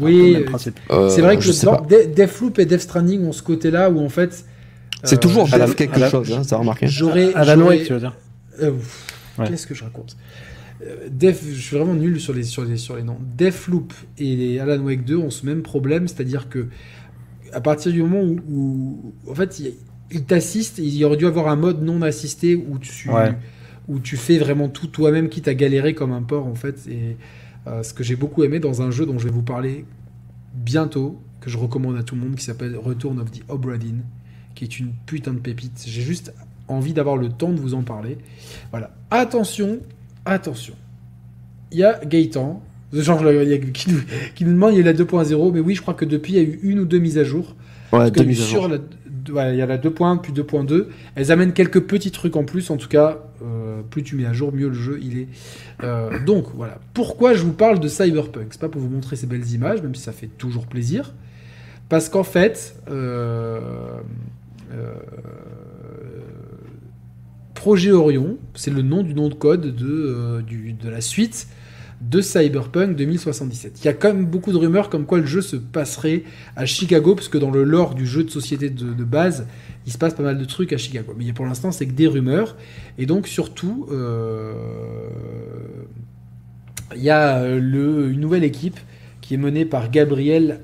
[0.00, 0.56] Oui, euh.
[0.90, 4.04] Euh, c'est vrai que je sais dans Deathloop et Death Stranding ont ce côté-là où
[4.04, 4.44] en fait.
[5.04, 6.86] C'est euh, toujours quelque Alan- chose, hein, t'as remarqué.
[6.88, 7.32] J'aurais.
[7.34, 8.16] Alan Wake, tu veux dire
[8.62, 8.72] Euh,
[9.38, 9.48] Ouais.
[9.48, 10.16] Qu'est-ce que je raconte
[10.82, 13.18] Euh, Def, je suis vraiment nul sur les, sur les, sur les noms.
[13.36, 16.68] Deathloop et les Alan Wake 2 ont ce même problème, c'est-à-dire que
[17.52, 19.74] à partir du moment où, où- en fait, il,
[20.10, 23.34] il t'assiste, il y aurait dû avoir un mode non assisté où tu, Ouais.
[23.88, 26.86] où tu fais vraiment tout toi-même, quitte à galérer comme un porc en fait.
[26.88, 27.16] Et
[27.66, 29.84] euh, ce que j'ai beaucoup aimé dans un jeu dont je vais vous parler
[30.54, 34.02] bientôt, que je recommande à tout le monde, qui s'appelle Return of the Obra Dinn,
[34.56, 35.84] qui est une putain de pépite.
[35.86, 36.34] J'ai juste
[36.66, 38.18] envie d'avoir le temps de vous en parler.
[38.72, 38.90] Voilà.
[39.12, 39.78] Attention,
[40.24, 40.74] attention.
[41.70, 42.60] Il y a Gaëtan,
[42.92, 44.00] genre il y a- qui, nous,
[44.34, 46.36] qui nous demande il y a la 2.0, mais oui, je crois que depuis il
[46.36, 47.54] y a eu une ou deux mises à jour.
[47.92, 48.68] Ouais, deux mises à jour.
[48.68, 48.76] la,
[49.32, 50.88] ouais, il y a la 2.1 puis 2.2.
[51.14, 52.70] Elles amènent quelques petits trucs en plus.
[52.70, 55.28] En tout cas, euh, plus tu mets à jour, mieux le jeu il est.
[55.84, 56.78] Euh, donc voilà.
[56.94, 58.46] Pourquoi je vous parle de Cyberpunk?
[58.50, 61.14] C'est pas pour vous montrer ces belles images, même si ça fait toujours plaisir.
[61.88, 63.60] Parce qu'en fait, euh,
[67.66, 70.42] Projet Orion, c'est le nom du nom de code de, euh,
[70.84, 71.48] la suite
[72.00, 73.80] de Cyberpunk 2077.
[73.80, 76.22] Il y a quand même beaucoup de rumeurs comme quoi le jeu se passerait
[76.54, 79.48] à Chicago, parce que dans le lore du jeu de société de, base,
[79.84, 81.12] il se passe pas mal de trucs à Chicago.
[81.18, 82.56] Mais pour l'instant, c'est que des rumeurs.
[82.98, 84.52] Et donc, surtout, euh,
[86.94, 88.78] il y a euh, une nouvelle équipe
[89.22, 90.60] qui est menée par Gabriel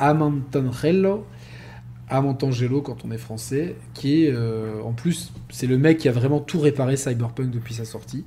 [0.00, 1.24] Amantonjello,
[2.12, 6.10] à Montangelo quand on est français, qui est euh, en plus c'est le mec qui
[6.10, 8.24] a vraiment tout réparé Cyberpunk depuis sa sortie,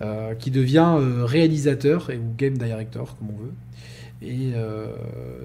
[0.00, 3.52] euh, qui devient euh, réalisateur et ou game director comme on veut.
[4.22, 4.52] Et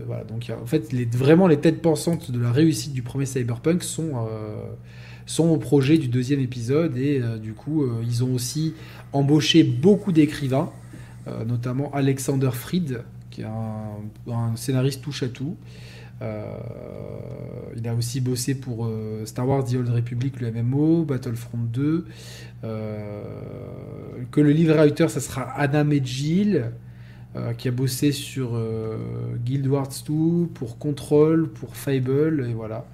[0.08, 4.14] voilà donc en fait vraiment les têtes pensantes de la réussite du premier Cyberpunk sont
[5.50, 8.76] au projet du deuxième épisode et du coup ils ont aussi
[9.12, 10.72] embauché beaucoup d'écrivains,
[11.46, 15.58] notamment Alexander Fried qui est un, un scénariste touche à tout.
[16.22, 16.58] Euh,
[17.76, 22.06] il a aussi bossé pour euh, Star Wars The Old Republic, le MMO, Battlefront 2.
[22.64, 23.24] euh,
[24.32, 26.72] que le livre writer, ça sera Medjil,
[27.36, 28.60] euh, qui a bossé sur
[29.46, 32.86] Guild Wars 2, pour Control, pour Fable, et voilà.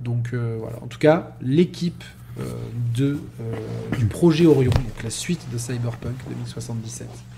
[0.00, 0.82] Donc voilà.
[0.82, 2.04] En tout cas, l'équipe
[2.94, 3.18] de,
[3.98, 4.70] du projet Orion,
[5.02, 7.37] la suite de Cyberpunk 2077 euh,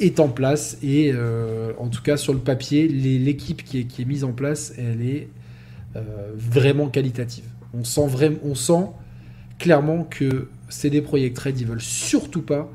[0.00, 4.02] est en place et euh, en tout cas sur le papier, l'équipe qui est, qui
[4.02, 5.28] est mise en place, elle est
[5.96, 6.02] euh,
[6.36, 7.44] vraiment qualitative.
[7.74, 8.86] On sent vraiment, on sent
[9.58, 12.70] clairement que CD Projekt Red, ils veulent surtout pas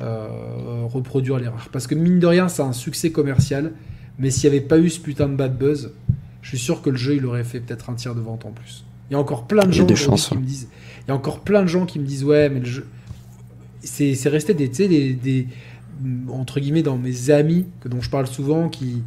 [0.00, 0.28] euh,
[0.84, 1.68] reproduire l'erreur.
[1.72, 3.72] Parce que mine de rien, c'est un succès commercial,
[4.18, 5.92] mais s'il n'y avait pas eu ce putain de bad buzz,
[6.42, 8.50] je suis sûr que le jeu, il aurait fait peut-être un tiers de vente en
[8.50, 8.84] plus.
[9.10, 10.68] Il y a encore plein de gens chances, qui me disent,
[11.06, 12.86] il y a encore plein de gens qui me disent, ouais, mais le jeu,
[13.82, 14.68] c'est resté des-
[16.30, 19.02] entre guillemets dans mes amis que dont je parle souvent qui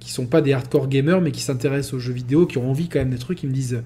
[0.00, 2.88] qui sont pas des hardcore gamers mais qui s'intéressent aux jeux vidéo qui ont envie
[2.88, 3.82] quand même des trucs ils me disent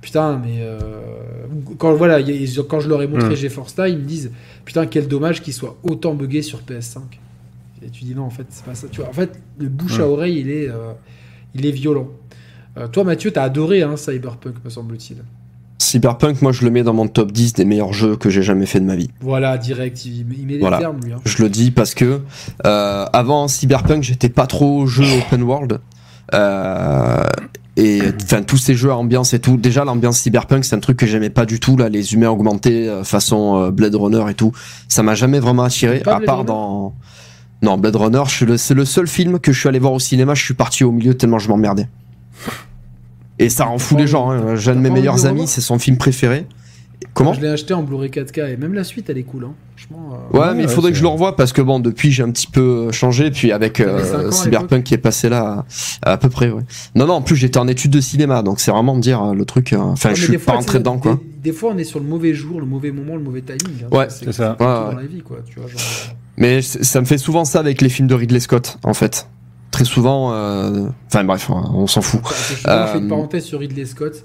[0.00, 1.00] putain mais euh,
[1.78, 2.20] quand voilà
[2.68, 3.36] quand je leur ai montré Mm.
[3.36, 4.30] GeForce Now ils me disent
[4.64, 6.98] putain quel dommage qu'il soit autant buggé sur PS5
[7.84, 9.98] et tu dis non en fait c'est pas ça tu vois en fait le bouche
[9.98, 10.10] à Mm.
[10.10, 10.92] oreille il est euh,
[11.54, 12.08] il est violent
[12.76, 15.18] Euh, toi Mathieu t'as adoré hein, Cyberpunk me semble-t-il
[15.84, 18.66] Cyberpunk, moi je le mets dans mon top 10 des meilleurs jeux que j'ai jamais
[18.66, 19.10] fait de ma vie.
[19.20, 20.78] voilà direct il, met les Voilà.
[20.78, 21.20] termes lui hein.
[21.24, 22.20] Je le dis parce que
[22.66, 25.80] euh, avant Cyberpunk, j'étais pas trop jeu open world.
[26.32, 27.22] Euh,
[27.76, 29.56] et enfin tous ces jeux à ambiance et tout.
[29.56, 32.88] Déjà l'ambiance Cyberpunk, c'est un truc que j'aimais pas du tout là, les humains augmentés
[32.88, 34.52] euh, façon Blade Runner et tout.
[34.88, 36.00] Ça m'a jamais vraiment attiré.
[36.06, 36.94] À Blade part Runner dans
[37.62, 38.22] non Blade Runner,
[38.56, 40.34] c'est le seul film que je suis allé voir au cinéma.
[40.34, 41.88] Je suis parti au milieu tellement je m'emmerdais.
[43.38, 44.30] Et ça rend fou T'as les gens.
[44.30, 44.56] Hein.
[44.56, 46.46] J'ai un de mes meilleurs le amis, c'est son film préféré.
[47.12, 49.54] Comment je l'ai acheté en Blu-ray 4K et même la suite elle est cool hein.
[49.76, 52.10] franchement euh, Ouais, mais il ouais, faudrait que je le revoie parce que bon, depuis
[52.10, 55.64] j'ai un petit peu changé, puis avec euh, Cyberpunk qui est passé là
[56.02, 56.62] à, à peu près, ouais.
[56.94, 59.34] Non, non, en plus j'étais en études de cinéma, donc c'est vraiment me dire euh,
[59.34, 59.74] le truc.
[59.78, 61.20] Enfin, je suis pas rentré dedans, quoi.
[61.42, 63.84] Des, fois, on est sur le mauvais jour, le mauvais moment, le mauvais timing.
[63.84, 63.96] hein.
[63.96, 64.56] Ouais, c'est ça.
[64.58, 65.38] dans la vie, quoi.
[65.46, 65.80] Tu vois, genre,
[66.36, 69.28] Mais ça me fait souvent ça avec les films de Ridley Scott, en fait.
[69.74, 72.20] Très souvent, euh, enfin bref, on s'en fout.
[72.28, 74.22] je fais une Euh, parenthèse sur Ridley Scott.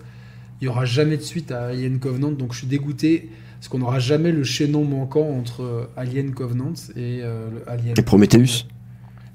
[0.61, 3.79] Il n'y aura jamais de suite à Alien Covenant, donc je suis dégoûté parce qu'on
[3.79, 7.95] n'aura jamais le chaînon manquant entre euh, Alien Covenant et euh, le Alien.
[7.97, 8.65] Et Prometheus.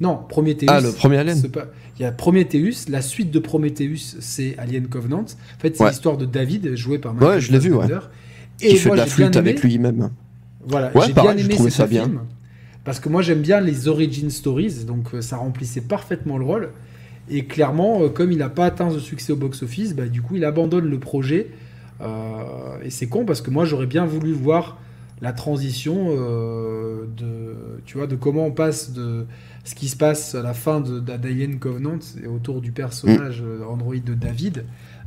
[0.00, 0.66] Non, Prometheus.
[0.70, 1.42] Ah, le premier Alien.
[1.50, 1.66] pas-
[1.98, 5.22] Il y a Prometheus, la suite de Prometheus, c'est Alien Covenant.
[5.22, 5.90] En fait, c'est Ouais.
[5.90, 7.88] l'histoire de David, joué par Michael Ouais, je l'ai vu, ouais.
[7.88, 8.06] Fassbender.
[8.58, 10.10] Qui fait de la flûte aimé- avec lui-même.
[10.64, 12.08] Voilà, Ouais, j'ai bien aimé ça bien.
[12.84, 16.68] Parce que moi j'aime bien les origin stories, donc euh, ça remplissait parfaitement le rôle.
[17.30, 20.36] Et clairement, euh, comme il n'a pas atteint de succès au box-office, bah, du coup
[20.36, 21.48] il abandonne le projet.
[22.00, 24.78] Euh, et c'est con parce que moi j'aurais bien voulu voir
[25.22, 27.54] la transition euh, de,
[27.86, 29.24] tu vois, de comment on passe de
[29.64, 33.62] ce qui se passe à la fin de d'Alien Covenant et autour du personnage Mm.
[33.70, 34.64] Android de David.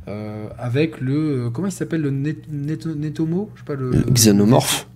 [0.08, 3.52] euh, avec le comment il s'appelle le Net- Net- Netomo?
[3.56, 4.88] Je sais pas le, Le Xénomorphe.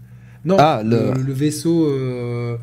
[0.45, 1.13] Non, Ah, le...
[1.15, 2.57] le- le vaisseau euh,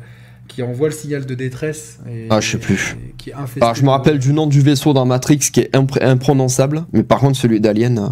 [0.47, 1.99] qui envoie le signal de détresse.
[2.09, 2.97] Et, Ah, je sais plus.
[3.07, 5.37] et qui est infesté Alors, je me de- rappelle du nom du vaisseau dans Matrix
[5.39, 8.07] qui est impr- imprononçable, mais par contre celui d'Alien, euh,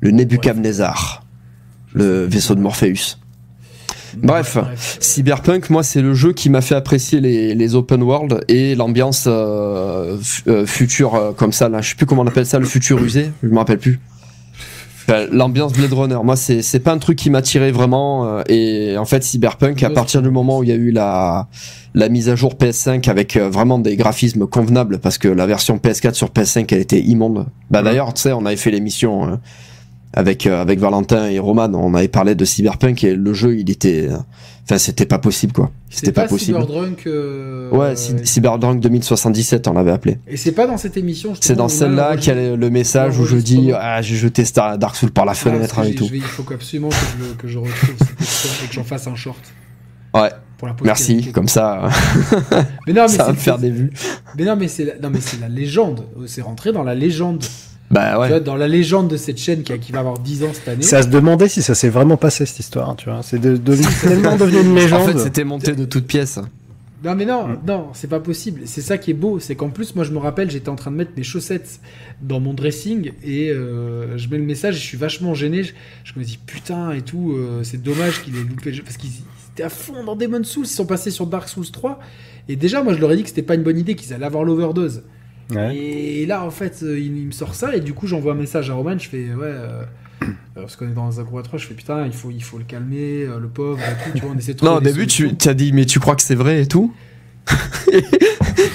[0.00, 1.24] le Nebuchadnezzar,
[1.94, 3.16] le vaisseau de Morpheus.
[4.16, 4.56] Bref.
[5.00, 9.24] Cyberpunk, moi, c'est le jeu qui m'a fait apprécier les, les open world et l'ambiance
[9.26, 11.68] euh, fu- euh, future euh, comme ça.
[11.68, 13.30] Là, je sais plus comment on appelle ça, le futur usé.
[13.42, 14.00] Je me rappelle plus.
[15.32, 18.26] L'ambiance Blade Runner, moi, c'est c'est pas un truc qui m'attirait vraiment.
[18.26, 21.48] euh, et en fait, Cyberpunk, à partir du moment où il y a eu la
[21.94, 25.76] la mise à jour PS5 avec euh, vraiment des graphismes convenables, parce que la version
[25.78, 27.46] PS4 sur PS5, elle était immonde.
[27.70, 29.28] Bah d'ailleurs, tu sais, on avait fait l'émission.
[29.28, 29.36] euh,
[30.14, 34.08] avec avec Valentin et Roman, on avait parlé de Cyberpunk et le jeu, il était,
[34.10, 34.16] euh,
[34.68, 35.70] enfin, c'était pas possible quoi.
[35.90, 36.58] C'était pas, pas, possible.
[36.60, 37.06] Cyberdrunk.
[37.06, 40.18] euh, Ouais, Cy- Cyberpunk 2077, on l'avait appelé.
[40.28, 41.32] Et c'est pas dans cette émission.
[41.40, 44.76] C'est dans celle-là qu'il y a le- message où je dis ah j'ai jeté Star
[44.78, 46.08] Dark Souls par la fenêtre et tout.
[46.12, 49.40] il faut qu'absolument que je, que je retrouve cette et que j'en fasse un short.
[50.14, 50.30] Ouais.
[50.58, 51.88] Pour la Merci, comme ça,
[52.86, 53.92] Mais non, mais ça va c'est- me faire des vues.
[54.36, 54.98] Mais non, mais c'est la...
[54.98, 56.04] non, mais c'est la légende.
[56.26, 57.44] C'est rentré dans la légende.
[57.90, 58.28] Bah Tu ouais.
[58.28, 60.68] vois, dans la légende de cette chaîne qui, a- qui va avoir 10 ans cette
[60.68, 60.94] année.
[60.94, 63.22] À se demander si ça s'est vraiment passé cette histoire, tu vois.
[63.22, 65.12] C'est de, de- tellement devenu une En légende.
[65.12, 66.38] fait, c'était monté de toutes pièces.
[67.04, 67.58] Non mais non, Mm.
[67.66, 68.62] non, c'est pas possible.
[68.64, 70.90] C'est ça qui est beau, c'est qu'en plus moi je me rappelle, j'étais en train
[70.90, 71.78] de mettre mes chaussettes
[72.20, 75.62] dans mon dressing et euh, je mets le message et je suis vachement gêné.
[75.62, 78.82] Je, je me dis putain et tout, euh, c'est dommage qu'il ait loupé le jeu
[78.82, 79.22] parce qu'ils ils
[79.54, 82.00] étaient à fond dans Demon Souls, ils sont passés sur Dark Souls 3
[82.48, 84.26] et déjà moi je leur ai dit que c'était pas une bonne idée qu'ils allaient
[84.26, 85.04] avoir l'overdose.
[85.50, 85.76] Ouais.
[85.76, 88.36] Et là en fait euh, il, il me sort ça et du coup j'envoie un
[88.36, 89.44] message à Roman, je fais ouais.
[89.44, 89.82] euh,
[90.22, 92.58] euh, parce qu'on est dans un gros 3, je fais putain, il faut, il faut
[92.58, 95.06] le calmer, euh, le pauvre et tout, tu vois, on essaie de Non, au début,
[95.06, 96.92] tu t'as dit, mais tu crois que c'est vrai et tout
[97.92, 98.04] et,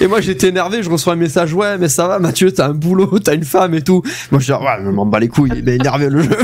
[0.00, 2.74] et moi j'étais énervé, je reçois un message, ouais, mais ça va, Mathieu, t'as un
[2.74, 4.02] boulot, t'as une femme et tout.
[4.32, 6.38] Moi je dis, ouais, je m'en bats les couilles, il est énervé le jeu.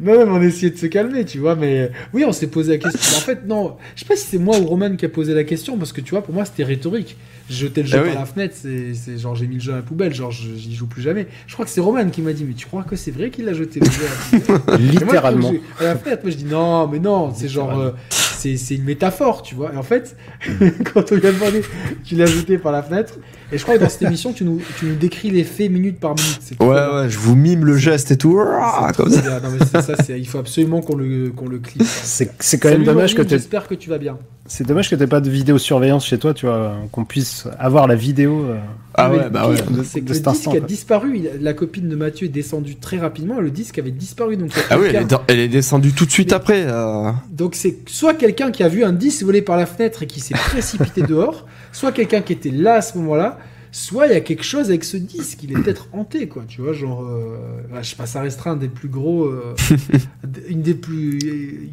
[0.00, 2.78] Non, mais on essayait de se calmer, tu vois, mais oui, on s'est posé la
[2.78, 3.18] question.
[3.18, 5.44] En fait, non, je sais pas si c'est moi ou Roman qui a posé la
[5.44, 7.16] question, parce que tu vois, pour moi, c'était rhétorique.
[7.50, 8.14] J'ai jeté le jeu Eh par oui.
[8.18, 10.86] la fenêtre, c'est genre j'ai mis le jeu à la poubelle, genre je- j'y joue
[10.86, 11.26] plus jamais.
[11.46, 13.48] Je crois que c'est Roman qui m'a dit, mais tu crois que c'est vrai qu'il
[13.48, 14.60] a jeté le jeu à la poubelle?
[14.78, 15.52] Moi, Littéralement.
[15.52, 17.78] j'ai- à la fenêtre, moi je dis non, mais non, c'est genre.
[17.78, 19.72] euh, c'est c'est une métaphore, tu vois.
[19.74, 20.16] Et en fait,
[20.94, 21.62] quand on lui a demandé,
[22.04, 23.14] tu l'as jeté par la fenêtre.
[23.52, 25.98] Et je crois que dans cette émission, tu nous, tu nous décris les faits minute
[25.98, 26.40] par minute.
[26.60, 28.38] Ouais, ouais, je vous mime le geste et tout.
[28.40, 29.40] Ah, comme ça.
[29.40, 31.82] Non, mais c'est ça, c'est- il faut absolument qu'on le, qu'on le clip.
[31.84, 34.18] C'est c'est quand même Salut, dommage que t'aies J'espère que tu vas bien.
[34.46, 37.96] c'est dommage que t'aies pas de vidéosurveillance chez toi, tu vois, qu'on puisse avoir la
[37.96, 38.44] vidéo.
[38.50, 38.58] euh,
[38.94, 39.56] Ah ouais, bah ouais.
[39.56, 40.66] de- C'est que de le disque instant, a quoi.
[40.66, 41.12] disparu.
[41.16, 43.38] Il- La copine de Mathieu est descendue très rapidement.
[43.38, 44.36] et Le disque avait disparu.
[44.36, 46.64] Donc, Ah oui, elle est, dans- elle est descendue tout de suite Mais- après.
[46.66, 47.10] euh.
[47.30, 50.20] donc c'est soit quelqu'un qui a vu un disque voler par la fenêtre et qui
[50.20, 53.38] s'est précipité dehors, soit quelqu'un qui était là à ce moment-là,
[53.72, 55.38] soit il y a quelque chose avec ce disque.
[55.44, 56.42] Il est peut-être hanté, quoi.
[56.48, 57.36] Tu vois, genre, euh,
[57.72, 59.54] ouais, je sais pas, ça restera un des plus gros, euh,
[60.48, 61.18] une des plus,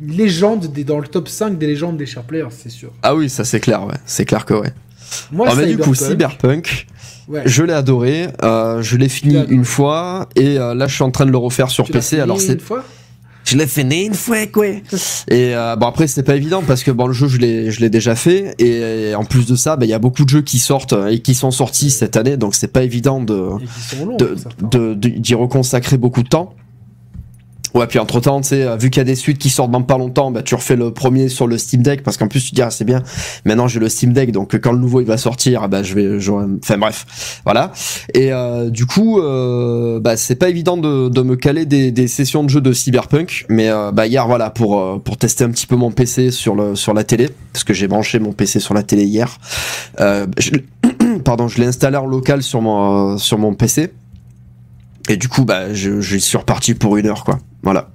[0.01, 2.91] une légende des, dans le top 5 des légendes des Sharp Players, c'est sûr.
[3.03, 3.95] Ah oui, ça c'est clair, ouais.
[4.05, 4.73] C'est clair que ouais.
[5.31, 6.85] Moi, Ah, mais du coup, Cyberpunk,
[7.29, 7.41] ouais.
[7.45, 8.27] je l'ai adoré.
[8.43, 11.37] euh, je l'ai fini une fois et euh, là je suis en train de le
[11.37, 12.09] refaire sur Tu PC.
[12.09, 12.83] fini Alors c'est une fois?
[13.47, 14.65] Je l'ai fini une fois, quoi.
[14.67, 17.79] Et euh, bon après c'est pas évident parce que bon le jeu je l'ai je
[17.79, 20.41] l'ai déjà fait et, en plus de ça bah, il y a beaucoup de jeux
[20.41, 24.17] qui sortent et qui sont sortis cette année donc c'est pas évident de longs.
[24.17, 26.53] de- de- d'y reconsacrer beaucoup de temps.
[27.77, 29.69] Ouais, puis entre temps, tu sais, euh, vu qu'il y a des suites qui sortent
[29.69, 32.43] dans pas longtemps, bah, tu refais le premier sur le Steam Deck parce qu'en plus
[32.43, 33.03] tu te dis, ah, c'est bien.
[33.45, 35.83] Maintenant, j'ai le Steam Deck, donc euh, quand le nouveau il va sortir, ah, bah,
[35.83, 37.71] je vais, j'aurai- enfin bref, voilà.
[38.15, 42.49] Et euh, du coup, euh, bah, c'est pas évident de, me caler des, sessions de
[42.49, 45.91] jeu de Cyberpunk, mais euh, bah, hier, voilà, pour pour tester un petit peu mon
[45.91, 49.03] PC sur le sur la télé, parce que j'ai branché mon PC sur la télé
[49.03, 49.37] hier.
[49.99, 50.51] Je
[51.23, 53.91] pardon, je l'ai installé en local sur mon sur mon PC.
[55.09, 57.39] Et du coup, bah, je, je suis reparti pour une heure, quoi.
[57.63, 57.89] Voilà.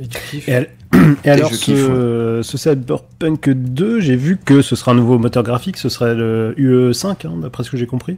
[0.00, 0.48] Et tu kiffes.
[0.48, 0.70] Et, elle-
[1.24, 5.18] et alors, je kiffe, ce, ce Cyberpunk 2, j'ai vu que ce sera un nouveau
[5.18, 8.16] moteur graphique, ce serait le UE5, hein, d'après ce que j'ai compris.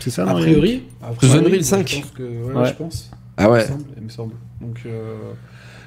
[0.00, 2.00] C'est ça, A non, priori, a priori, Unreal je 5.
[2.02, 2.68] pense que- ouais, Ouais.
[2.68, 3.10] je pense.
[3.36, 3.66] Ah Il me ouais.
[3.66, 4.34] semble, il me semble.
[4.60, 5.16] Donc, euh,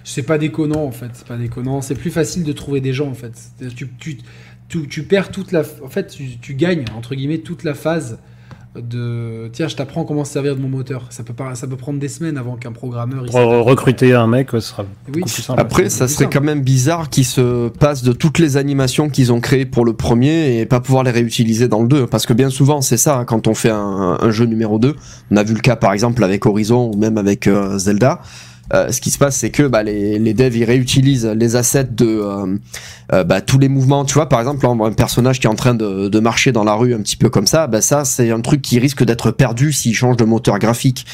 [0.03, 1.09] c'est pas déconnant en fait.
[1.13, 1.81] C'est pas déconnant.
[1.81, 3.34] C'est plus facile de trouver des gens en fait.
[3.75, 4.17] Tu, tu,
[4.67, 5.63] tu, tu perds toute la.
[5.84, 8.19] En fait, tu, tu gagnes entre guillemets toute la phase
[8.75, 9.49] de.
[9.53, 11.05] Tiens, je t'apprends comment se servir de mon moteur.
[11.09, 13.23] Ça peut pas, ça peut prendre des semaines avant qu'un programmeur.
[13.25, 15.21] il Pour recruter un mec, ce sera Oui.
[15.21, 15.59] plus simple.
[15.59, 19.31] Après, ça c'est serait quand même bizarre qu'ils se passent de toutes les animations qu'ils
[19.31, 22.07] ont créées pour le premier et pas pouvoir les réutiliser dans le 2.
[22.07, 24.95] Parce que bien souvent, c'est ça, hein, quand on fait un, un jeu numéro 2.
[25.31, 28.21] On a vu le cas par exemple avec Horizon ou même avec euh, Zelda.
[28.72, 31.90] Euh, ce qui se passe, c'est que bah, les, les devs ils réutilisent les assets
[31.91, 32.56] de euh,
[33.11, 34.06] euh, bah, tous les mouvements.
[34.06, 36.73] Tu vois, par exemple, un personnage qui est en train de, de marcher dans la
[36.73, 39.73] rue un petit peu comme ça, bah, ça c'est un truc qui risque d'être perdu
[39.73, 41.06] s'il change de moteur graphique.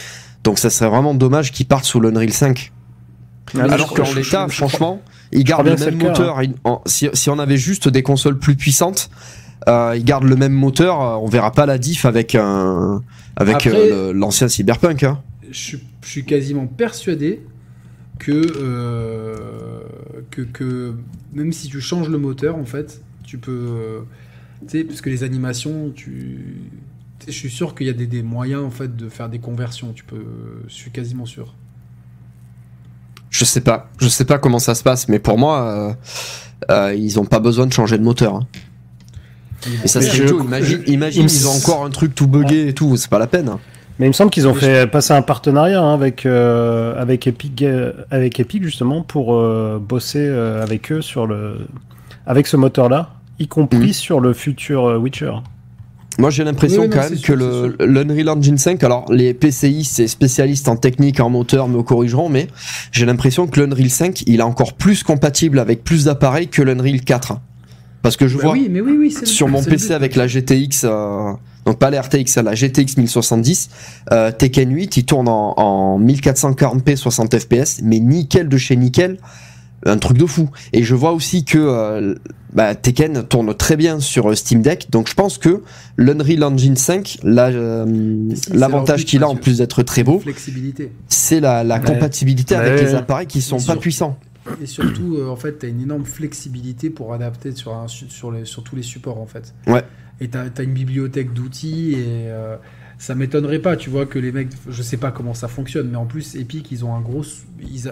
[0.44, 2.72] Donc ça serait vraiment dommage qu'ils partent sous l'Unreal 5.
[3.58, 5.02] Ah, Alors qu'en l'état, franchement,
[5.32, 6.42] ils gardent le même cas, moteur.
[6.64, 9.10] En- si, si on avait juste des consoles plus puissantes,
[9.68, 11.02] euh, ils gardent le même moteur.
[11.02, 13.02] euh, on verra pas la diff avec un,
[13.36, 15.04] avec euh, l'ancien Cyberpunk.
[15.04, 15.20] Hein.
[15.52, 17.42] Je, suis- je suis quasiment persuadé
[18.20, 19.80] que, euh,
[20.32, 20.94] que, que
[21.34, 23.52] même si tu changes le moteur, en fait, tu peux.
[23.52, 24.00] euh,
[24.68, 26.56] tu sais, parce que les animations, tu.
[27.26, 29.94] je suis sûr qu'il y a des, des moyens en fait de faire des conversions.
[29.94, 30.26] Tu peux,
[30.68, 31.56] je suis quasiment sûr.
[33.30, 35.94] Je sais pas, je sais pas comment ça se passe, mais pour moi, euh,
[36.72, 38.36] euh, ils ont pas besoin de changer de moteur.
[38.36, 38.48] hein.
[39.84, 40.42] Et ça idiot.
[40.44, 42.98] Imagine, imagine, ils ont encore un truc tout buggé et tout.
[42.98, 43.52] C'est pas la peine.
[44.00, 47.62] Mais il me semble qu'ils ont fait passer un partenariat hein, avec, euh, avec, Epic,
[47.64, 51.58] euh, avec Epic justement pour euh, bosser euh, avec eux sur le,
[52.26, 53.10] avec ce moteur-là,
[53.40, 53.94] y compris Mhm.
[53.94, 55.32] sur le futur euh, Witcher.
[56.18, 60.08] Moi, j'ai l'impression Oui, quand même que le l'Unreal Engine 5, alors les PCI, c'est
[60.08, 62.48] spécialistes en technique, en moteur, me corrigeront, mais
[62.92, 67.02] j'ai l'impression que l'Unreal 5, il est encore plus compatible avec plus d'appareils que l'Unreal
[67.02, 67.38] 4.
[68.02, 69.94] Parce que je Bah vois oui, mais oui, oui, c'est le- sur mon c'est PC
[69.94, 71.32] avec la GTX, euh,
[71.70, 73.70] donc pas la RTX, la GTX 1070,
[74.12, 79.18] euh, Tekken 8, il tourne en, en 1440p 60 fps, mais nickel de chez nickel.
[79.86, 80.50] un truc de fou.
[80.74, 82.16] Et je vois aussi que euh,
[82.54, 85.62] bah, Tekken tourne très bien sur euh, Steam Deck, donc je pense que
[85.96, 87.86] l'Unreal Engine 5, là, euh,
[88.52, 90.22] l'avantage qu'il a en plus d'être très beau,
[91.08, 91.86] c'est la, la Ouais.
[91.86, 92.84] compatibilité avec Ouais.
[92.84, 94.18] les appareils qui sont pas puissants.
[94.62, 98.10] Et surtout, euh, en fait, tu as une énorme flexibilité pour adapter sur, un, su-
[98.10, 99.54] sur, les, sur tous les supports, en fait.
[99.68, 99.84] Ouais.
[100.22, 102.58] Et tu as, une bibliothèque d'outils et euh,
[102.98, 105.98] ça m'étonnerait pas, tu vois, que les mecs, je sais pas comment ça fonctionne, mais
[105.98, 107.24] en plus, Epic, ils ont un gros.
[107.62, 107.91] Ils,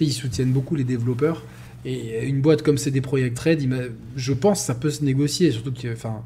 [0.00, 1.44] ils soutiennent beaucoup les développeurs.
[1.84, 5.72] Et une boîte comme CD Projekt Red, je pense que ça peut se négocier, surtout
[5.72, 6.22] que, enfin,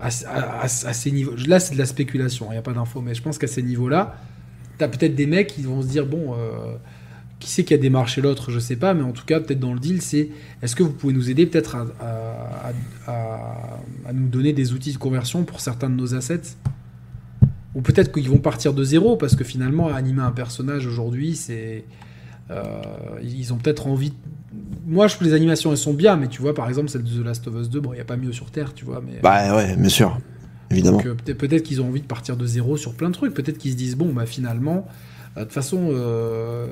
[0.00, 1.36] à ces niveaux.
[1.46, 3.62] Là, c'est de la spéculation, il n'y a pas d'infos, mais je pense qu'à ces
[3.62, 4.16] niveaux-là,
[4.78, 6.34] tu as peut-être des mecs qui vont se dire, bon.
[6.34, 6.74] euh,
[7.38, 9.74] qui c'est qui a démarché l'autre, je sais pas, mais en tout cas, peut-être dans
[9.74, 10.30] le deal, c'est
[10.62, 12.72] est-ce que vous pouvez nous aider peut-être à, à-
[13.12, 16.56] à- à nous donner des outils de conversion pour certains de nos assets?
[17.74, 21.84] Ou peut-être qu'ils vont partir de zéro, parce que finalement, animer un personnage aujourd'hui, c'est.
[22.50, 22.62] euh,
[23.22, 24.14] ils ont peut-être envie.
[24.86, 27.10] Moi, je trouve les animations, elles sont bien, mais tu vois, par exemple, celle de
[27.10, 29.02] The Last of Us 2, bon, il n'y a pas mieux sur Terre, tu vois,
[29.06, 29.18] mais.
[29.22, 30.18] Bah ouais, bien sûr,
[30.70, 31.02] évidemment.
[31.04, 33.34] Euh, peut-être qu'ils ont envie de partir de zéro sur plein de trucs.
[33.34, 34.86] Peut-être qu'ils se disent, bon, bah finalement,
[35.40, 36.66] de toute façon, euh,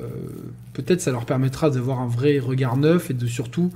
[0.72, 3.70] peut-être ça leur permettra d'avoir un vrai regard neuf et de surtout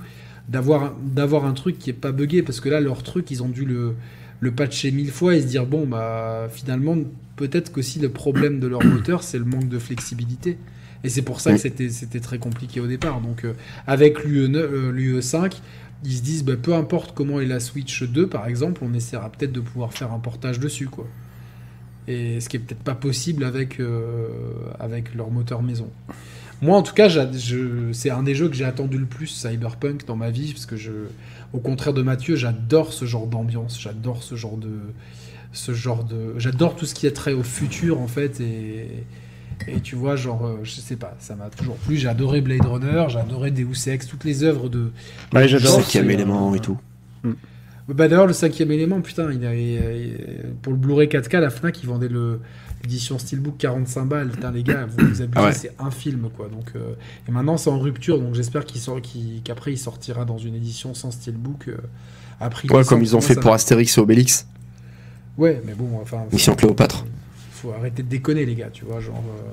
[0.47, 2.41] d'avoir d'avoir un truc qui est pas buggé.
[2.41, 3.95] Parce que là, leur truc, ils ont dû le,
[4.39, 6.97] le patcher mille fois et se dire, bon, bah finalement,
[7.35, 10.57] peut-être qu'aussi le problème de leur moteur, c'est le manque de flexibilité.
[11.03, 13.21] Et c'est pour ça que c'était c'était très compliqué au départ.
[13.21, 13.53] Donc, euh,
[13.87, 15.61] avec l'UE euh, l'UE 5,
[16.03, 19.31] ils se disent, bah, peu importe comment est la Switch 2, par exemple, on essaiera
[19.31, 21.07] peut-être de pouvoir faire un portage dessus, quoi.
[22.09, 24.27] Et ce qui est peut-être pas possible avec, euh,
[24.79, 25.87] avec leur moteur maison.
[26.61, 27.07] Moi, en tout cas,
[27.93, 30.75] c'est un des jeux que j'ai attendu le plus, Cyberpunk, dans ma vie, parce que
[30.75, 30.91] je,
[31.53, 34.71] au contraire de Mathieu, j'adore ce genre d'ambiance, j'adore ce genre de,
[35.53, 39.05] ce genre de, j'adore tout ce qui est trait au futur, en fait, et,
[39.67, 41.95] et tu vois, genre, euh, je sais pas, ça m'a toujours plu.
[41.95, 44.91] J'ai adoré Blade Runner, j'ai adoré Deus Ex, toutes les œuvres de,
[45.33, 45.75] Ouais, j'adore.
[45.75, 46.77] Cinquième élément euh, et tout.
[47.93, 50.17] Bah d'ailleurs le cinquième élément, putain, il a, il-
[50.61, 52.39] pour le Blu-ray 4K, la Fnac ils vendaient le
[52.83, 54.29] l'édition Steelbook 45 balles.
[54.29, 55.53] Putain les gars, vous vous abusez, Ah ouais.
[55.53, 56.47] c'est un film quoi.
[56.47, 56.93] Donc euh,
[57.27, 60.55] et maintenant c'est en rupture, donc j'espère qu'il sort, qu'il- qu'après il sortira dans une
[60.55, 61.67] édition sans Steelbook.
[61.67, 61.77] euh,
[62.41, 64.47] à prix Ouais, comme ils ont fait pour Astérix et Obélix.
[65.37, 66.19] Ouais, mais bon, enfin.
[66.29, 67.05] faut- Mission Cléopâtre.
[67.51, 69.21] Faut arrêter de déconner les gars, tu vois, genre.
[69.27, 69.51] euh,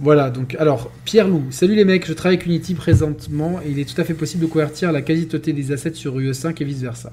[0.00, 3.78] Voilà, donc, alors, Pierre Loup, salut les mecs, je travaille avec Unity présentement et il
[3.80, 7.12] est tout à fait possible de convertir la quasi-totalité des assets sur UE5 et vice-versa.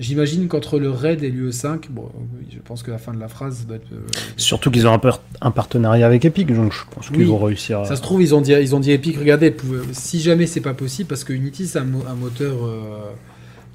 [0.00, 2.08] J'imagine qu'entre le RAID et l'UE5, bon,
[2.50, 3.92] je pense que la fin de la phrase doit être.
[3.92, 3.98] euh,
[4.38, 7.80] Surtout qu'ils ont un, par- un partenariat avec Epic, donc je pense qu'ils vont réussir.
[7.80, 9.54] à- Ça se trouve, ils ont dit, ils ont dit Epic, regardez,
[9.92, 13.10] si jamais c'est pas possible, parce que Unity c'est un, mo- un moteur euh,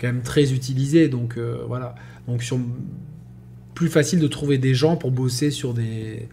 [0.01, 1.93] quand même très utilisé, donc euh, voilà.
[2.27, 2.57] Donc sur
[3.75, 6.27] plus facile de trouver des gens pour bosser sur des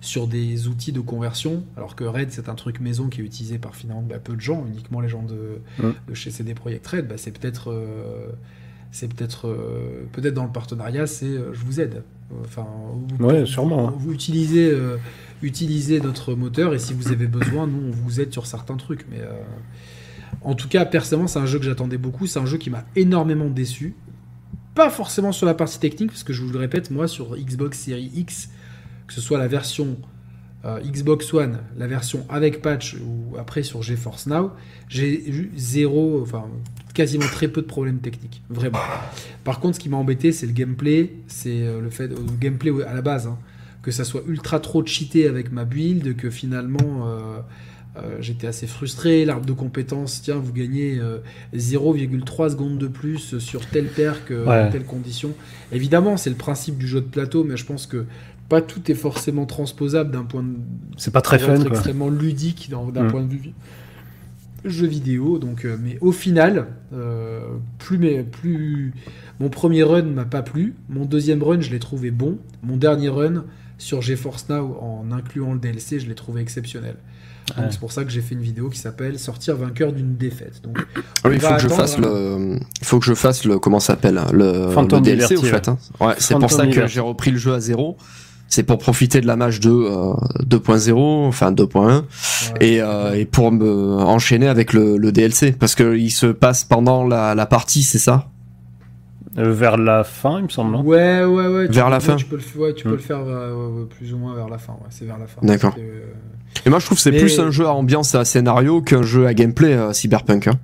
[0.00, 3.58] sur des outils de conversion, alors que Red c'est un truc maison qui est utilisé
[3.58, 7.08] par finalement bah, peu de gens, uniquement les gens de, de chez CD Projekt Red,
[7.08, 8.28] bah, c'est peut-être euh,
[8.90, 12.02] c'est peut-être euh, peut-être dans le partenariat, c'est euh, je vous aide.
[12.42, 12.66] Enfin,
[13.18, 13.90] vous, Ouais, sûrement.
[13.90, 14.96] Vous, utilisez euh,
[15.42, 19.06] utilisez notre moteur et si vous avez besoin, nous on vous aide sur certains trucs.
[19.10, 19.20] Mais
[20.42, 22.26] en tout cas, personnellement, c'est un jeu que j'attendais beaucoup.
[22.26, 23.94] C'est un jeu qui m'a énormément déçu.
[24.74, 27.78] Pas forcément sur la partie technique, parce que je vous le répète, moi sur Xbox
[27.78, 28.50] Series X,
[29.08, 29.96] que ce soit la version
[30.64, 34.52] euh, Xbox One, la version avec patch ou après sur GeForce Now,
[34.88, 36.46] j'ai eu zéro, enfin
[36.94, 38.78] quasiment très peu de problèmes techniques, vraiment.
[39.44, 42.70] Par contre, ce qui m'a embêté, c'est le gameplay, c'est euh, le fait, le gameplay
[42.84, 43.38] à la base, hein,
[43.82, 47.38] que ça soit ultra trop cheaté avec ma build, que finalement euh,
[47.96, 49.24] euh, j'étais assez frustré.
[49.24, 51.18] L'arbre de compétences, tiens, vous gagnez euh,
[51.54, 54.70] 0,3 secondes de plus sur telle perque, euh, Ouais.
[54.70, 55.32] telle condition.
[55.72, 58.04] Évidemment, c'est le principe du jeu de plateau, mais je pense que
[58.48, 60.54] pas tout est forcément transposable d'un point de
[60.96, 61.68] C'est pas très fun, quoi.
[61.68, 63.10] extrêmement ludique dans- d'un Mm.
[63.10, 63.52] point de vue
[64.64, 65.38] jeu vidéo.
[65.38, 67.40] Donc, euh, mais au final, euh,
[67.78, 68.92] plus, mais, plus
[69.40, 70.74] mon premier run m'a pas plu.
[70.88, 72.38] Mon deuxième run, je l'ai trouvé bon.
[72.62, 73.44] Mon dernier run
[73.78, 76.96] sur GeForce Now, en incluant le DLC, je l'ai trouvé exceptionnel.
[77.48, 77.64] Donc Ouais.
[77.70, 80.60] c'est pour ça que j'ai fait une vidéo qui s'appelle Sortir vainqueur d'une défaite.
[80.64, 80.76] Donc
[81.24, 82.02] Ah oui, il faut que je fasse hein.
[82.02, 85.36] le, il faut que je fasse le, comment ça s'appelle, le, Phantom le DLC Liberty,
[85.36, 85.68] au fait.
[85.68, 85.78] hein.
[86.00, 87.96] Ouais, c'est pour ça que j'ai repris le jeu à zéro.
[88.50, 90.12] C'est pour profiter de la match 2 euh,
[90.46, 92.02] 2.0, enfin 2.1, ouais.
[92.60, 93.66] et, euh, et pour me
[93.98, 97.98] enchaîner avec le, le DLC, parce que il se passe pendant la, la partie, c'est
[97.98, 98.28] ça?
[99.36, 100.82] Euh, vers la fin, il me semble, non?
[100.82, 101.66] Ouais, ouais, ouais.
[101.68, 102.92] tu Vers peux- la fin Tu peux le, ouais, tu peux Mm.
[102.94, 104.72] le faire euh, ouais, ouais, plus ou moins vers la fin.
[104.72, 105.40] Ouais, c'est vers la fin.
[105.42, 105.74] D'accord.
[105.78, 106.00] Euh,
[106.64, 108.80] Et moi je trouve que c'est Mais- plus un jeu à ambiance et à scénario
[108.80, 110.48] qu'un jeu à gameplay euh, cyberpunk.
[110.48, 110.54] Hein.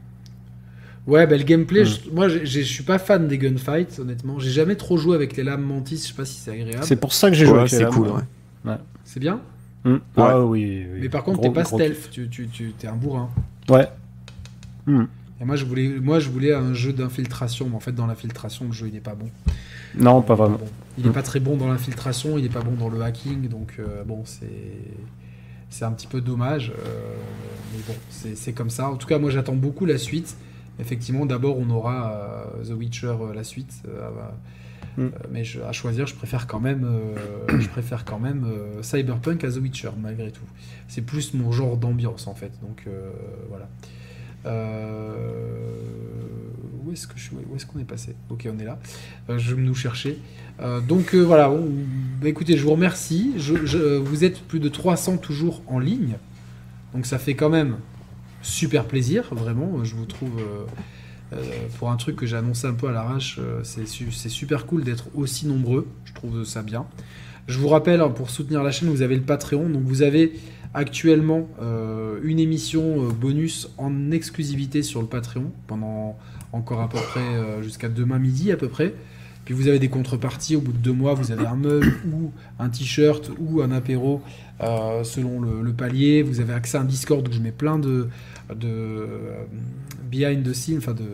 [1.07, 4.39] Ouais, bah, le gameplay, je- moi je suis pas fan des gunfights, honnêtement.
[4.39, 6.85] J'ai jamais trop joué avec les lames mantis, je sais pas si c'est agréable.
[6.85, 8.09] C'est pour ça que j'ai joué Ouais, avec les c'est lames, cool.
[8.09, 8.23] ouais.
[8.65, 8.79] Ouais.
[9.05, 9.41] C'est bien
[9.85, 9.99] Hmm.
[10.17, 10.99] Ah oui, oui.
[11.03, 13.29] Mais par contre, t'es pas gros stealth, tu, tu, tu, t'es un bourrin.
[13.69, 13.87] Ouais,
[14.87, 15.05] Hmm.
[15.41, 18.65] Et moi je voulais, moi je voulais un jeu d'infiltration, mais en fait dans l'infiltration
[18.67, 19.29] le jeu il n'est pas bon.
[19.95, 20.57] Non, pas vraiment.
[20.57, 20.67] Bon,
[20.97, 21.13] il n'est Mm.
[21.13, 24.23] pas très bon dans l'infiltration, il n'est pas bon dans le hacking, donc euh, bon
[24.25, 24.47] c'est
[25.71, 27.15] c'est un petit peu dommage, euh,
[27.75, 28.89] mais bon c'est c'est comme ça.
[28.89, 30.35] En tout cas moi j'attends beaucoup la suite.
[30.81, 32.13] Effectivement d'abord on aura
[32.59, 34.09] euh, The Witcher euh, la suite, euh,
[34.97, 35.09] Mm.
[35.33, 36.87] mais je- à choisir je préfère quand même
[37.59, 38.47] je préfère quand même
[38.83, 40.45] Cyberpunk à The Witcher malgré tout.
[40.89, 42.85] C'est plus mon genre d'ambiance en fait, donc
[43.49, 43.69] voilà.
[44.47, 45.65] Euh,
[46.85, 48.15] où est-ce que je suis Où est-ce qu'on est passé?
[48.31, 48.79] Ok, on est là.
[49.31, 50.19] Euh, je vais nous chercher.
[50.61, 51.51] Euh, donc voilà.
[51.51, 51.69] on-
[52.21, 53.33] bah, écoutez, je vous remercie.
[53.37, 56.17] Je- je- vous êtes plus de 300 toujours en ligne,
[56.95, 57.77] donc ça fait quand même
[58.45, 59.83] super plaisir, vraiment.
[59.85, 60.65] Je vous trouve euh,
[61.37, 61.43] euh,
[61.79, 64.67] pour un truc que j'ai annoncé un peu à l'arrache, euh, c'est su- c'est super
[64.67, 65.87] cool d'être aussi nombreux.
[66.05, 66.85] Je trouve ça bien.
[67.49, 69.69] Je vous rappelle, hein, pour soutenir la chaîne, vous avez le Patreon.
[69.69, 70.33] Donc vous avez
[70.73, 71.47] actuellement
[72.25, 76.19] une émission bonus en exclusivité sur le Patreon pendant
[76.53, 78.93] encore à peu près jusqu'à demain midi à peu près.
[79.45, 82.33] Puis vous avez des contreparties au bout de deux mois, vous avez un mug ou
[82.59, 84.23] un t-shirt ou un apéro
[85.05, 86.23] selon le, le palier.
[86.23, 88.09] Vous avez accès à un Discord où je mets plein de,
[88.51, 89.45] de euh,
[90.11, 91.05] behind the scenes, enfin de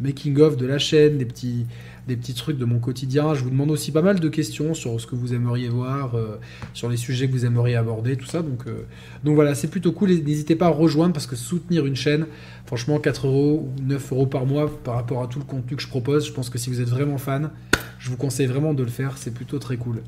[0.00, 1.66] making of de la chaîne, des petits,
[2.08, 3.34] des petits trucs de mon quotidien.
[3.34, 6.38] Je vous demande aussi pas mal de questions sur ce que vous aimeriez voir, euh,
[6.74, 8.42] sur les sujets que vous aimeriez aborder, tout ça.
[8.42, 8.84] Donc, euh,
[9.24, 10.10] donc voilà, c'est plutôt cool.
[10.10, 12.26] N'hésitez pas à rejoindre parce que soutenir une chaîne,
[12.66, 15.82] franchement, 4 euros ou 9 euros par mois par rapport à tout le contenu que
[15.82, 17.50] je propose, je pense que si vous êtes vraiment fan,
[17.98, 19.16] je vous conseille vraiment de le faire.
[19.16, 20.02] C'est plutôt très cool.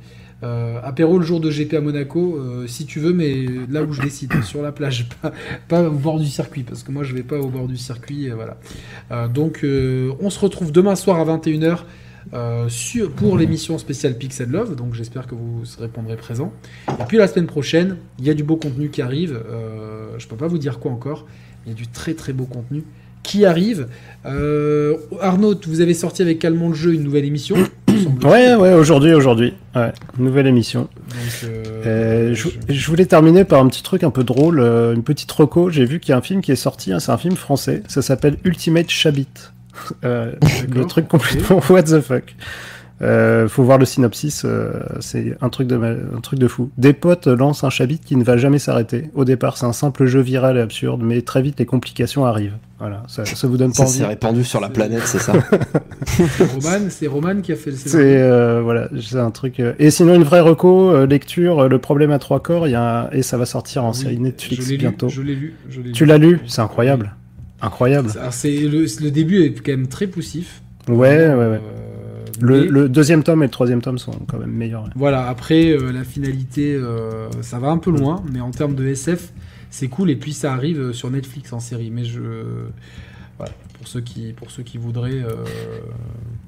[0.45, 3.93] Euh, apéro le jour de GP à Monaco, euh, si tu veux, mais là où
[3.93, 5.09] je décide, sur la plage,
[5.69, 8.31] pas, au bord du circuit, parce que moi je vais pas au bord du circuit,
[8.31, 8.59] euh, voilà.
[9.11, 11.79] Euh, donc on se retrouve demain soir à 21h
[12.33, 16.53] euh, sur, pour l'émission spéciale Pixel Love, donc j'espère que vous répondrez présent.
[16.89, 19.41] Et puis la semaine prochaine, il y a du beau contenu qui arrive,
[20.19, 21.27] je peux pas vous dire quoi encore,
[21.65, 22.85] il y a du très très beau contenu
[23.25, 23.89] qui arrive.
[24.25, 27.57] Euh, Arnaud, vous avez sorti avec Calmont le jeu une nouvelle émission.
[28.25, 29.55] Ouais, ouais, aujourd'hui, aujourd'hui.
[29.77, 30.89] Ouais, nouvelle émission.
[31.09, 32.35] Donc, euh, Euh,
[32.69, 35.71] je, voulais terminer par un petit truc un peu drôle, une petite reco.
[35.71, 37.83] J'ai vu qu'il y a un film qui est sorti, hein, c'est un film français,
[37.89, 39.29] ça s'appelle Ultimate Chabit.
[40.05, 40.33] Euh,
[40.73, 42.37] le truc complètement what the fuck.
[43.03, 46.71] Euh, faut voir le synopsis, euh, c'est un truc de un truc de fou.
[46.79, 49.11] Des potes lancent un chabit qui ne va jamais s'arrêter.
[49.15, 52.55] Au départ, c'est un simple jeu viral et absurde, mais très vite les complications arrivent.
[52.79, 53.93] Voilà, ça, ça vous donne pas Ça envie.
[53.93, 55.33] s'est répandu sur la planète, c'est ça.
[56.07, 59.61] C'est Roman, c'est Roman qui a fait le C'est euh, voilà, c'est un truc.
[59.79, 63.11] Et sinon une vraie reco, lecture, le problème à trois corps, il y a un-
[63.11, 65.09] et ça va sortir en Oui, série Netflix je l'ai lu, bientôt.
[65.09, 65.55] Je l'ai lu.
[65.95, 66.41] Tu l'as lu?
[66.47, 67.15] C'est incroyable,
[67.63, 68.11] incroyable.
[68.21, 70.61] Alors, c'est le, le début est quand même très poussif.
[70.89, 71.61] Ouais, ouais, Euh, ouais.
[72.45, 74.89] Le, deuxième tome et le troisième tome sont quand même meilleurs.
[74.95, 78.87] Voilà, après, euh, la finalité, euh, ça va un peu loin, mais en termes de
[78.87, 79.33] SF,
[79.71, 80.11] c'est cool.
[80.11, 81.91] Et puis, ça arrive euh, sur Netflix en série.
[81.91, 82.21] Mais je.
[83.39, 85.11] Voilà, pour ceux qui, pour ceux qui voudraient.
[85.15, 85.45] euh,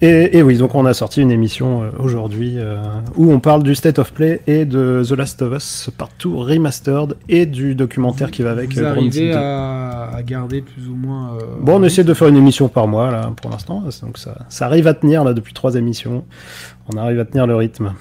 [0.00, 2.76] Et, et oui, donc on a sorti une émission euh, aujourd'hui euh,
[3.16, 7.16] où on parle du State of Play et de The Last of Us Partout Remastered
[7.28, 8.72] et du documentaire qui va avec.
[8.72, 9.36] Vous arrivez 2.
[9.36, 11.34] à, à garder plus ou moins.
[11.36, 14.38] euh, Bon, on essaie de faire une émission par mois là pour l'instant, donc ça,
[14.48, 16.24] ça arrive à tenir là depuis trois émissions.
[16.92, 17.94] On arrive à tenir le rythme.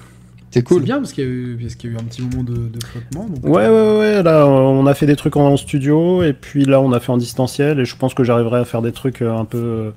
[0.56, 0.82] C'est C'est cool.
[0.84, 2.54] bien parce qu'il y, a eu- parce qu'il y a eu un petit moment de,
[2.54, 3.26] de flottement.
[3.28, 6.64] donc, Ouais, euh, ouais, ouais, là, on a fait des trucs en studio, et puis
[6.64, 9.20] là, on a fait en distanciel, et je pense que j'arriverai à faire des trucs
[9.22, 9.92] euh, un peu,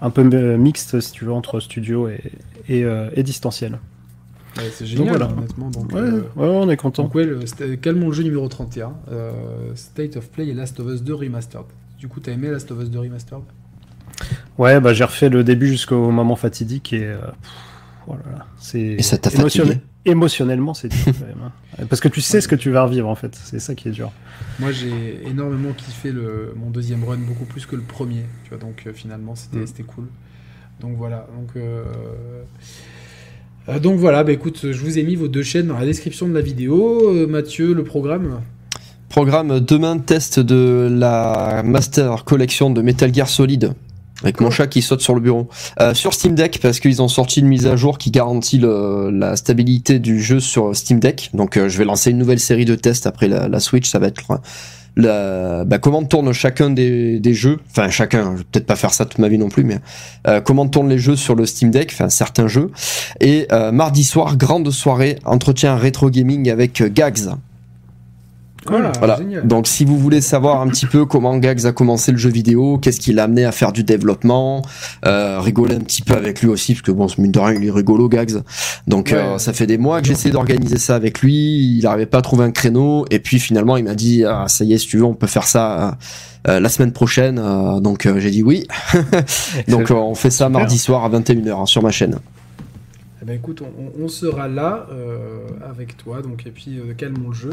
[0.00, 2.20] un peu euh, mixtes, si tu veux, entre studio et,
[2.68, 3.78] et, euh, et distanciel.
[4.56, 5.28] ouais, c'est génial, voilà.
[5.36, 5.68] honnêtement.
[5.70, 7.02] Donc, Ouais, euh, ouais, on est content.
[7.04, 7.40] Donc ouais, le,
[7.76, 9.32] calmons le jeu numéro 31, euh,
[9.74, 11.66] State of Play et Last of Us 2 Remastered.
[11.98, 13.42] Du coup, t'as aimé Last of Us 2 Remastered?
[14.58, 17.04] Ouais, bah, j'ai refait le début jusqu'au moment fatidique, et.
[17.04, 17.50] euh, pff,
[18.06, 18.80] voilà, c'est.
[18.80, 19.86] Et ça t'a émotionnel- fatigué?
[20.06, 21.36] Émotionnellement, c'est dur quand même.
[21.44, 21.84] hein.
[21.88, 23.38] Parce que tu sais ce que tu vas revivre, en fait.
[23.44, 24.10] C'est ça qui est dur.
[24.58, 28.24] Moi, j'ai énormément kiffé le, mon deuxième run, beaucoup plus que le premier.
[28.44, 29.66] Tu vois, donc euh, finalement, c'était Mm.
[29.66, 30.04] c'était cool.
[30.80, 31.26] Donc voilà.
[31.38, 31.84] Donc, euh,
[33.68, 36.26] euh, donc voilà, bah écoute, je vous ai mis vos deux chaînes dans la description
[36.28, 37.26] de la vidéo.
[37.28, 38.40] Mathieu, le programme?
[39.10, 43.74] Programme demain, test de la Master Collection de Metal Gear Solid.
[44.22, 45.48] Avec mon chat qui saute sur le bureau.
[45.80, 49.10] Euh, sur Steam Deck, parce qu'ils ont sorti une mise à jour qui garantit le-
[49.10, 51.30] la stabilité du jeu sur Steam Deck.
[51.32, 53.88] Donc euh, je vais lancer une nouvelle série de tests après la, Switch.
[53.88, 54.22] Ça va être
[54.96, 57.58] la, bah, comment tourne chacun des, des jeux?
[57.70, 59.78] Enfin chacun, je vais peut-être pas faire ça toute ma vie non plus, mais
[60.26, 62.70] euh, comment tournent les jeux sur le Steam Deck, enfin certains jeux.
[63.20, 67.30] Et euh, mardi soir, grande soirée, entretien rétro gaming avec euh, Gags.
[68.66, 68.92] Voilà.
[69.44, 72.78] Donc si vous voulez savoir un petit peu comment Gags a commencé le jeu vidéo,
[72.78, 74.62] qu'est-ce qui l'a amené à faire du développement,
[75.06, 77.66] euh, rigoler un petit peu avec lui aussi, parce que bon, mine de rien, il
[77.66, 78.42] est rigolo Gags.
[78.86, 79.18] Donc Ouais.
[79.18, 82.22] euh, ça fait des mois que j'essaie d'organiser ça avec lui, il n'arrivait pas à
[82.22, 84.98] trouver un créneau, et puis finalement il m'a dit, ah, ça y est, si tu
[84.98, 85.96] veux, on peut faire ça
[86.46, 87.38] euh, la semaine prochaine.
[87.38, 88.66] Euh, donc j'ai dit oui.
[89.68, 90.60] donc on fait ça Super.
[90.60, 92.18] mardi soir à 21h sur ma chaîne.
[93.22, 97.28] Eh ben, écoute, on, on sera là euh, avec toi, donc et puis euh, calmons
[97.30, 97.50] le jeu.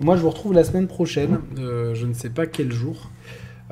[0.00, 1.38] Moi, je vous retrouve la semaine prochaine.
[1.58, 3.10] euh, je ne sais pas quel jour.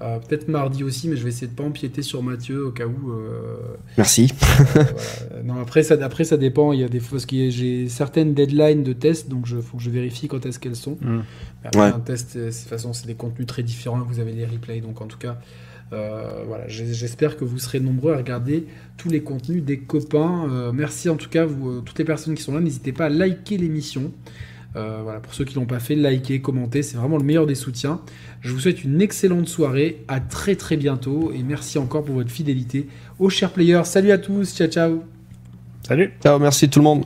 [0.03, 2.85] Euh, Peut-être mardi aussi, mais je vais essayer de pas empiéter sur Mathieu au cas
[2.86, 3.12] où.
[3.12, 3.57] euh,
[3.97, 4.31] Merci.
[4.61, 5.43] euh, voilà.
[5.44, 6.73] Non, après ça, après ça dépend.
[6.73, 9.78] Il y a des fois parce que j'ai certaines deadlines de tests, donc il faut
[9.78, 10.98] que je vérifie quand est-ce qu'elles sont.
[11.01, 11.20] Mm.
[11.65, 11.86] Après, Ouais.
[11.94, 13.98] un test, de toute façon, c'est des contenus très différents.
[14.07, 15.39] Vous avez les replays, donc en tout cas,
[15.94, 16.69] euh, voilà.
[16.69, 18.66] J'espère que vous serez nombreux à regarder
[18.98, 20.47] tous les contenus des copains.
[20.51, 22.61] Euh, merci en tout cas, vous, euh, toutes les personnes qui sont là.
[22.61, 24.12] N'hésitez pas à liker l'émission.
[24.77, 27.55] Euh, voilà, pour ceux qui l'ont pas fait, liker, commenter, c'est vraiment le meilleur des
[27.55, 28.01] soutiens.
[28.43, 32.31] Je vous souhaite une excellente soirée, à très très bientôt et merci encore pour votre
[32.31, 32.86] fidélité
[33.19, 33.85] aux chers players.
[33.85, 35.03] Salut à tous, ciao ciao.
[35.82, 37.05] Salut Ciao, merci tout le monde.